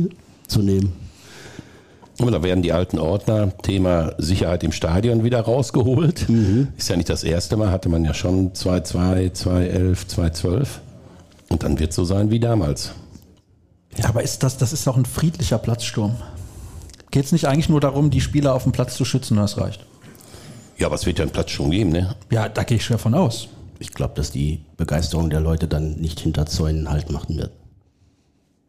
[0.48, 0.92] zu nehmen.
[2.20, 6.28] Und da werden die alten Ordner, Thema Sicherheit im Stadion, wieder rausgeholt.
[6.78, 10.68] Ist ja nicht das erste Mal, hatte man ja schon 2-2, 2-11, 2-12.
[11.50, 12.92] Und dann wird es so sein wie damals.
[13.98, 16.16] Ja, aber ist das, das ist doch ein friedlicher Platzsturm.
[17.12, 19.58] Geht es nicht eigentlich nur darum, die Spieler auf dem Platz zu schützen und das
[19.58, 19.86] reicht?
[20.78, 22.16] Ja, aber es wird ja einen Platz schon geben, ne?
[22.32, 23.50] Ja, da gehe ich schwer von aus.
[23.80, 27.52] Ich glaube, dass die Begeisterung der Leute dann nicht hinter Zäunen halt machen wird.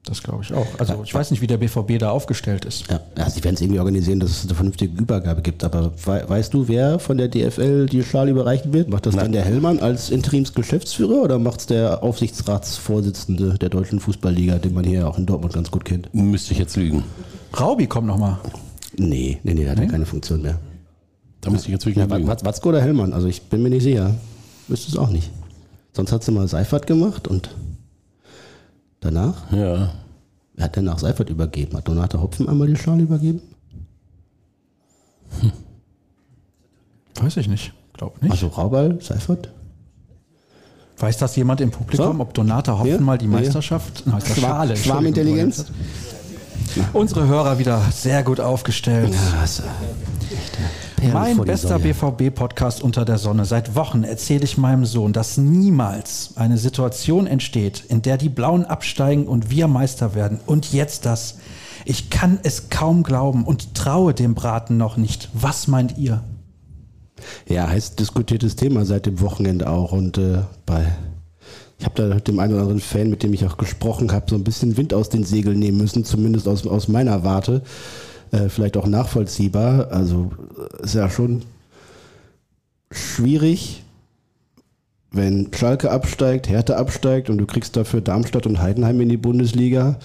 [0.05, 0.67] Das glaube ich auch.
[0.79, 2.91] Also ich weiß nicht, wie der BVB da aufgestellt ist.
[2.91, 5.63] Ja, ja sie werden es irgendwie organisieren, dass es eine vernünftige Übergabe gibt.
[5.63, 8.89] Aber wei weißt du, wer von der DFL die Schale überreichen wird?
[8.89, 9.27] Macht das Nein.
[9.27, 14.85] dann der Hellmann als Interimsgeschäftsführer oder macht es der Aufsichtsratsvorsitzende der Deutschen Fußballliga, den man
[14.85, 16.13] hier auch in Dortmund ganz gut kennt?
[16.13, 17.05] Müsste ich jetzt lügen.
[17.59, 18.39] Raubi kommt nochmal.
[18.97, 20.59] Nee, nee, nee, der hat ja keine Funktion mehr.
[21.41, 22.29] Da müsste ich jetzt wirklich Ja, lügen.
[22.29, 23.13] Wat- Watzko oder Hellmann?
[23.13, 24.15] Also ich bin mir nicht sicher.
[24.69, 25.31] Wüsste es auch nicht.
[25.93, 27.51] Sonst hat sie mal Seifert gemacht und
[29.01, 29.51] danach?
[29.53, 29.93] Ja.
[30.55, 31.77] Wer hat denn nach Seifert übergeben?
[31.77, 33.41] Hat Donata Hopfen einmal die Schale übergeben?
[37.21, 37.73] Weiß ich nicht.
[37.95, 38.31] Glaub nicht.
[38.33, 39.51] Also Raubal, Seifert?
[40.99, 42.23] Weiß das jemand im Publikum, So?
[42.23, 43.01] ob Donata Hoffen Ja?
[43.01, 43.31] mal die Ja.
[43.33, 44.05] Meisterschaft...
[44.07, 44.77] Schwa- Schale.
[44.77, 45.67] Schwarmintelligenz?
[46.93, 49.15] Unsere Hörer wieder sehr gut aufgestellt.
[49.41, 49.63] Also,
[51.03, 51.81] Perlen Mein bester.
[51.81, 53.45] BVB-Podcast unter der Sonne.
[53.45, 58.65] Seit Wochen erzähle ich meinem Sohn, dass niemals eine Situation entsteht, in der die Blauen
[58.65, 60.39] absteigen und wir Meister werden.
[60.47, 61.39] Und jetzt das.
[61.85, 65.29] Ich kann es kaum glauben und traue dem Braten noch nicht.
[65.33, 66.23] Was meint ihr?
[67.49, 69.91] Ja, heiß diskutiertes Thema seit dem Wochenende auch.
[69.91, 70.87] Und äh, bei,
[71.83, 74.37] ich habe da dem einen oder anderen Fan, mit dem ich auch gesprochen habe, so
[74.37, 77.63] ein bisschen Wind aus den Segeln nehmen müssen, zumindest aus, aus meiner Warte.
[78.31, 79.91] Äh, vielleicht auch nachvollziehbar.
[79.91, 80.31] Also
[80.81, 81.43] äh, ist ja schon
[82.93, 83.83] schwierig,
[85.11, 89.99] wenn Schalke absteigt, Hertha absteigt und du kriegst dafür Darmstadt und Heidenheim in die Bundesliga.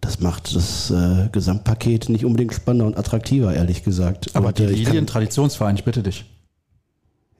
[0.00, 4.30] Das macht das äh, Gesamtpaket nicht unbedingt spannender und attraktiver, ehrlich gesagt.
[4.34, 6.24] Aber und, die äh, Lilien, Traditionsverein, ich bitte dich.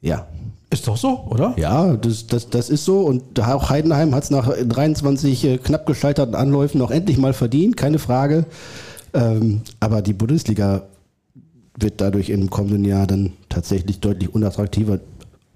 [0.00, 0.26] Ja,
[0.70, 1.54] Ist doch so, oder?
[1.56, 3.00] ja, das, das, das ist so.
[3.00, 7.76] Und auch Heidenheim hat es nach 23 äh, knapp gescheiterten Anläufen noch endlich mal verdient,
[7.76, 8.46] keine Frage.
[9.12, 10.82] Ähm, aber die Bundesliga
[11.78, 15.00] wird dadurch im kommenden Jahr dann tatsächlich deutlich unattraktiver.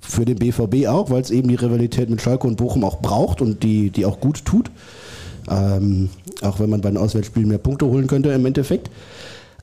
[0.01, 3.41] Für den BVB auch, weil es eben die Rivalität mit Schalke und Bochum auch braucht
[3.41, 4.71] und die, die auch gut tut.
[5.49, 6.11] Ähm,
[6.43, 8.91] auch wenn man bei den Auswärtsspielen mehr Punkte holen könnte im Endeffekt.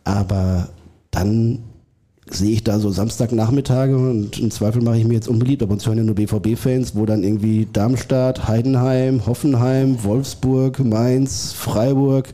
[0.04, 0.70] Aber
[1.12, 1.60] dann
[2.32, 5.86] sehe ich da so Samstagnachmittage und im Zweifel mache ich mir jetzt unbeliebt, aber uns
[5.86, 12.30] hören ja nur BVB-Fans, wo dann irgendwie Darmstadt, Heidenheim, Hoffenheim, Wolfsburg, Mainz, Freiburg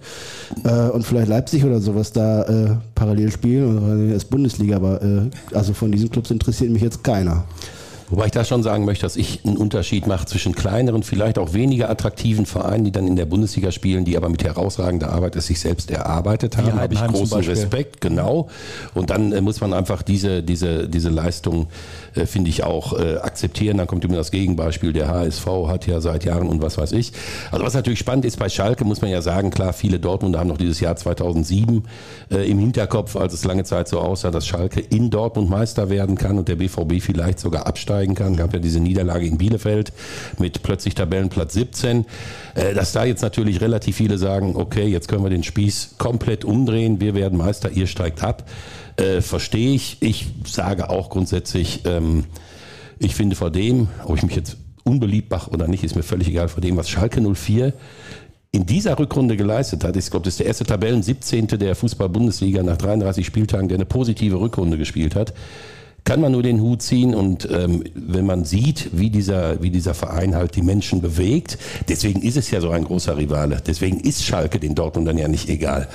[0.63, 4.09] äh, und vielleicht Leipzig oder sowas da äh, parallel spielen.
[4.09, 7.45] Das ist Bundesliga, aber äh, also von diesen Clubs interessiert mich jetzt keiner.
[8.09, 11.53] Wobei ich da schon sagen möchte, dass ich einen Unterschied mache zwischen kleineren, vielleicht auch
[11.53, 15.47] weniger attraktiven Vereinen, die dann in der Bundesliga spielen, die aber mit herausragender Arbeit es
[15.47, 16.67] sich selbst erarbeitet haben.
[16.67, 17.37] Da habe ich großen.
[17.41, 18.47] Respekt, genau.
[18.93, 21.67] Und dann äh, muss man einfach diese, diese, diese Leistung,
[22.15, 23.77] äh, finde ich, auch äh, akzeptieren.
[23.77, 27.11] Dann kommt immer das Gegenbeispiel, der HSV hat ja seit Jahren und was weiß ich.
[27.51, 30.47] Also was natürlich spannend ist bei Schalke, muss man ja sagen, klar, viele Dortmunder haben
[30.47, 31.83] noch dieses Jahr 2007
[32.31, 36.15] äh, im Hinterkopf, als es lange Zeit so aussah, dass Schalke in Dortmund Meister werden
[36.17, 37.67] kann und der BVB vielleicht sogar
[37.97, 38.35] absteigen kann.
[38.35, 39.91] Gab ja diese Niederlage in Bielefeld
[40.37, 42.05] mit plötzlich Tabellenplatz 17.
[42.55, 46.45] Äh, dass da jetzt natürlich relativ viele sagen, okay, jetzt können wir den Spieß komplett
[46.45, 48.49] umdrehen, wir werden Meister, ihr steigt ab.
[48.97, 49.97] Äh, verstehe ich.
[50.01, 52.25] Ich sage auch grundsätzlich, ähm,
[52.99, 56.27] ich finde vor dem, ob ich mich jetzt unbeliebt mache oder nicht, ist mir völlig
[56.29, 57.73] egal, vor dem, was Schalke 04
[58.51, 59.95] in dieser Rückrunde geleistet hat.
[59.97, 61.47] Ich glaube, das ist der erste Tabellen 17.
[61.47, 65.33] der Fußball-Bundesliga nach 33 Spieltagen, der eine positive Rückrunde gespielt hat.
[66.07, 69.93] Kann man nur den Hut ziehen und ähm, wenn man sieht, wie dieser, wie dieser
[69.93, 71.57] Verein halt die Menschen bewegt,
[71.89, 75.49] deswegen ist es ja so ein großer Rivale, deswegen ist Schalke den Dortmundern ja nicht
[75.49, 75.89] egal,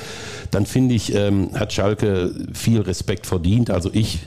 [0.50, 3.70] dann finde ich, ähm, hat Schalke viel Respekt verdient.
[3.70, 4.18] Also ich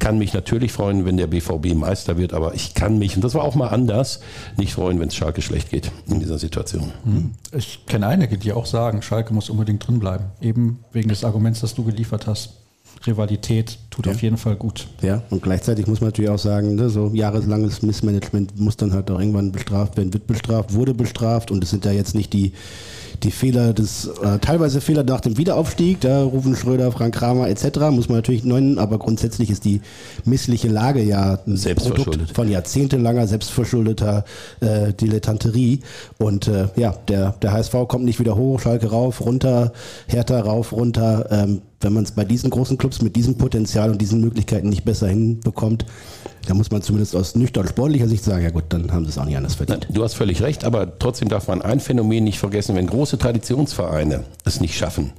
[0.00, 3.34] kann mich natürlich freuen, wenn der BVB Meister wird, aber ich kann mich, und das
[3.34, 4.18] war auch mal anders,
[4.56, 6.90] nicht freuen, wenn es Schalke schlecht geht in dieser Situation.
[7.04, 7.30] Hm.
[7.56, 10.24] Ich kenne einige, die auch sagen, Schalke muss unbedingt drin bleiben.
[10.40, 12.54] Eben wegen des Arguments, das du geliefert hast.
[13.06, 14.12] Rivalität tut ja.
[14.12, 14.86] auf jeden Fall gut.
[15.02, 19.10] Ja, und gleichzeitig muss man natürlich auch sagen, ne, so jahreslanges Missmanagement muss dann halt
[19.10, 22.52] auch irgendwann bestraft werden, wird bestraft, wurde bestraft und es sind ja jetzt nicht die
[23.22, 27.90] die Fehler des, äh, teilweise Fehler nach dem Wiederaufstieg, da rufen Schröder, Frank Kramer etc.,
[27.90, 29.80] muss man natürlich nennen, aber grundsätzlich ist die
[30.24, 34.24] missliche Lage ja ein Produkt von jahrzehntelanger selbstverschuldeter
[34.60, 35.80] äh, Dilettanterie
[36.18, 39.72] und äh, ja, der, der HSV kommt nicht wieder hoch, Schalke rauf, runter,
[40.06, 44.00] Hertha rauf, runter, ähm, wenn man es bei diesen großen Clubs mit diesem Potenzial und
[44.00, 45.86] diesen Möglichkeiten nicht besser hinbekommt,
[46.46, 49.18] da muss man zumindest aus nüchtern sportlicher Sicht sagen, ja gut, dann haben sie es
[49.18, 49.86] auch nicht anders verdient.
[49.90, 54.24] Du hast völlig recht, aber trotzdem darf man ein Phänomen nicht vergessen, wenn große Traditionsvereine
[54.44, 55.12] es nicht schaffen,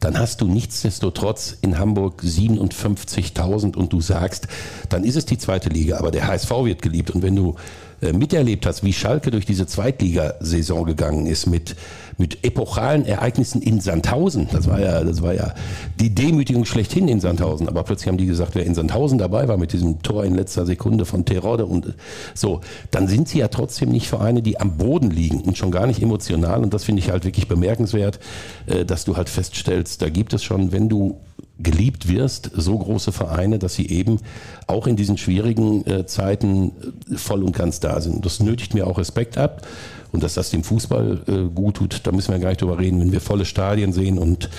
[0.00, 4.48] dann hast du nichtsdestotrotz in Hamburg 57.000 und du sagst,
[4.88, 7.54] dann ist es die zweite Liga, aber der HSV wird geliebt und wenn du
[8.00, 11.76] äh, miterlebt hast, wie Schalke durch diese Zweitligasaison gegangen ist mit,
[12.22, 14.46] mit epochalen Ereignissen in Sandhausen.
[14.52, 15.54] Das war ja, das war ja
[15.98, 17.66] die Demütigung schlechthin in Sandhausen.
[17.66, 20.64] Aber plötzlich haben die gesagt, wer in Sandhausen dabei war mit diesem Tor in letzter
[20.64, 21.94] Sekunde von Terode und
[22.32, 22.60] so,
[22.92, 26.00] dann sind sie ja trotzdem nicht Vereine, die am Boden liegen und schon gar nicht
[26.00, 26.62] emotional.
[26.62, 28.20] Und das finde ich halt wirklich bemerkenswert,
[28.66, 31.18] äh, dass du halt feststellst, da gibt es schon, wenn du
[31.58, 34.20] geliebt wirst, so große Vereine, dass sie eben
[34.68, 36.70] auch in diesen schwierigen äh, Zeiten
[37.10, 38.24] äh, voll und ganz da sind.
[38.24, 39.66] Das nötigt mir auch Respekt ab.
[40.12, 43.00] Und dass das dem Fußball äh, gut tut, da müssen wir gar nicht drüber reden.
[43.00, 44.50] Wenn wir volle Stadien sehen und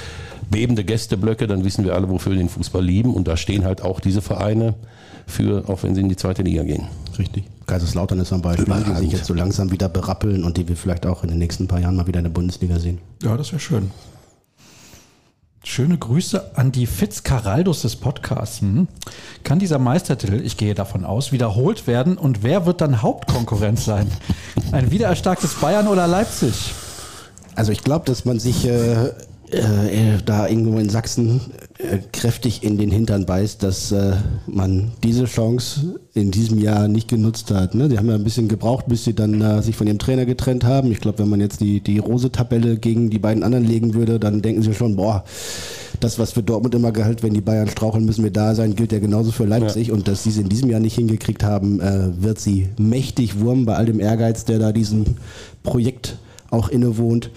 [0.50, 3.14] bebende Gästeblöcke, dann wissen wir alle, wofür wir den Fußball lieben.
[3.14, 4.74] Und da stehen halt auch diese Vereine
[5.28, 6.88] für, auch wenn sie in die zweite Liga gehen.
[7.18, 7.46] Richtig.
[7.68, 8.98] Kaiserslautern ist ein Beispiel, Überragend.
[8.98, 11.68] die sich jetzt so langsam wieder berappeln und die wir vielleicht auch in den nächsten
[11.68, 12.98] paar Jahren mal wieder in der Bundesliga sehen.
[13.22, 13.92] Ja, das wäre schön.
[15.66, 18.60] Schöne Grüße an die Fitzcarraldos des Podcasts.
[18.60, 18.90] Hm?
[19.46, 24.12] Kann dieser Meistertitel, ich gehe davon aus, wiederholt werden und wer wird dann Hauptkonkurrenz sein?
[24.74, 26.74] Ein wiedererstarktes Bayern oder Leipzig?
[27.56, 29.12] Also ich glaube, dass man sich äh,
[29.54, 31.42] äh, da irgendwo in Sachsen
[31.78, 34.14] äh, kräftig in den Hintern beißt, dass äh,
[34.48, 37.76] man diese Chance in diesem Jahr nicht genutzt hat.
[37.76, 37.90] Ne?
[37.90, 40.64] Die haben ja ein bisschen gebraucht, bis sie dann äh, sich von ihrem Trainer getrennt
[40.64, 40.92] haben.
[40.92, 44.42] Ich glaube, wenn man jetzt die, die Rose-Tabelle gegen die beiden anderen legen würde, dann
[44.42, 45.24] denken sie schon, boah,
[46.00, 48.92] das, was für Dortmund immer gehalt, wenn die Bayern straucheln, müssen wir da sein, gilt
[48.92, 49.88] ja genauso für Leipzig.
[49.88, 49.94] Ja.
[49.94, 53.66] Und dass sie es in diesem Jahr nicht hingekriegt haben, äh, wird sie mächtig wurmen
[53.66, 55.06] bei all dem Ehrgeiz, der da diesem
[55.64, 56.18] Projekt
[56.50, 57.30] auch innewohnt.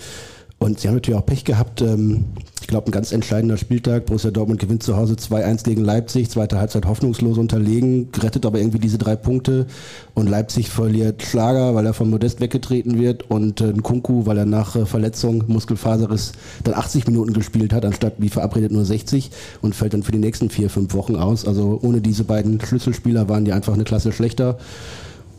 [0.67, 1.81] Und sie haben natürlich auch Pech gehabt.
[1.81, 2.25] Ähm,
[2.61, 4.07] ich glaube, ein ganz entscheidender Spieltag.
[4.07, 6.29] Borussia Dortmund gewinnt zu Hause 2-1 gegen Leipzig.
[6.29, 9.67] Zweite Halbzeit hoffnungslos unterlegen, gerettet aber irgendwie diese drei Punkte.
[10.14, 13.31] Und Leipzig verliert Schlager, weil er von Modest weggetreten wird.
[13.31, 16.33] Und äh, Kunku, weil er nach äh, Verletzung, Muskelfaserriss,
[16.64, 19.31] dann 80 Minuten gespielt hat, anstatt wie verabredet nur 60.
[19.62, 21.47] Und fällt dann für die nächsten vier, fünf Wochen aus.
[21.47, 24.59] Also ohne diese beiden Schlüsselspieler waren die einfach eine Klasse schlechter.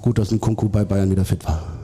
[0.01, 1.76] Gut, dass ein Kunku bei Bayern wieder fit war.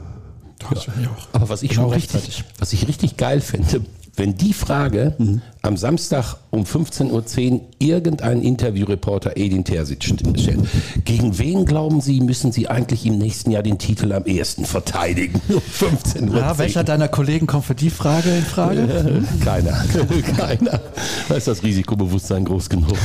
[0.72, 0.94] Das ja.
[1.32, 3.82] Aber was ich genau schon richtig, was ich richtig geil finde,
[4.16, 5.42] wenn die Frage mhm.
[5.64, 10.68] am Samstag um 15.10 Uhr irgendein Interviewreporter Edin Terzic stellt,
[11.04, 15.42] gegen wen glauben Sie, müssen Sie eigentlich im nächsten Jahr den Titel am ehesten verteidigen?
[15.54, 16.38] Um 15 Uhr.
[16.38, 18.88] Ja, welcher deiner Kollegen kommt für die Frage in Frage?
[19.44, 19.84] Keiner.
[20.38, 20.82] Keiner.
[21.30, 22.98] Da ist das Risikobewusstsein groß genug.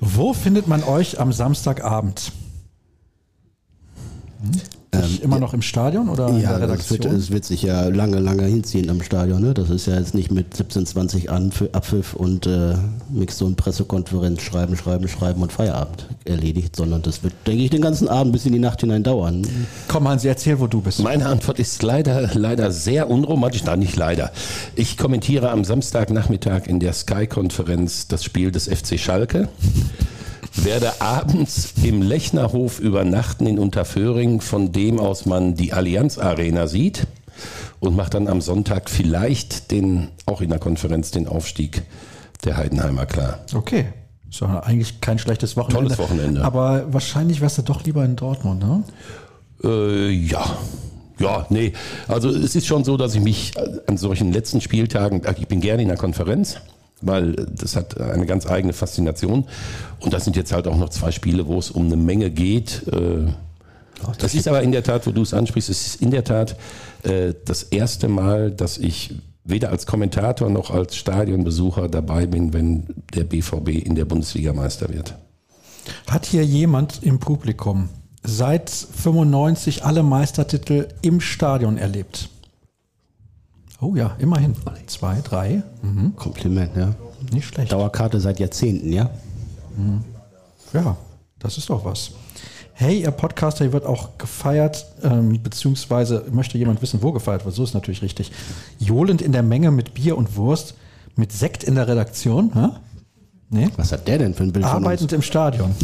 [0.00, 2.32] Wo findet man euch am Samstagabend?
[4.94, 6.98] Ähm, immer noch im Stadion oder ja, in der Redaktion?
[6.98, 9.40] Es wird, es wird sich ja lange, lange hinziehen am Stadion.
[9.40, 9.54] Ne?
[9.54, 12.74] Das ist ja jetzt nicht mit 17:20 an für Abpfiff und äh,
[13.10, 18.06] Mixzone Pressekonferenz schreiben, schreiben, schreiben und Feierabend erledigt, sondern das wird, denke ich, den ganzen
[18.06, 19.46] Abend bis in die Nacht hinein dauern.
[19.88, 21.02] Komm, Hansi, erzähl, wo du bist.
[21.02, 23.64] Meine Antwort ist leider, leider sehr unromantisch.
[23.64, 24.30] Nein, nicht leider.
[24.74, 29.48] Ich kommentiere am Samstagnachmittag in der Sky-Konferenz das Spiel des FC Schalke
[30.54, 37.06] werde abends im Lechnerhof übernachten in Unterföhring, von dem aus man die Allianz Arena sieht
[37.80, 41.82] und mache dann am Sonntag vielleicht den, auch in der Konferenz, den Aufstieg
[42.44, 43.40] der Heidenheimer klar.
[43.54, 43.86] Okay.
[44.28, 45.94] Ist ja eigentlich kein schlechtes Wochenende.
[45.94, 46.44] Tolles Wochenende.
[46.44, 48.82] Aber wahrscheinlich wärst du doch lieber in Dortmund, ne?
[49.62, 50.56] Äh, ja.
[51.18, 51.72] Ja, nee.
[52.08, 53.52] Also es ist schon so, dass ich mich
[53.86, 56.56] an solchen letzten Spieltagen, ich bin gerne in der Konferenz,
[57.02, 59.44] weil das hat eine ganz eigene Faszination.
[60.00, 62.86] Und das sind jetzt halt auch noch zwei Spiele, wo es um eine Menge geht.
[62.88, 63.32] Äh,
[64.18, 66.56] das ist aber in der Tat, wo du es ansprichst, es ist in der Tat
[67.02, 69.14] äh, das erste Mal, dass ich
[69.44, 74.88] weder als Kommentator noch als Stadionbesucher dabei bin, wenn der BVB in der Bundesliga Meister
[74.88, 75.14] wird.
[76.06, 77.88] Hat hier jemand im Publikum
[78.22, 82.28] seit 95 alle Meistertitel im Stadion erlebt?
[83.82, 84.54] Oh ja, immerhin.
[84.86, 85.62] Zwei, drei.
[85.82, 86.14] Mhm.
[86.14, 86.94] Kompliment, ja.
[87.32, 87.72] Nicht schlecht.
[87.72, 89.10] Dauerkarte seit Jahrzehnten, ja.
[90.72, 90.96] Ja,
[91.40, 92.12] das ist doch was.
[92.74, 97.54] Hey, ihr Podcaster, hier wird auch gefeiert, ähm, beziehungsweise möchte jemand wissen, wo gefeiert wird.
[97.54, 98.30] So ist natürlich richtig.
[98.78, 100.74] Johlend in der Menge mit Bier und Wurst,
[101.16, 102.52] mit Sekt in der Redaktion.
[102.54, 102.68] Hä?
[103.50, 103.68] Nee?
[103.76, 105.74] Was hat der denn für ein Bild Arbeitend im Stadion.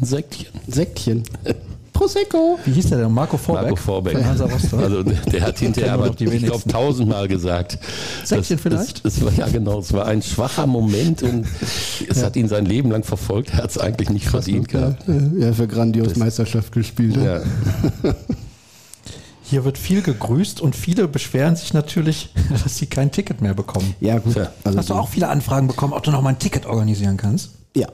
[0.00, 0.24] Ein
[0.66, 1.22] Säckchen.
[1.98, 2.60] Prosecco.
[2.64, 3.12] Wie hieß der denn?
[3.12, 3.64] Marco Vorbeck?
[3.64, 4.16] Marco Vorbeck.
[4.16, 7.76] Also der hat hinterher aber, noch die ich glaube, tausendmal gesagt.
[8.24, 9.04] Säckchen das, vielleicht?
[9.04, 11.44] Das, das war, ja genau, es war ein schwacher Moment und
[12.08, 13.50] es hat ihn sein Leben lang verfolgt.
[13.50, 15.04] Er hat es eigentlich nicht verdient gehabt.
[15.36, 17.16] Ja, für grandios Meisterschaft gespielt.
[17.16, 17.40] Ja.
[19.42, 23.96] Hier wird viel gegrüßt und viele beschweren sich natürlich, dass sie kein Ticket mehr bekommen.
[23.98, 24.36] Ja, gut.
[24.62, 27.50] Also Hast du auch viele Anfragen bekommen, ob du noch mal ein Ticket organisieren kannst?
[27.74, 27.88] Ja.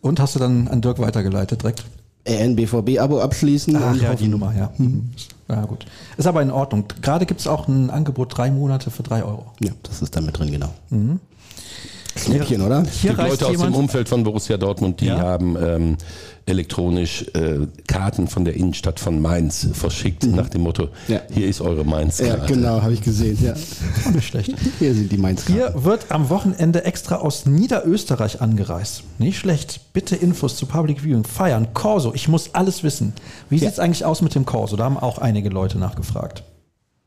[0.00, 1.84] Und hast du dann an Dirk weitergeleitet direkt?
[2.24, 3.76] EN-BVB-Abo abschließen.
[3.76, 4.70] Ach und ja, die Nummer, ja.
[4.76, 5.10] Mhm.
[5.48, 5.86] Ja, gut.
[6.16, 6.84] Ist aber in Ordnung.
[7.02, 9.46] Gerade gibt es auch ein Angebot, drei Monate für drei Euro.
[9.60, 10.72] Ja, das ist da mit drin, genau.
[12.24, 12.84] Schnäppchen, oder?
[12.84, 13.76] Hier Die Leute aus dem jemand.
[13.76, 15.18] Umfeld von Borussia Dortmund, die Ja.
[15.18, 15.96] haben ähm,
[16.46, 21.20] elektronisch äh, Karten von der Innenstadt von Mainz verschickt nach dem Motto, Ja.
[21.32, 22.52] hier ist eure Ja, Mainz-Karte.
[22.52, 23.38] genau, habe ich gesehen.
[23.40, 23.54] Ja.
[24.12, 24.54] Nicht schlecht.
[24.78, 29.02] Hier sind die mainz Hier wird am Wochenende extra aus Niederösterreich angereist.
[29.18, 29.80] Nicht schlecht.
[29.92, 31.24] Bitte Infos zu Public Viewing.
[31.24, 31.68] Feiern.
[31.74, 32.12] Corso.
[32.14, 33.12] Ich muss alles wissen.
[33.48, 33.68] Wie Ja.
[33.68, 34.76] sieht's eigentlich aus mit dem Corso?
[34.76, 36.42] Da haben auch einige Leute nachgefragt.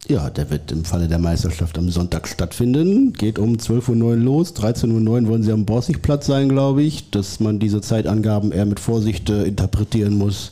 [0.10, 3.14] Ja, der wird im Falle der Meisterschaft am Sonntag stattfinden.
[3.14, 4.54] Geht um 12.09 Uhr los.
[4.54, 7.10] 13.09 Uhr wollen sie am Borsigplatz sein, glaube ich.
[7.10, 10.52] Dass man diese Zeitangaben eher mit Vorsicht äh, interpretieren muss,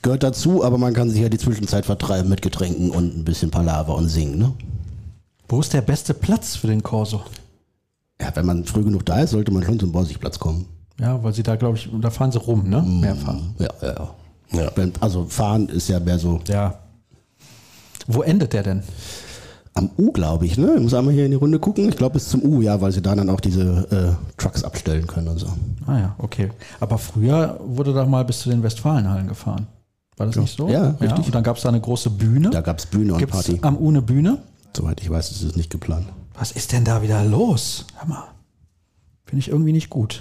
[0.00, 0.64] gehört dazu.
[0.64, 4.08] Aber man kann sich ja die Zwischenzeit vertreiben mit Getränken und ein bisschen Palaver und
[4.08, 4.38] singen.
[4.38, 4.52] Ne?
[5.48, 7.20] Wo ist der beste Platz für den Corso?
[8.20, 10.66] Ja, wenn man früh genug da ist, sollte man schon zum Borsigplatz kommen.
[10.98, 12.82] Ja, weil sie da, glaube ich, da fahren sie rum, ne?
[12.82, 13.36] Mehrfach.
[13.58, 14.14] Ja, ja, ja.
[14.52, 14.70] Ja.
[15.00, 16.78] Also fahren ist ja mehr so Ja.
[18.14, 18.82] Wo endet der denn?
[19.74, 20.58] am U, glaube ich.
[20.58, 20.74] Ne?
[20.76, 21.88] Ich muss einmal hier in die Runde gucken.
[21.88, 25.06] Ich glaube bis zum U, ja, weil sie da dann auch diese äh, Trucks abstellen
[25.06, 25.46] können und so.
[25.86, 26.50] Ah ja, okay.
[26.80, 29.66] Aber früher wurde da mal bis zu den Westfalenhallen gefahren.
[30.16, 30.68] War das nicht so?
[30.68, 31.26] Ja, richtig.
[31.26, 32.50] Und dann gab es da eine große Bühne.
[32.50, 33.58] Da gab es Bühne und Gibt's Party.
[33.62, 34.38] am U eine Bühne?
[34.76, 36.06] Soweit ich weiß, ist es nicht geplant.
[36.34, 37.86] Was ist denn da wieder los?
[37.96, 38.24] Hör mal.
[39.24, 40.20] Finde ich irgendwie nicht gut.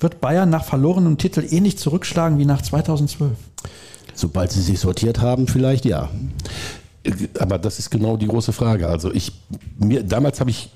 [0.00, 3.36] Wird Bayern nach verlorenem Titel ähnlich zurückschlagen wie nach 2012?
[4.18, 6.10] Sobald sie sich sortiert haben, vielleicht ja.
[7.38, 8.88] Aber das ist genau die große Frage.
[8.88, 9.30] Also ich,
[9.78, 10.70] mir, damals habe ich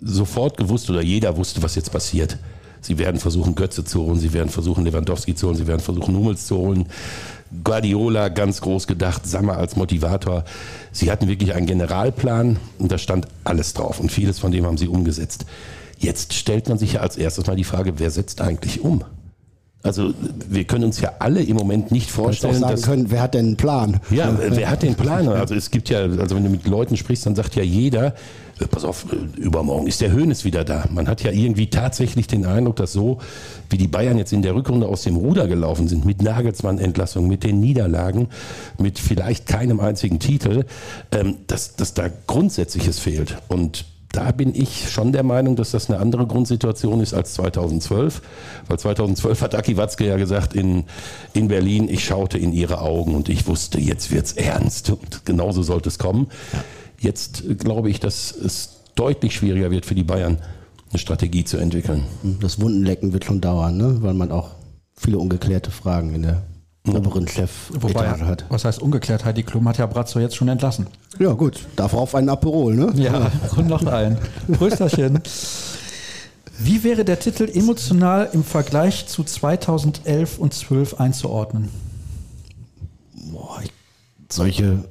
[0.00, 2.38] sofort gewusst oder jeder wusste, was jetzt passiert.
[2.80, 6.16] Sie werden versuchen, Götze zu holen, sie werden versuchen, Lewandowski zu holen, sie werden versuchen,
[6.16, 6.86] Hummels zu holen.
[7.62, 10.46] Guardiola ganz groß gedacht, Sammer als Motivator.
[10.92, 14.78] Sie hatten wirklich einen Generalplan und da stand alles drauf und vieles von dem haben
[14.78, 15.44] sie umgesetzt.
[15.98, 19.04] Jetzt stellt man sich ja als erstes mal die Frage, wer setzt eigentlich um?
[19.84, 20.14] Also
[20.48, 23.46] wir können uns ja alle im Moment nicht vorstellen, sagen dass können, wer hat denn
[23.46, 24.00] einen Plan?
[24.10, 25.28] ja, wer hat den Plan?
[25.28, 28.14] Also es gibt ja, also wenn du mit Leuten sprichst, dann sagt ja jeder,
[28.60, 30.84] äh, pass auf, äh, übermorgen ist der Höhnes wieder da.
[30.90, 33.18] Man hat ja irgendwie tatsächlich den Eindruck, dass so,
[33.70, 37.42] wie die Bayern jetzt in der Rückrunde aus dem Ruder gelaufen sind, mit Nagelsmann-Entlassung, mit
[37.42, 38.28] den Niederlagen,
[38.78, 40.64] mit vielleicht keinem einzigen Titel,
[41.10, 43.36] ähm, dass, dass da Grundsätzliches fehlt.
[43.48, 48.22] Und da bin ich schon der Meinung, dass das eine andere Grundsituation ist als 2012.
[48.68, 50.84] Weil 2012 hat Aki Watzke ja gesagt in,
[51.32, 54.90] in Berlin, ich schaute in ihre Augen und ich wusste, jetzt wird's ernst.
[54.90, 56.28] Und genauso sollte es kommen.
[56.98, 60.38] Jetzt glaube ich, dass es deutlich schwieriger wird für die Bayern,
[60.90, 62.04] eine Strategie zu entwickeln.
[62.40, 63.96] Das Wundenlecken wird schon dauern, ne?
[64.02, 64.50] weil man auch
[64.94, 66.42] viele ungeklärte Fragen in der
[66.88, 68.44] oberen chef Wobei, hat.
[68.48, 69.24] was heißt ungeklärt?
[69.24, 70.86] Heidi Klum hat ja Brazzo jetzt schon entlassen.
[71.18, 72.92] Ja gut, darauf ein Aperol, ne?
[72.96, 74.18] Ja, und noch ein.
[74.52, 75.20] Prösterchen.
[76.58, 81.68] Wie wäre der Titel emotional im Vergleich zu 2011 und 12 einzuordnen?
[83.30, 83.60] Boah,
[84.30, 84.84] solche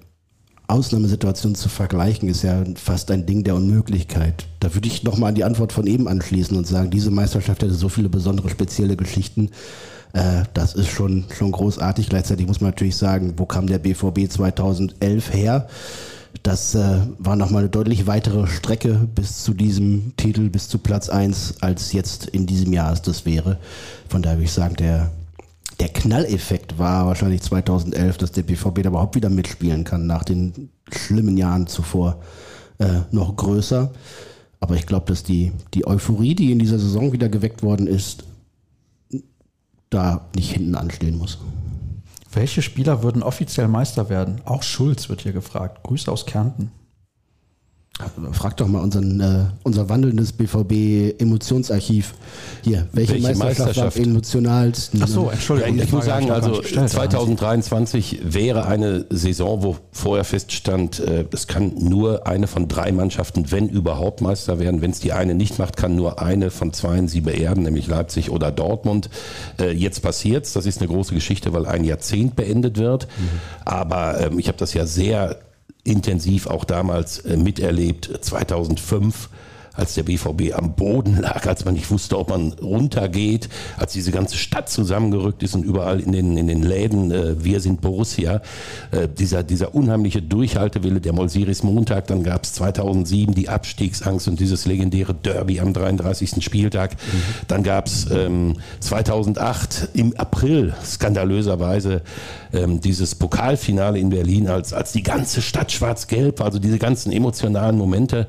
[0.68, 4.48] Ausnahmesituationen zu vergleichen, ist ja fast ein Ding der Unmöglichkeit.
[4.62, 7.74] Da würde ich nochmal an die Antwort von eben anschließen und sagen, diese Meisterschaft hätte
[7.74, 9.50] so viele besondere, spezielle Geschichten.
[10.14, 12.10] Äh, das ist schon, schon großartig.
[12.10, 15.68] Gleichzeitig muss man natürlich sagen, wo kam der BVB 2011 her?
[16.44, 21.10] Das äh, war nochmal eine deutlich weitere Strecke bis zu diesem Titel, bis zu Platz
[21.10, 23.58] 1, als jetzt in diesem Jahr es das wäre.
[24.08, 25.12] Von daher würde ich sagen, der,
[25.80, 30.70] der Knalleffekt war wahrscheinlich 2011, dass der BVB da überhaupt wieder mitspielen kann, nach den
[30.92, 32.22] schlimmen Jahren zuvor
[32.80, 33.92] äh, noch größer.
[34.60, 38.24] Aber ich glaube, dass die, die Euphorie, die in dieser Saison wieder geweckt worden ist,
[39.92, 41.38] da nicht hinten anstehen muss.
[42.34, 44.42] Welche Spieler würden offiziell Meister werden?
[44.46, 45.84] Auch Schulz wird hier gefragt.
[45.84, 46.72] Grüße aus Kärnten.
[48.34, 52.14] Frag doch mal unseren, äh, unser wandelndes BVB-Emotionsarchiv.
[52.64, 53.98] Hier, welche, Welche Meisterschaft, Meisterschaft?
[53.98, 55.02] war emotionalsten?
[55.04, 55.80] Ach so, Ja, Entschuldigung.
[55.80, 56.90] ich muss sagen, also gar nicht gestellt.
[56.90, 63.52] 2023 wäre eine Saison, wo vorher feststand, äh, es kann nur eine von drei Mannschaften,
[63.52, 64.82] wenn überhaupt Meister werden.
[64.82, 68.30] Wenn es die eine nicht macht, kann nur eine von zwei sie beerben, nämlich Leipzig
[68.30, 69.10] oder Dortmund.
[69.60, 70.54] Äh, Jetzt passiert's.
[70.54, 73.08] Das ist eine große Geschichte, weil ein Jahrzehnt beendet wird.
[73.66, 75.38] Aber ähm, ich habe das ja sehr
[75.84, 79.30] intensiv auch damals äh, miterlebt, 2005
[79.74, 84.12] als der BVB am Boden lag, als man nicht wusste, ob man runtergeht, als diese
[84.12, 88.42] ganze Stadt zusammengerückt ist und überall in den, in den Läden, äh, wir sind Borussia,
[88.92, 94.40] äh, dieser, dieser unheimliche Durchhaltewille, der Molsiris Montag, dann gab es 2007 die Abstiegsangst und
[94.40, 96.44] dieses legendäre Derby am 33.
[96.44, 96.98] Spieltag,
[97.48, 102.02] dann gab es ähm, 2008 im April skandalöserweise
[102.54, 107.12] ähm, dieses Pokalfinale in Berlin, als, als die ganze Stadt schwarz-gelb war, also diese ganzen
[107.12, 108.28] emotionalen Momente.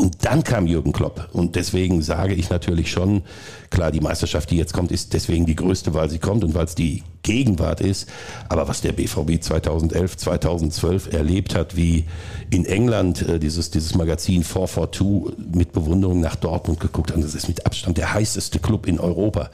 [0.00, 1.28] Und dann kam Jürgen Klopp.
[1.34, 3.20] Und deswegen sage ich natürlich schon,
[3.68, 6.64] klar, die Meisterschaft, die jetzt kommt, ist deswegen die größte, weil sie kommt und weil
[6.64, 8.08] es die Gegenwart ist.
[8.48, 12.06] Aber was der BVB 2011, 2012 erlebt hat, wie
[12.48, 17.48] in England äh, dieses, dieses Magazin 442 mit Bewunderung nach Dortmund geguckt hat, das ist
[17.48, 19.50] mit Abstand der heißeste Club in Europa.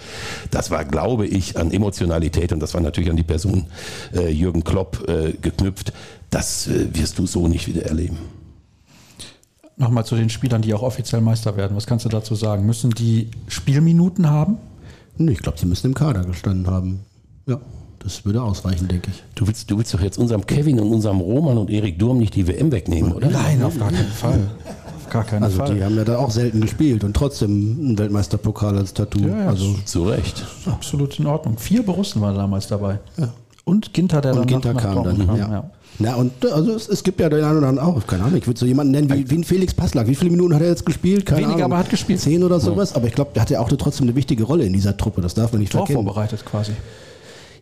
[0.53, 3.67] Das war, glaube ich, an Emotionalität und das war natürlich an die Person
[4.15, 5.93] äh, Jürgen Klopp äh, geknüpft.
[6.31, 8.36] Das wirst du so nicht wieder erleben.
[9.79, 11.77] Nochmal zu den Spielern, die auch offiziell Meister werden.
[11.77, 12.65] Was kannst du dazu sagen?
[12.65, 14.57] Müssen die Spielminuten haben?
[15.19, 17.01] Nee, ich glaube, sie müssen im Kader gestanden haben.
[17.47, 17.61] Ja,
[17.99, 19.23] das würde ausreichen, denke ich.
[19.35, 22.35] Du willst, du willst doch jetzt unserem Kevin und unserem Roman und Erik Durm nicht
[22.35, 23.29] die WM wegnehmen, oder?
[23.31, 24.41] Nein, auf gar keinen Fall.
[25.05, 25.75] Auf gar keinen Also Fall.
[25.75, 29.21] die haben ja da auch selten gespielt und trotzdem einen Weltmeisterpokal als Tattoo.
[29.29, 30.45] Ja, ja, also Zu Recht.
[30.67, 31.59] Absolut in Ordnung.
[31.59, 32.99] Vier Borussen waren damals dabei.
[33.65, 35.19] Und Ginter, der und dann Ginter nach, nach kam dann.
[35.21, 35.27] Ja.
[35.27, 35.71] kam, ja.
[35.99, 38.47] Na und also es, es gibt ja den einen oder anderen auch, keine Ahnung, ich
[38.47, 40.07] würde so jemanden nennen wie, wie ein Felix Passlack.
[40.07, 41.25] Wie viele Minuten hat er jetzt gespielt?
[41.25, 41.73] Keine Weniger, Ahnung.
[41.73, 42.21] aber hat gespielt.
[42.21, 44.75] Zehn oder sowas, aber ich glaube, der hat ja auch trotzdem eine wichtige Rolle in
[44.75, 46.05] dieser Truppe, das darf man nicht Tor vergessen.
[46.05, 46.73] vorbereitet quasi.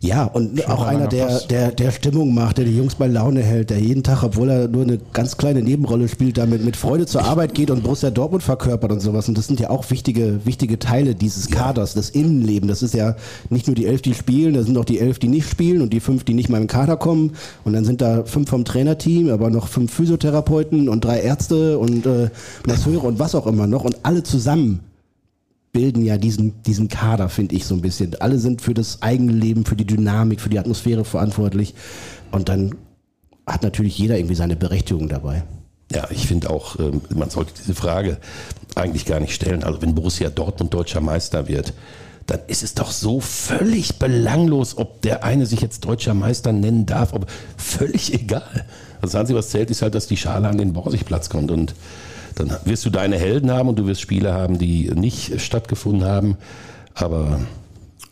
[0.05, 3.07] Ja, und Schon auch ein einer, der, der, der Stimmung macht, der die Jungs bei
[3.07, 6.75] Laune hält, der jeden Tag, obwohl er nur eine ganz kleine Nebenrolle spielt, damit mit
[6.75, 9.27] Freude zur Arbeit geht und Borussia Dortmund verkörpert und sowas.
[9.27, 12.69] Und das sind ja auch wichtige, wichtige Teile dieses Kaders, das Innenleben.
[12.69, 13.15] Das ist ja
[13.49, 15.91] nicht nur die elf, die spielen, da sind auch die elf, die nicht spielen und
[15.91, 17.31] die fünf, die nicht mal im Kader kommen.
[17.63, 22.05] Und dann sind da fünf vom Trainerteam, aber noch fünf Physiotherapeuten und drei Ärzte und
[22.05, 22.29] äh,
[22.67, 23.83] Masseure und was auch immer noch.
[23.83, 24.81] Und alle zusammen
[25.75, 28.15] bilden ja diesen, diesen Kader, finde ich so ein bisschen.
[28.21, 31.75] Alle sind für das eigene Leben, für die Dynamik, für die Atmosphäre verantwortlich.
[32.31, 32.75] Und dann
[33.45, 35.43] hat natürlich jeder irgendwie seine Berechtigung dabei.
[35.91, 38.19] Ja, ich finde auch, ähm, man sollte diese Frage
[38.75, 39.65] eigentlich gar nicht stellen.
[39.65, 41.73] Also wenn Borussia Dortmund deutscher Meister wird,
[42.25, 46.85] dann ist es doch so völlig belanglos, ob der eine sich jetzt deutscher Meister nennen
[46.85, 47.27] darf, aber
[47.57, 48.65] völlig egal.
[49.01, 51.75] Das Einzige, was zählt, ist halt, dass die Schale an den Borsigplatz kommt und
[52.35, 56.37] dann wirst du deine Helden haben und du wirst Spiele haben, die nicht stattgefunden haben,
[56.93, 57.39] aber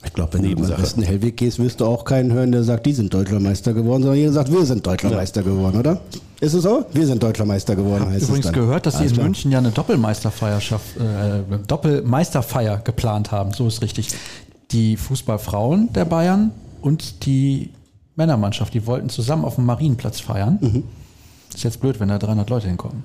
[0.05, 0.73] Ich glaube, wenn du Nebensache.
[0.73, 3.73] beim besten Hellweg gehst, wirst du auch keinen hören, der sagt, die sind deutscher Meister
[3.73, 6.01] geworden, sondern jeder sagt, wir sind deutscher Meister geworden, oder?
[6.41, 6.85] Ist es so?
[6.91, 8.61] Wir sind deutscher Meister geworden, heißt Übrigens es dann.
[8.61, 9.15] gehört, dass sie in.
[9.15, 13.53] München ja eine Doppelmeisterfeierschaft, äh, Doppelmeisterfeier geplant haben.
[13.53, 14.09] So ist richtig.
[14.71, 16.51] Die Fußballfrauen der Bayern
[16.81, 17.69] und die
[18.15, 20.57] Männermannschaft, die wollten zusammen auf dem Marienplatz feiern.
[20.61, 20.83] Mhm.
[21.53, 23.03] Ist jetzt blöd, wenn da 300 Leute hinkommen.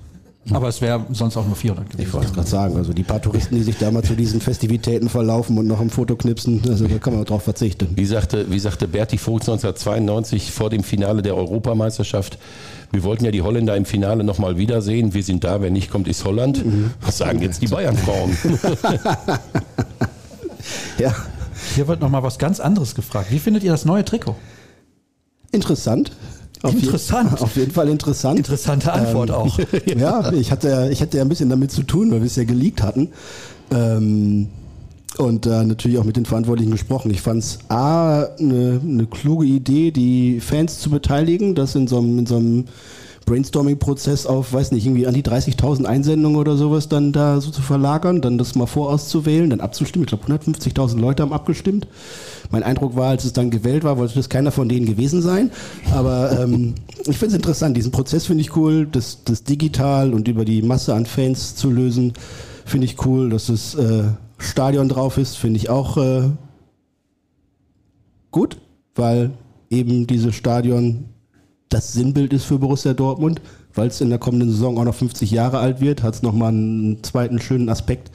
[0.53, 2.07] Aber es wäre sonst auch nur 400 gewesen.
[2.09, 4.41] Ich wollte es gerade sagen, also die paar Touristen, die sich da mal zu diesen
[4.41, 7.89] Festivitäten verlaufen und noch ein Foto knipsen, also da kann man drauf verzichten.
[7.95, 12.39] Wie sagte, wie sagte Berti Vogt 1992 vor dem Finale der Europameisterschaft,
[12.93, 15.13] wir wollten ja die Holländer im Finale nochmal wiedersehen.
[15.13, 16.65] Wir sind da, wer nicht kommt, ist Holland.
[17.03, 18.37] Was sagen jetzt die Bayern-Frauen?
[20.99, 21.15] Ja,
[21.75, 23.31] Hier wird noch mal was ganz anderes gefragt.
[23.31, 24.37] Wie findet ihr das neue Trikot?
[25.51, 26.13] interessant.
[26.63, 27.41] Auf je- Interessant.
[27.41, 28.39] auf jeden Fall interessant.
[28.39, 29.59] Interessante Antwort auch.
[29.97, 32.37] ja, ich hatte, ja- ich hatte ja ein bisschen damit zu tun, weil wir es
[32.37, 33.09] ja geleakt hatten.
[33.71, 34.49] Ähm,
[35.17, 37.11] und äh, natürlich auch mit den Verantwortlichen gesprochen.
[37.11, 41.99] Ich fand es A, eine eine kluge Idee, die Fans zu beteiligen, das in so
[41.99, 42.65] einem, in so einem
[43.29, 47.61] Brainstorming-Prozess auf, weiß nicht, irgendwie an die 30.000 Einsendungen oder sowas dann da so zu
[47.61, 50.05] verlagern, dann das mal vorauszuwählen, dann abzustimmen.
[50.05, 51.87] Ich glaube, 150.000 Leute haben abgestimmt.
[52.51, 55.51] Mein Eindruck war, als es dann gewählt war, wollte es keiner von denen gewesen sein.
[55.93, 57.77] Aber ähm, ich finde es interessant.
[57.77, 61.71] Diesen Prozess finde ich cool, das, das digital und über die Masse an Fans zu
[61.71, 62.15] lösen,
[62.65, 63.29] finde ich cool.
[63.29, 64.05] Dass das äh,
[64.39, 66.31] Stadion drauf ist, finde ich auch äh,
[68.31, 68.57] gut,
[68.95, 69.33] weil
[69.69, 71.11] eben dieses Stadion
[71.69, 73.41] das Sinnbild ist für Borussia Dortmund,
[73.75, 76.49] weil es in der kommenden Saison auch noch 50 Jahre alt wird, hat es nochmal
[76.49, 78.11] einen zweiten schönen Aspekt.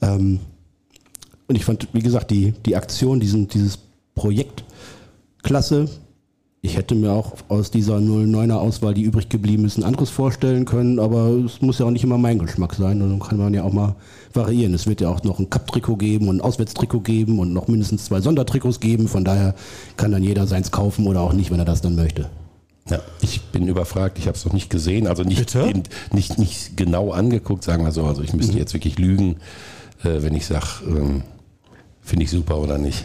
[0.00, 0.40] Ähm,
[1.46, 3.78] und ich fand, wie gesagt, die, die Aktion, diesen, dieses
[4.14, 4.64] Projekt
[5.42, 5.88] klasse.
[6.60, 10.64] Ich hätte mir auch aus dieser 09er Auswahl, die übrig geblieben ist, ein anderes vorstellen
[10.64, 13.00] können, aber es muss ja auch nicht immer mein Geschmack sein.
[13.00, 13.94] Und dann kann man ja auch mal
[14.34, 14.74] variieren.
[14.74, 18.06] Es wird ja auch noch ein Cup-Trikot geben und ein Auswärtstrikot geben und noch mindestens
[18.06, 19.06] zwei Sondertrikots geben.
[19.06, 19.54] Von daher
[19.96, 22.28] kann dann jeder seins kaufen oder auch nicht, wenn er das dann möchte.
[22.90, 25.82] Ja, ich bin überfragt, ich habe es noch nicht gesehen, also nicht, eben,
[26.12, 28.04] nicht, nicht genau angeguckt, sagen wir so.
[28.04, 28.58] Also ich müsste mhm.
[28.58, 29.36] jetzt wirklich lügen,
[30.04, 31.22] äh, wenn ich sage, ähm,
[32.00, 33.04] finde ich super oder nicht.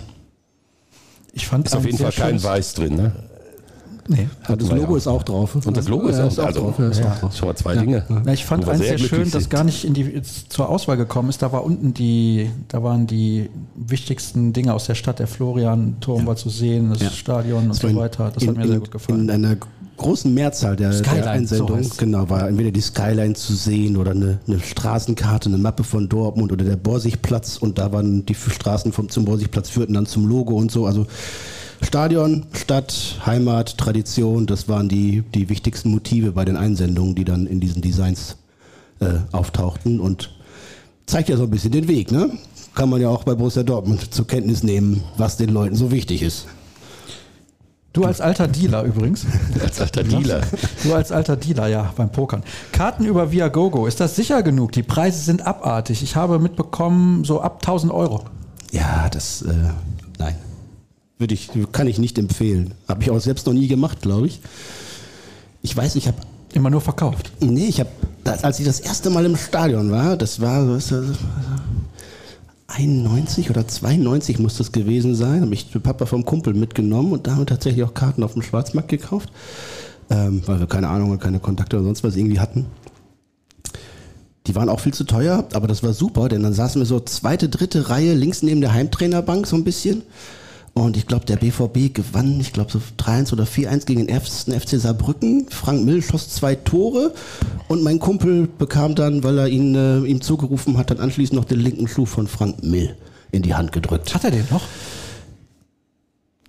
[1.33, 3.11] Ich fand ist auf jeden Fall kein Weiß drin, ne?
[4.07, 4.27] Nee.
[4.47, 5.55] Und das Logo ist auch drauf.
[5.55, 6.79] Und das Logo ist, ja, auch, ist auch, also, drauf.
[6.79, 7.15] Ja, ist ja.
[7.15, 7.35] drauf.
[7.35, 8.05] Schon mal zwei Dinge.
[8.25, 11.29] Ja, ich fand eins sehr, sehr schön, dass gar nicht in die, zur Auswahl gekommen
[11.29, 11.41] ist.
[11.41, 15.19] Da war unten die, da waren die wichtigsten Dinge aus der Stadt.
[15.19, 18.31] Der Florian-Turm war zu sehen, das Stadion und so, in, weiter.
[18.33, 19.21] Das in, hat mir sehr gut gefallen.
[19.21, 19.55] In einer
[19.97, 24.39] großen Mehrzahl der, der Einsendungen, so genau, war entweder die Skyline zu sehen oder eine,
[24.47, 29.09] eine, Straßenkarte, eine Mappe von Dortmund oder der Borsigplatz und da waren die Straßen vom,
[29.09, 30.85] zum Borsigplatz führten dann zum Logo und so.
[30.85, 31.05] Also
[31.83, 37.45] Stadion, Stadt, Heimat, Tradition, das waren die, die wichtigsten Motive bei den Einsendungen, die dann
[37.45, 38.37] in diesen Designs
[38.99, 40.31] äh, auftauchten und
[41.05, 42.31] zeigt ja so ein bisschen den Weg, ne?
[42.73, 46.23] Kann man ja auch bei Borussia Dortmund zur Kenntnis nehmen, was den Leuten so wichtig
[46.23, 46.47] ist.
[47.91, 49.27] Du als alter Dealer übrigens.
[49.61, 50.41] als alter Dealer.
[50.83, 52.43] Du als alter Dealer, ja, beim Pokern.
[52.71, 54.71] Karten über Viagogo, ist das sicher genug?
[54.71, 56.01] Die Preise sind abartig.
[56.01, 58.23] Ich habe mitbekommen, so ab 1000 Euro.
[58.71, 59.53] Ja, das, äh,
[60.17, 60.35] nein.
[61.17, 62.73] Würde ich, kann ich nicht empfehlen.
[62.87, 64.41] Habe ich auch selbst noch nie gemacht, glaube ich.
[65.61, 66.17] Ich weiß, ich habe.
[66.53, 67.31] Immer nur verkauft?
[67.39, 67.89] Nee, ich habe,
[68.43, 70.93] als ich das erste Mal im Stadion war, das war, was,
[72.67, 77.31] 91 oder 92 muss das gewesen sein, habe ich Papa vom Kumpel mitgenommen und da
[77.31, 79.31] haben wir tatsächlich auch Karten auf dem Schwarzmarkt gekauft,
[80.09, 82.65] ähm, weil wir keine Ahnung und keine Kontakte oder sonst was irgendwie hatten.
[84.47, 86.99] Die waren auch viel zu teuer, aber das war super, denn dann saßen wir so
[86.99, 90.03] zweite, dritte Reihe links neben der Heimtrainerbank so ein bisschen
[90.75, 94.59] und ich glaube, der BVB gewann, ich glaube, so 3-1 oder 4-1 gegen den ersten
[94.59, 95.45] FC Saarbrücken.
[95.49, 97.13] Frank Mill schoss zwei Tore
[97.67, 101.45] und mein Kumpel bekam dann, weil er ihn äh, ihm zugerufen hat, dann anschließend noch
[101.45, 102.95] den linken Schuh von Frank Mill
[103.31, 104.15] in die Hand gedrückt.
[104.15, 104.63] Hat er den noch?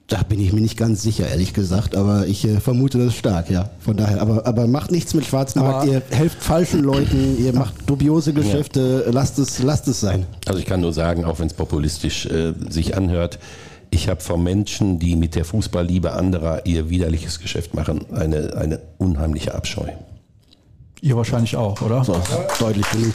[0.07, 3.51] Da bin ich mir nicht ganz sicher, ehrlich gesagt, aber ich äh, vermute das stark,
[3.51, 3.71] ja.
[3.81, 8.33] Von daher, aber, aber macht nichts mit Schwarzmarkt, ihr helft falschen Leuten, ihr macht dubiose
[8.33, 9.13] Geschäfte, ja.
[9.13, 10.27] lasst, es, lasst es sein.
[10.47, 13.39] Also ich kann nur sagen, auch wenn es populistisch äh, sich anhört,
[13.95, 18.81] ich habe von Menschen, die mit der Fußballliebe anderer ihr widerliches Geschäft machen, eine, eine
[18.99, 19.87] unheimliche Abscheu.
[21.01, 22.03] Ihr wahrscheinlich auch, oder?
[22.03, 22.21] So,
[22.59, 23.13] deutlich genug.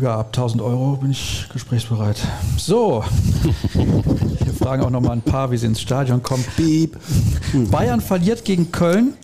[0.00, 2.20] Ja, ab 1000 Euro bin ich gesprächsbereit.
[2.56, 3.02] So,
[3.74, 6.44] wir fragen auch noch mal ein paar, wie sie ins Stadion kommen.
[6.56, 6.98] Piep.
[7.70, 9.14] Bayern verliert gegen Köln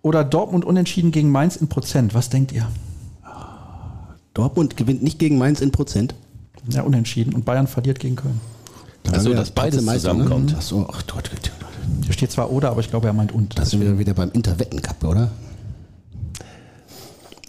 [0.00, 2.14] oder Dortmund unentschieden gegen Mainz in Prozent.
[2.14, 2.66] Was denkt ihr?
[4.34, 6.14] Dortmund gewinnt nicht gegen Mainz in Prozent.
[6.68, 7.34] Ja, unentschieden.
[7.34, 8.40] Und Bayern verliert gegen Köln.
[9.10, 10.54] Also, dass beides zusammenkommt.
[10.54, 11.30] Achso, ach Gott.
[12.04, 13.58] Hier steht zwar oder, aber ich glaube, er meint und.
[13.58, 15.30] Das sind wir wieder beim Interwetten-Cup, oder?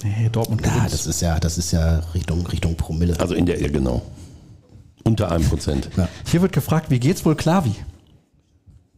[0.03, 3.17] Nee, Dortmund Ja, das ist ja, das ist ja Richtung, Richtung Promille.
[3.19, 4.01] Also in der, ja, genau.
[5.03, 5.89] Unter einem Prozent.
[5.95, 6.07] Ja.
[6.29, 7.75] Hier wird gefragt, wie geht's wohl Klavi?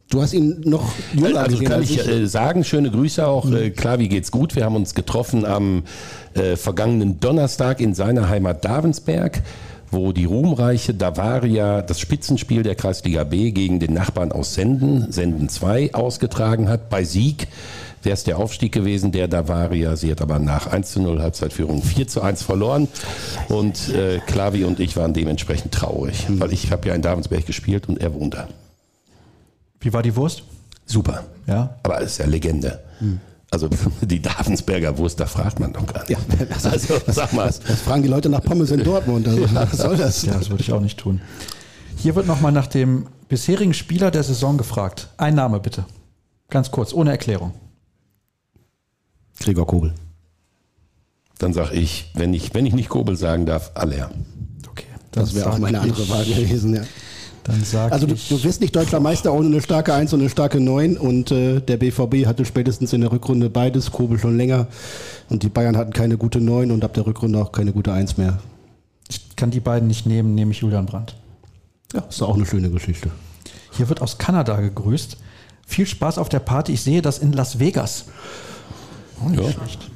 [0.08, 3.44] Du hast ihn noch jünger Also kann ich, ich äh, sagen, schöne Grüße auch.
[3.44, 3.56] Mhm.
[3.56, 4.54] Äh, Klavi geht's gut.
[4.54, 5.82] Wir haben uns getroffen am
[6.34, 9.42] äh, vergangenen Donnerstag in seiner Heimat Davensberg
[9.90, 15.48] wo die ruhmreiche Davaria das Spitzenspiel der Kreisliga B gegen den Nachbarn aus Senden, Senden
[15.48, 16.88] 2, ausgetragen hat.
[16.90, 17.48] Bei Sieg
[18.02, 19.96] wäre es der Aufstieg gewesen der Davaria.
[19.96, 22.88] Sie hat aber nach 1 zu 0 Halbzeitführung 4 zu 1 verloren.
[23.48, 27.88] Und äh, Klavi und ich waren dementsprechend traurig, weil ich habe ja in Davensberg gespielt
[27.88, 28.48] und er wohnt da.
[29.80, 30.44] Wie war die Wurst?
[30.86, 31.24] Super.
[31.46, 31.76] Ja.
[31.82, 32.80] Aber es ist ja Legende.
[32.98, 33.20] Hm.
[33.50, 33.68] Also
[34.02, 36.10] die Davensberger Wurst, da fragt man doch gar nicht.
[36.10, 37.46] Ja, das, also, sag mal.
[37.46, 39.28] Das, das, fragen die Leute nach Pommes in Dortmund.
[39.28, 40.22] Also, was soll das?
[40.22, 41.20] Ja, das würde ich auch nicht tun.
[41.96, 45.08] Hier wird nochmal nach dem bisherigen Spieler der Saison gefragt.
[45.16, 45.86] Ein Name bitte.
[46.50, 47.52] Ganz kurz, ohne Erklärung.
[49.40, 49.94] Gregor Kobel.
[51.38, 54.10] Dann sage ich, wenn ich, wenn ich nicht Kobel sagen darf, Aller.
[54.68, 54.86] Okay.
[55.12, 56.82] Das, das wäre auch meine andere Wahl gewesen, ja.
[57.46, 60.28] Dann sag also du, du wirst nicht deutscher Meister ohne eine starke 1 und eine
[60.30, 64.66] starke 9 und äh, der BVB hatte spätestens in der Rückrunde beides, Kobel schon länger
[65.28, 68.16] und die Bayern hatten keine gute 9 und ab der Rückrunde auch keine gute 1
[68.16, 68.40] mehr.
[69.08, 71.14] Ich kann die beiden nicht nehmen, nehme ich Julian Brandt.
[71.94, 73.10] Ja, ist auch eine schöne Geschichte.
[73.70, 75.16] Hier wird aus Kanada gegrüßt.
[75.64, 76.72] Viel Spaß auf der Party.
[76.72, 78.06] Ich sehe das in Las Vegas.
[79.24, 79.50] Nicht ja.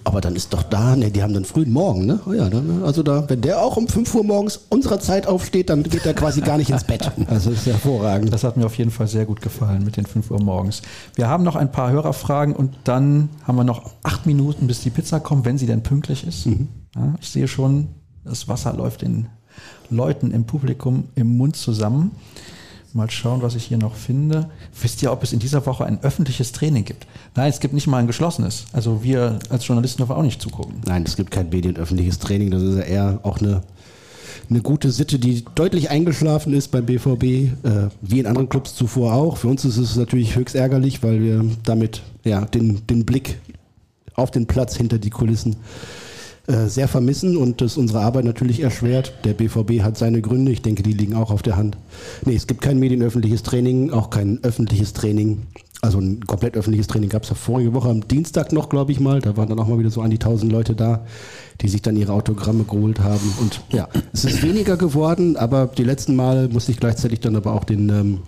[0.05, 2.21] Aber dann ist doch da, ne, die haben dann frühen Morgen, ne?
[2.27, 5.71] Oh ja, dann, also da, wenn der auch um 5 Uhr morgens unserer Zeit aufsteht,
[5.71, 7.11] dann geht er quasi gar nicht ins Bett.
[7.27, 8.33] Also das ist hervorragend.
[8.33, 10.83] Das hat mir auf jeden Fall sehr gut gefallen mit den 5 Uhr morgens.
[11.15, 14.91] Wir haben noch ein paar Hörerfragen und dann haben wir noch acht Minuten, bis die
[14.91, 16.47] Pizza kommt, wenn sie denn pünktlich ist.
[16.47, 16.69] Mhm.
[16.95, 17.89] Ja, ich sehe schon,
[18.25, 19.29] das Wasser läuft den
[19.91, 22.13] Leuten im Publikum im Mund zusammen.
[22.93, 24.51] Mal schauen, was ich hier noch finde.
[24.81, 27.07] Wisst ihr, ob es in dieser Woche ein öffentliches Training gibt?
[27.37, 28.65] Nein, es gibt nicht mal ein geschlossenes.
[28.73, 30.77] Also wir als Journalisten dürfen auch nicht zugucken.
[30.87, 32.51] Nein, es gibt kein medienöffentliches Training.
[32.51, 33.62] Das ist ja eher auch eine,
[34.49, 37.51] eine gute Sitte, die deutlich eingeschlafen ist beim BVB, äh,
[38.01, 39.37] wie in anderen Clubs zuvor auch.
[39.37, 43.39] Für uns ist es natürlich höchst ärgerlich, weil wir damit ja, den, den Blick
[44.15, 45.57] auf den Platz hinter die Kulissen äh,
[46.47, 49.12] sehr vermissen und das unsere Arbeit natürlich erschwert.
[49.25, 51.77] Der BVB hat seine Gründe, ich denke, die liegen auch auf der Hand.
[52.25, 55.43] Nee, es gibt kein medienöffentliches Training, auch kein öffentliches Training.
[55.83, 59.01] Also ein komplett öffentliches Training gab es ja vorige Woche am Dienstag noch, glaube ich
[59.01, 59.21] mal.
[59.21, 61.07] Da waren dann auch mal wieder so an die 1000 Leute da,
[61.62, 63.33] die sich dann ihre Autogramme geholt haben.
[63.41, 67.55] Und ja, es ist weniger geworden, aber die letzten Male musste ich gleichzeitig dann aber
[67.55, 68.19] auch den ähm,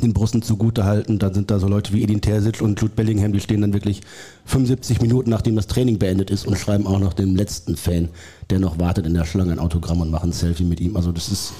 [0.00, 1.18] den Brussen zugute halten.
[1.18, 4.02] Dann sind da so Leute wie Edin Terzic und Jude Bellingham, die stehen dann wirklich
[4.44, 8.08] 75 Minuten, nachdem das Training beendet ist und schreiben auch noch dem letzten Fan,
[8.50, 10.96] der noch wartet in der Schlange, ein Autogramm und machen ein Selfie mit ihm.
[10.96, 11.52] Also das ist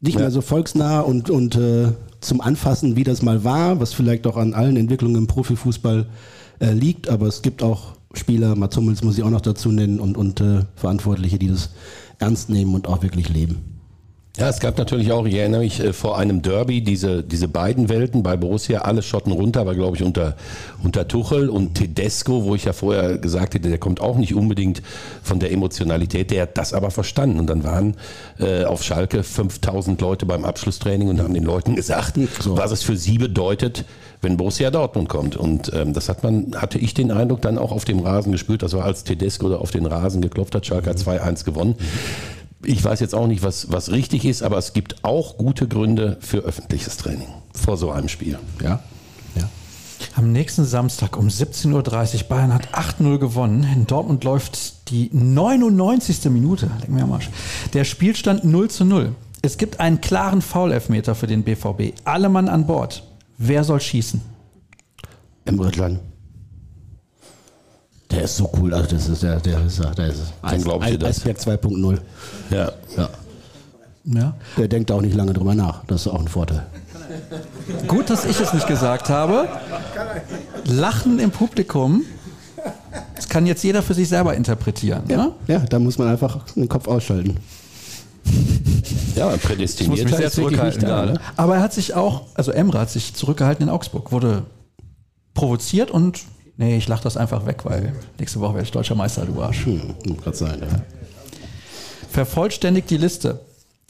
[0.00, 0.22] nicht ja.
[0.22, 4.36] mehr so volksnah und, und äh, zum Anfassen, wie das mal war, was vielleicht auch
[4.36, 6.06] an allen Entwicklungen im Profifußball
[6.60, 7.08] äh, liegt.
[7.08, 10.40] Aber es gibt auch Spieler, Mats Hummels muss ich auch noch dazu nennen und, und
[10.40, 11.70] äh, Verantwortliche, die das
[12.18, 13.75] ernst nehmen und auch wirklich leben.
[14.38, 17.88] Ja, es gab natürlich auch, ich erinnere mich, äh, vor einem Derby diese, diese beiden
[17.88, 20.36] Welten bei Borussia, alle Schotten runter, aber glaube ich unter,
[20.82, 24.82] unter Tuchel und Tedesco, wo ich ja vorher gesagt hätte, der kommt auch nicht unbedingt
[25.22, 27.40] von der Emotionalität, der hat das aber verstanden.
[27.40, 27.96] Und dann waren
[28.38, 32.58] äh, auf Schalke 5000 Leute beim Abschlusstraining und haben den Leuten gesagt, so.
[32.58, 33.86] was es für sie bedeutet,
[34.20, 35.36] wenn Borussia Dortmund kommt.
[35.36, 38.62] Und ähm, das hat man, hatte ich den Eindruck, dann auch auf dem Rasen gespürt.
[38.62, 41.76] Das war als Tedesco da auf den Rasen geklopft hat, Schalke hat 2-1 gewonnen.
[42.64, 46.16] Ich weiß jetzt auch nicht, was, was richtig ist, aber es gibt auch gute Gründe
[46.20, 48.38] für öffentliches Training vor so einem Spiel.
[48.62, 48.80] Ja.
[49.34, 49.48] ja.
[50.14, 51.72] Am nächsten Samstag um 17.30
[52.16, 53.66] Uhr, Bayern hat 8-0 gewonnen.
[53.74, 56.24] In Dortmund läuft die 99.
[56.30, 56.70] Minute.
[56.80, 57.30] Leck mir am Arsch.
[57.74, 59.14] Der Spielstand 0 zu 0.
[59.42, 61.92] Es gibt einen klaren Foul-Elfmeter für den BVB.
[62.04, 63.04] Alle Mann an Bord.
[63.38, 64.20] Wer soll schießen?
[65.44, 66.00] Emre Can.
[68.16, 70.98] Der ist so cool, also das ist der, der ist, der ist Eis, glaubt ihr
[70.98, 71.26] das?
[71.26, 71.98] Eisberg 2.0.
[72.50, 72.72] Ja.
[72.96, 73.08] ja.
[74.04, 74.34] Ja.
[74.56, 75.84] Der denkt auch nicht lange drüber nach.
[75.86, 76.64] Das ist auch ein Vorteil.
[77.86, 79.46] Gut, dass ich es nicht gesagt habe.
[80.64, 82.04] Lachen im Publikum.
[83.14, 85.02] Das kann jetzt jeder für sich selber interpretieren.
[85.08, 85.32] Ja, ne?
[85.46, 87.36] ja da muss man einfach den Kopf ausschalten.
[89.14, 89.98] Ja, prädestiniert.
[89.98, 91.20] Ich muss mich sehr zurückhalten gerade.
[91.36, 94.44] Aber er hat sich auch, also Emre hat sich zurückgehalten in Augsburg, wurde
[95.34, 96.22] provoziert und
[96.58, 99.66] Nee, ich lache das einfach weg, weil nächste Woche werde ich deutscher Meister, du Arsch.
[99.66, 100.80] Hm, kann sein, ja.
[102.10, 103.40] Vervollständigt die Liste.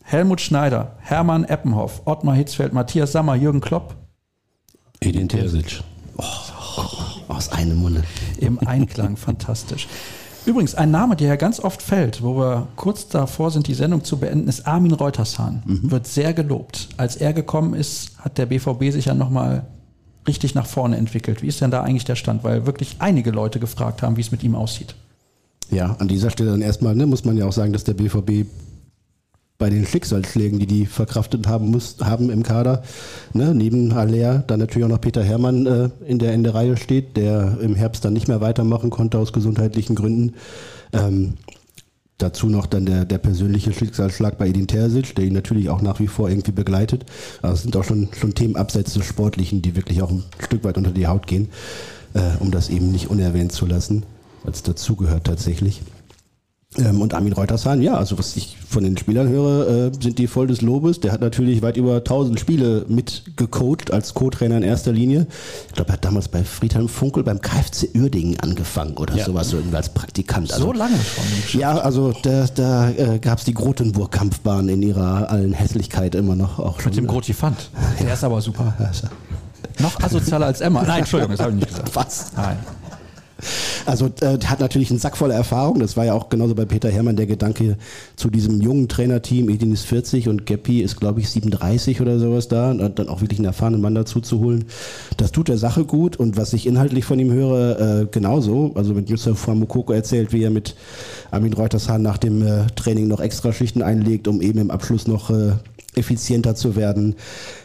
[0.03, 3.97] Helmut Schneider, Hermann Eppenhoff, Ottmar Hitzfeld, Matthias Sammer, Jürgen Klopp.
[5.01, 5.83] Edin Terzic.
[6.17, 6.25] Oh,
[7.29, 8.03] aus einem Munde.
[8.39, 9.87] Im Einklang, fantastisch.
[10.45, 14.05] Übrigens, ein Name, der ja ganz oft fällt, wo wir kurz davor sind, die Sendung
[14.05, 15.63] zu beenden, ist Armin Reutershahn.
[15.67, 15.91] Mhm.
[15.91, 16.89] Wird sehr gelobt.
[16.97, 19.67] Als er gekommen ist, hat der BVB sich ja nochmal
[20.27, 21.43] richtig nach vorne entwickelt.
[21.43, 22.45] Wie ist denn da eigentlich der Stand?
[22.45, 24.95] Weil wirklich einige Leute gefragt haben, wie es mit ihm aussieht.
[25.71, 28.47] Ja, an dieser Stelle dann erstmal ne, muss man ja auch sagen, dass der BVB
[29.59, 32.83] bei den Schicksalsschlägen, die die verkraftet haben, muss, haben im Kader,
[33.33, 36.77] ne, neben Haller dann natürlich auch noch Peter Hermann äh, in, der, in der Reihe
[36.77, 40.35] steht, der im Herbst dann nicht mehr weitermachen konnte aus gesundheitlichen Gründen.
[40.93, 41.35] Ähm,
[42.19, 46.01] Dazu noch dann der, der persönliche Schicksalsschlag bei Edin Terzic, der ihn natürlich auch nach
[46.01, 47.05] wie vor irgendwie begleitet.
[47.43, 50.65] Also es sind auch schon, schon Themen abseits des Sportlichen, die wirklich auch ein Stück
[50.65, 51.49] weit unter die Haut gehen,
[52.15, 54.05] äh, um das eben nicht unerwähnt zu lassen,
[54.47, 55.83] als dazugehört tatsächlich.
[56.79, 60.27] Ähm, und Armin Reutershahn, ja, also was ich von den Spielern höre, äh, sind die
[60.27, 61.01] voll des Lobes.
[61.01, 65.27] Der hat natürlich weit über 1000 Spiele mitgecoacht als Co-Trainer in erster Linie.
[65.69, 69.25] Ich glaube, er hat damals bei Friedhelm Funkel beim KfC Uerdingen angefangen oder ja.
[69.25, 70.53] sowas, so irgendwie als Praktikant.
[70.53, 71.61] Also, so lange schon.
[71.61, 76.59] Ja, also da, da äh, gab es die Grotenburg-Kampfbahn in ihrer allen Hässlichkeit immer noch.
[76.59, 77.71] Auch schon, Mit dem Grotifant.
[78.01, 78.75] Der ist aber super.
[79.79, 80.83] Noch asozialer als Emma.
[80.83, 81.91] Nein, Entschuldigung, das habe ich nicht gesagt.
[81.95, 82.33] Was?
[82.35, 82.59] Nein.
[83.85, 85.79] Also äh, hat natürlich einen Sack voller Erfahrung.
[85.79, 87.77] Das war ja auch genauso bei Peter Hermann der Gedanke
[88.17, 89.49] zu diesem jungen Trainerteam.
[89.49, 92.71] Edin ist 40 und Geppi ist, glaube ich, 37 oder sowas da.
[92.71, 94.65] Und dann auch wirklich einen erfahrenen Mann dazu zu holen.
[95.17, 96.17] Das tut der Sache gut.
[96.17, 98.73] Und was ich inhaltlich von ihm höre, äh, genauso.
[98.75, 100.75] Also wenn Yusuf Famukoko erzählt, wie er mit
[101.31, 105.31] Armin Reutershahn nach dem äh, Training noch extra Schichten einlegt, um eben im Abschluss noch
[105.31, 105.53] äh,
[105.97, 107.17] effizienter zu werden.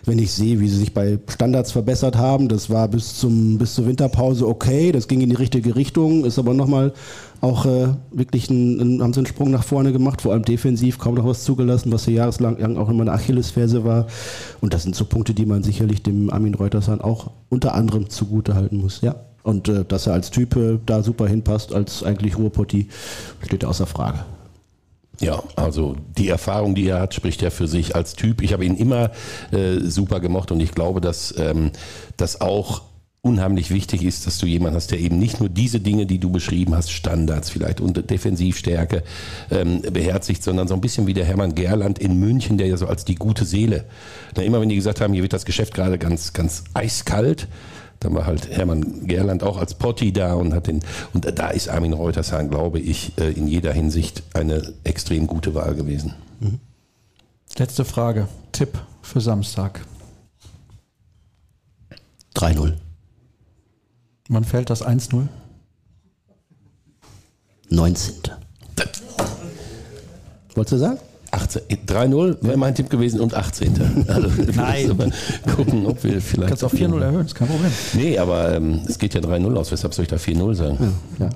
[0.06, 3.76] Wenn ich sehe, wie sie sich bei Standards verbessert haben, das war bis zum bis
[3.76, 6.94] zur Winterpause okay, das ging in die richtige Richtung, ist aber nochmal
[7.42, 11.00] auch äh, wirklich ein, ein, haben sie einen Sprung nach vorne gemacht, vor allem defensiv
[11.00, 14.08] kaum noch was zugelassen, was ja jahreslang auch immer eine Achillesferse war.
[14.62, 18.56] Und das sind so Punkte, die man sicherlich dem Armin Reutersan auch unter anderem zugute
[18.56, 19.02] halten muss.
[19.02, 19.16] Ja.
[19.44, 22.90] Und äh, dass er als Typ äh, da super hinpasst, als eigentlich Ruhrpotti,
[23.44, 24.20] steht außer Frage.
[25.22, 28.42] Ja, also die Erfahrung, die er hat, spricht er für sich als Typ.
[28.42, 29.12] Ich habe ihn immer
[29.52, 31.72] äh, super gemocht und ich glaube, dass ähm,
[32.18, 32.82] das auch
[33.24, 36.32] unheimlich wichtig ist, dass du jemanden hast, der eben nicht nur diese Dinge, die du
[36.32, 39.04] beschrieben hast, Standards vielleicht und Defensivstärke
[39.52, 42.88] ähm, beherzigt, sondern so ein bisschen wie der Hermann Gerland in München, der ja so
[42.88, 43.86] als die gute Seele,
[44.36, 47.48] na, immer wenn die gesagt haben, hier wird das Geschäft gerade ganz, ganz eiskalt,
[48.00, 50.80] dann war halt Hermann Gerland auch als Potti da und hat den,
[51.14, 55.76] und da ist Armin Reutershagen, glaube ich, äh, in jeder Hinsicht eine extrem gute Wahl
[55.76, 56.16] gewesen.
[56.40, 56.60] Mhm.
[57.56, 58.28] Letzte Frage.
[58.52, 59.82] Tipp für Samstag.
[62.36, 62.74] 3-0.
[64.30, 65.28] Wann fällt das 1-0?
[67.70, 68.16] 19.
[70.56, 71.00] Wolltest du sagen?
[71.32, 74.06] 3-0 wäre mein Tipp gewesen und 18.
[74.08, 75.14] Also, Nein.
[75.56, 76.50] gucken, ob wir vielleicht.
[76.50, 77.72] Kannst auf 4-0 erhöhen, ist kein Problem.
[77.94, 80.94] Nee, aber ähm, es geht ja 3-0 aus, weshalb soll ich da 4-0 sagen?
[81.20, 81.32] Ja, ja.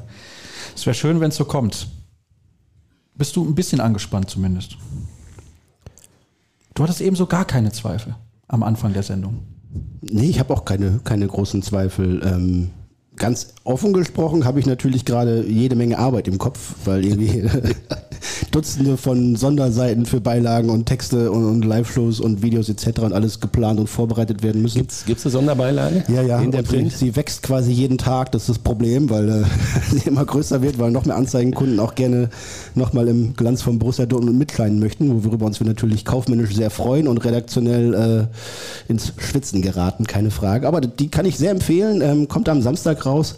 [0.75, 1.87] Es wäre schön, wenn es so kommt.
[3.15, 4.77] Bist du ein bisschen angespannt zumindest?
[6.73, 8.15] Du hattest eben so gar keine Zweifel
[8.47, 9.43] am Anfang der Sendung.
[10.01, 12.21] Nee, ich habe auch keine, keine großen Zweifel.
[12.23, 12.69] Ähm,
[13.17, 17.49] ganz offen gesprochen habe ich natürlich gerade jede Menge Arbeit im Kopf, weil irgendwie
[18.51, 22.99] Dutzende von Sonderseiten für Beilagen und Texte und, und Live-Shows und Videos etc.
[22.99, 24.79] und alles geplant und vorbereitet werden müssen.
[25.05, 26.03] Gibt es eine Sonderbeilage?
[26.07, 26.39] Ja, ja.
[26.39, 26.91] In der Print?
[26.91, 29.43] Sie, sie, wächst quasi jeden Tag, das ist das Problem, weil äh,
[29.91, 32.29] sie immer größer wird, weil noch mehr Anzeigenkunden auch gerne
[32.75, 37.07] nochmal im Glanz von Borussia Dortmund mitscheinen möchten, worüber uns wir natürlich kaufmännisch sehr freuen
[37.07, 38.29] und redaktionell
[38.87, 40.67] äh, ins Schwitzen geraten, keine Frage.
[40.67, 43.37] Aber die kann ich sehr empfehlen, ähm, kommt am Samstag raus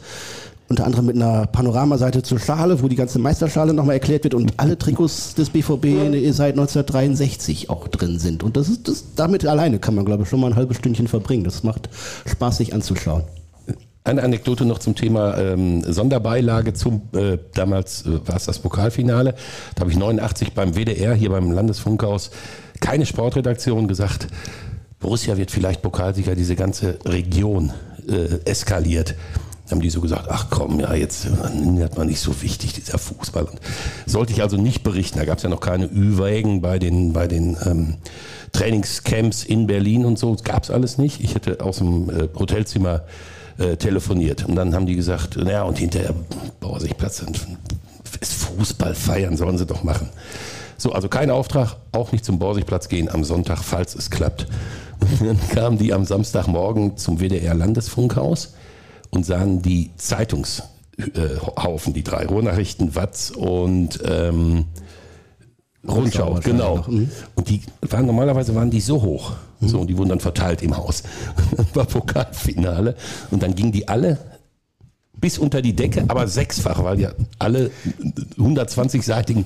[0.69, 4.53] unter anderem mit einer Panoramaseite zur Schale, wo die ganze Meisterschale nochmal erklärt wird und
[4.57, 5.85] alle Trikots des BVB
[6.31, 8.44] seit 1963 auch drin sind.
[8.44, 11.07] Und das ist das, damit alleine kann man, glaube ich, schon mal ein halbes Stündchen
[11.07, 11.45] verbringen.
[11.45, 11.89] Das macht
[12.26, 13.23] Spaß, sich anzuschauen.
[14.03, 19.35] Eine Anekdote noch zum Thema ähm, Sonderbeilage zum, äh, damals äh, war es das Pokalfinale.
[19.76, 22.31] Da habe ich 89 beim WDR hier beim Landesfunkhaus
[22.80, 24.27] keine Sportredaktion gesagt,
[24.99, 27.72] Borussia wird vielleicht Pokalsieger, diese ganze Region
[28.07, 29.15] äh, eskaliert
[29.72, 33.44] haben die so gesagt, ach komm, ja, jetzt hat man nicht so wichtig, dieser Fußball.
[33.44, 33.60] Und
[34.06, 37.27] sollte ich also nicht berichten, da gab es ja noch keine Ü-Wägen bei den, bei
[37.27, 37.95] den ähm,
[38.53, 41.22] Trainingscamps in Berlin und so, gab es alles nicht.
[41.22, 43.03] Ich hätte aus dem äh, Hotelzimmer
[43.57, 46.14] äh, telefoniert und dann haben die gesagt, naja, und hinterher,
[46.60, 47.23] boah, sich Platz,
[48.22, 50.10] ist Fußball feiern, sollen sie doch machen.
[50.77, 54.48] So, also kein Auftrag, auch nicht zum Borsigplatz gehen am Sonntag, falls es klappt.
[55.19, 58.53] Und dann kamen die am Samstagmorgen zum WDR Landesfunkhaus
[59.09, 64.65] und sahen die Zeitungshaufen, die drei Ruhrnachrichten, Watz und ähm,
[65.88, 66.84] Rundschau, genau.
[66.88, 67.09] Mhm.
[67.35, 69.34] Und die waren normalerweise waren die so hoch.
[69.59, 69.67] Mhm.
[69.67, 71.03] So, und die wurden dann verteilt im Haus.
[71.55, 72.95] dann war Pokalfinale.
[73.31, 74.17] Und dann gingen die alle
[75.19, 77.71] bis unter die Decke, aber sechsfach, weil ja alle
[78.38, 79.45] 120-seitigen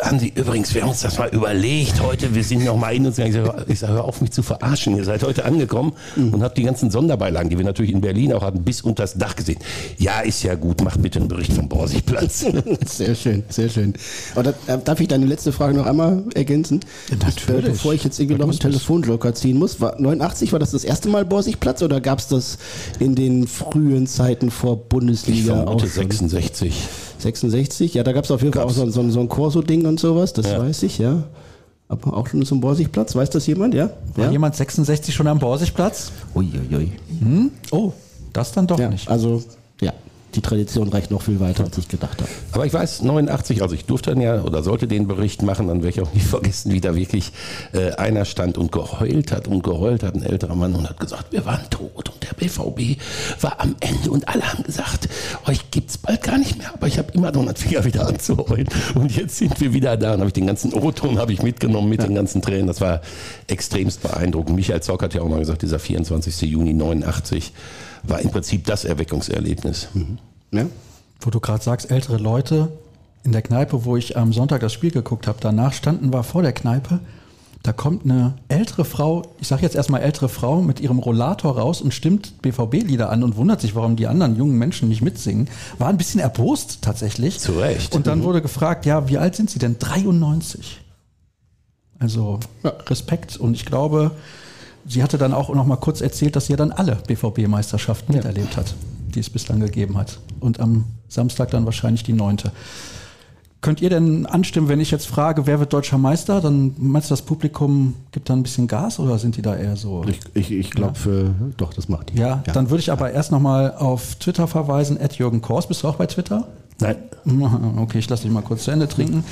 [0.00, 3.06] haben Sie übrigens, wir haben uns das mal überlegt heute, wir sind noch mal in
[3.06, 4.96] uns Ich sage, ich sage, hör auf mich zu verarschen.
[4.96, 6.34] Ihr seid heute angekommen mhm.
[6.34, 9.14] und habt die ganzen Sonderbeilagen, die wir natürlich in Berlin auch hatten, bis unter das
[9.14, 9.58] Dach gesehen.
[9.98, 12.44] Ja, ist ja gut, macht bitte einen Bericht vom Borsigplatz.
[12.86, 13.94] sehr schön, sehr schön.
[14.36, 16.80] Oder äh, darf ich deine letzte Frage noch einmal ergänzen?
[17.10, 17.64] Ja, natürlich.
[17.64, 19.80] Bevor ich jetzt irgendwie noch einen Telefonjoker ziehen muss.
[19.80, 22.58] War 89 war das das erste Mal Borsigplatz oder gab es das
[22.98, 25.38] in den frühen Zeiten vor Bundesliga?
[25.38, 26.74] Ich vermute 66.
[27.22, 30.00] 66, ja, da gab es auf jeden Fall auch so, so, so ein Corso-Ding und
[30.00, 30.58] sowas, das ja.
[30.58, 31.24] weiß ich, ja.
[31.88, 33.90] Aber auch schon zum Borsigplatz, weiß das jemand, ja?
[34.14, 34.32] War ja?
[34.32, 36.10] jemand 66 schon am Borsigplatz?
[36.34, 36.92] Uiuiui.
[37.20, 37.50] Hm?
[37.70, 37.92] Oh,
[38.32, 39.08] das dann doch ja, nicht.
[39.08, 39.42] Also,
[40.34, 42.30] die Tradition reicht noch viel weiter, als ich gedacht habe.
[42.52, 45.82] Aber ich weiß, 89, also ich durfte dann ja oder sollte den Bericht machen, dann
[45.82, 47.32] werde ich auch nicht vergessen, wie da wirklich
[47.72, 51.32] äh, einer stand und geheult hat und geheult hat, ein älterer Mann und hat gesagt,
[51.32, 53.00] wir waren tot und der BVB
[53.40, 55.08] war am Ende und alle haben gesagt,
[55.46, 56.72] euch gibt es bald gar nicht mehr.
[56.72, 60.14] Aber ich habe immer noch einen Finger wieder anzuheulen und jetzt sind wir wieder da
[60.14, 62.06] und habe ich den ganzen O-Ton habe ich mitgenommen mit ja.
[62.06, 62.66] den ganzen Tränen.
[62.66, 63.02] Das war
[63.48, 64.56] extremst beeindruckend.
[64.56, 66.42] Michael Zock hat ja auch mal gesagt, dieser 24.
[66.42, 67.52] Juni 89
[68.02, 69.88] war im Prinzip das Erweckungserlebnis.
[69.94, 70.18] Mhm.
[70.52, 70.66] Ja?
[71.20, 72.68] Wo du gerade sagst, ältere Leute
[73.24, 76.42] in der Kneipe, wo ich am Sonntag das Spiel geguckt habe, danach standen wir vor
[76.42, 77.00] der Kneipe.
[77.62, 81.80] Da kommt eine ältere Frau, ich sage jetzt erstmal ältere Frau, mit ihrem Rollator raus
[81.80, 85.48] und stimmt BVB-Lieder an und wundert sich, warum die anderen jungen Menschen nicht mitsingen.
[85.78, 87.38] War ein bisschen erbost tatsächlich.
[87.38, 87.94] Zu Recht.
[87.94, 88.24] Und dann mhm.
[88.24, 89.78] wurde gefragt, ja, wie alt sind Sie denn?
[89.78, 90.80] 93.
[92.00, 92.70] Also ja.
[92.88, 93.36] Respekt.
[93.36, 94.10] Und ich glaube,
[94.86, 98.18] sie hatte dann auch noch mal kurz erzählt, dass sie ja dann alle BVB-Meisterschaften ja.
[98.18, 98.74] miterlebt hat,
[99.14, 100.18] die es bislang gegeben hat.
[100.40, 102.52] Und am Samstag dann wahrscheinlich die neunte.
[103.62, 106.40] Könnt ihr denn anstimmen, wenn ich jetzt frage, wer wird deutscher Meister?
[106.40, 109.76] Dann meinst du, das Publikum gibt da ein bisschen Gas oder sind die da eher
[109.76, 110.04] so?
[110.08, 111.46] Ich, ich, ich glaube, ja.
[111.58, 112.18] doch, das macht die.
[112.18, 112.52] Ja, ja.
[112.52, 115.68] dann würde ich aber erst nochmal auf Twitter verweisen, at Jürgen Kors.
[115.68, 116.48] Bist du auch bei Twitter?
[116.82, 116.96] Nein.
[117.76, 119.24] Okay, ich lasse dich mal kurz zu Ende trinken.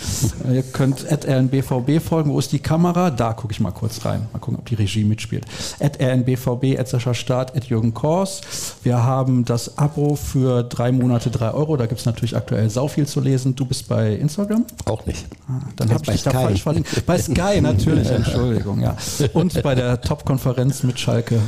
[0.48, 2.31] Äh, ihr könnt at rnbvb folgen.
[2.31, 3.10] Wo ist die Kamera?
[3.10, 4.28] Da gucke ich mal kurz rein.
[4.32, 5.44] Mal gucken, ob die Regie mitspielt.
[5.81, 8.43] At rnbvb, at Sascha Start, at Jürgen Kors.
[8.85, 11.77] Wir haben das Abo für drei Monate, drei Euro.
[11.77, 13.56] Da gibt es natürlich aktuell sau viel zu lesen.
[13.56, 14.64] Du bist bei Instagram?
[14.85, 15.27] Auch nicht.
[15.48, 17.06] Ah, dann habe ich dich da falsch verlinkt.
[17.06, 18.81] Bei Sky natürlich, Entschuldigung.
[18.81, 18.97] Ja.
[19.32, 21.40] Und bei der Top-Konferenz mit Schalke.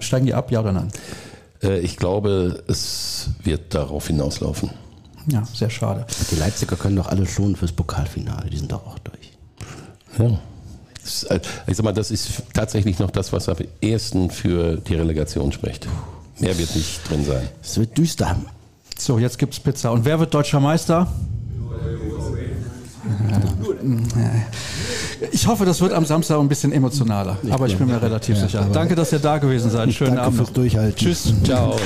[0.00, 0.88] Steigen die ab, ja oder nein?
[1.62, 4.70] Äh, ich glaube, es wird darauf hinauslaufen.
[5.26, 6.06] Ja, sehr schade.
[6.30, 9.32] Die Leipziger können doch alle schon fürs Pokalfinale, die sind doch auch durch.
[10.18, 10.38] Ja.
[11.34, 15.52] Äh, ich sag mal, das ist tatsächlich noch das, was am ehesten für die Relegation
[15.52, 15.86] spricht.
[16.38, 17.48] Mehr wird nicht drin sein.
[17.62, 18.36] Es wird düster.
[18.98, 19.92] So, jetzt gibt's Pizza.
[19.92, 21.08] Und wer wird deutscher Meister?
[25.32, 27.36] Ich hoffe, das wird am Samstag ein bisschen emotionaler.
[27.50, 28.66] aber ich bin mir relativ sicher.
[28.72, 29.92] Danke, dass ihr da gewesen seid.
[29.92, 30.36] Schönen Danke Abend.
[30.36, 30.96] fürs Durchhalten.
[30.96, 31.32] Tschüss.
[31.44, 31.76] Ciao.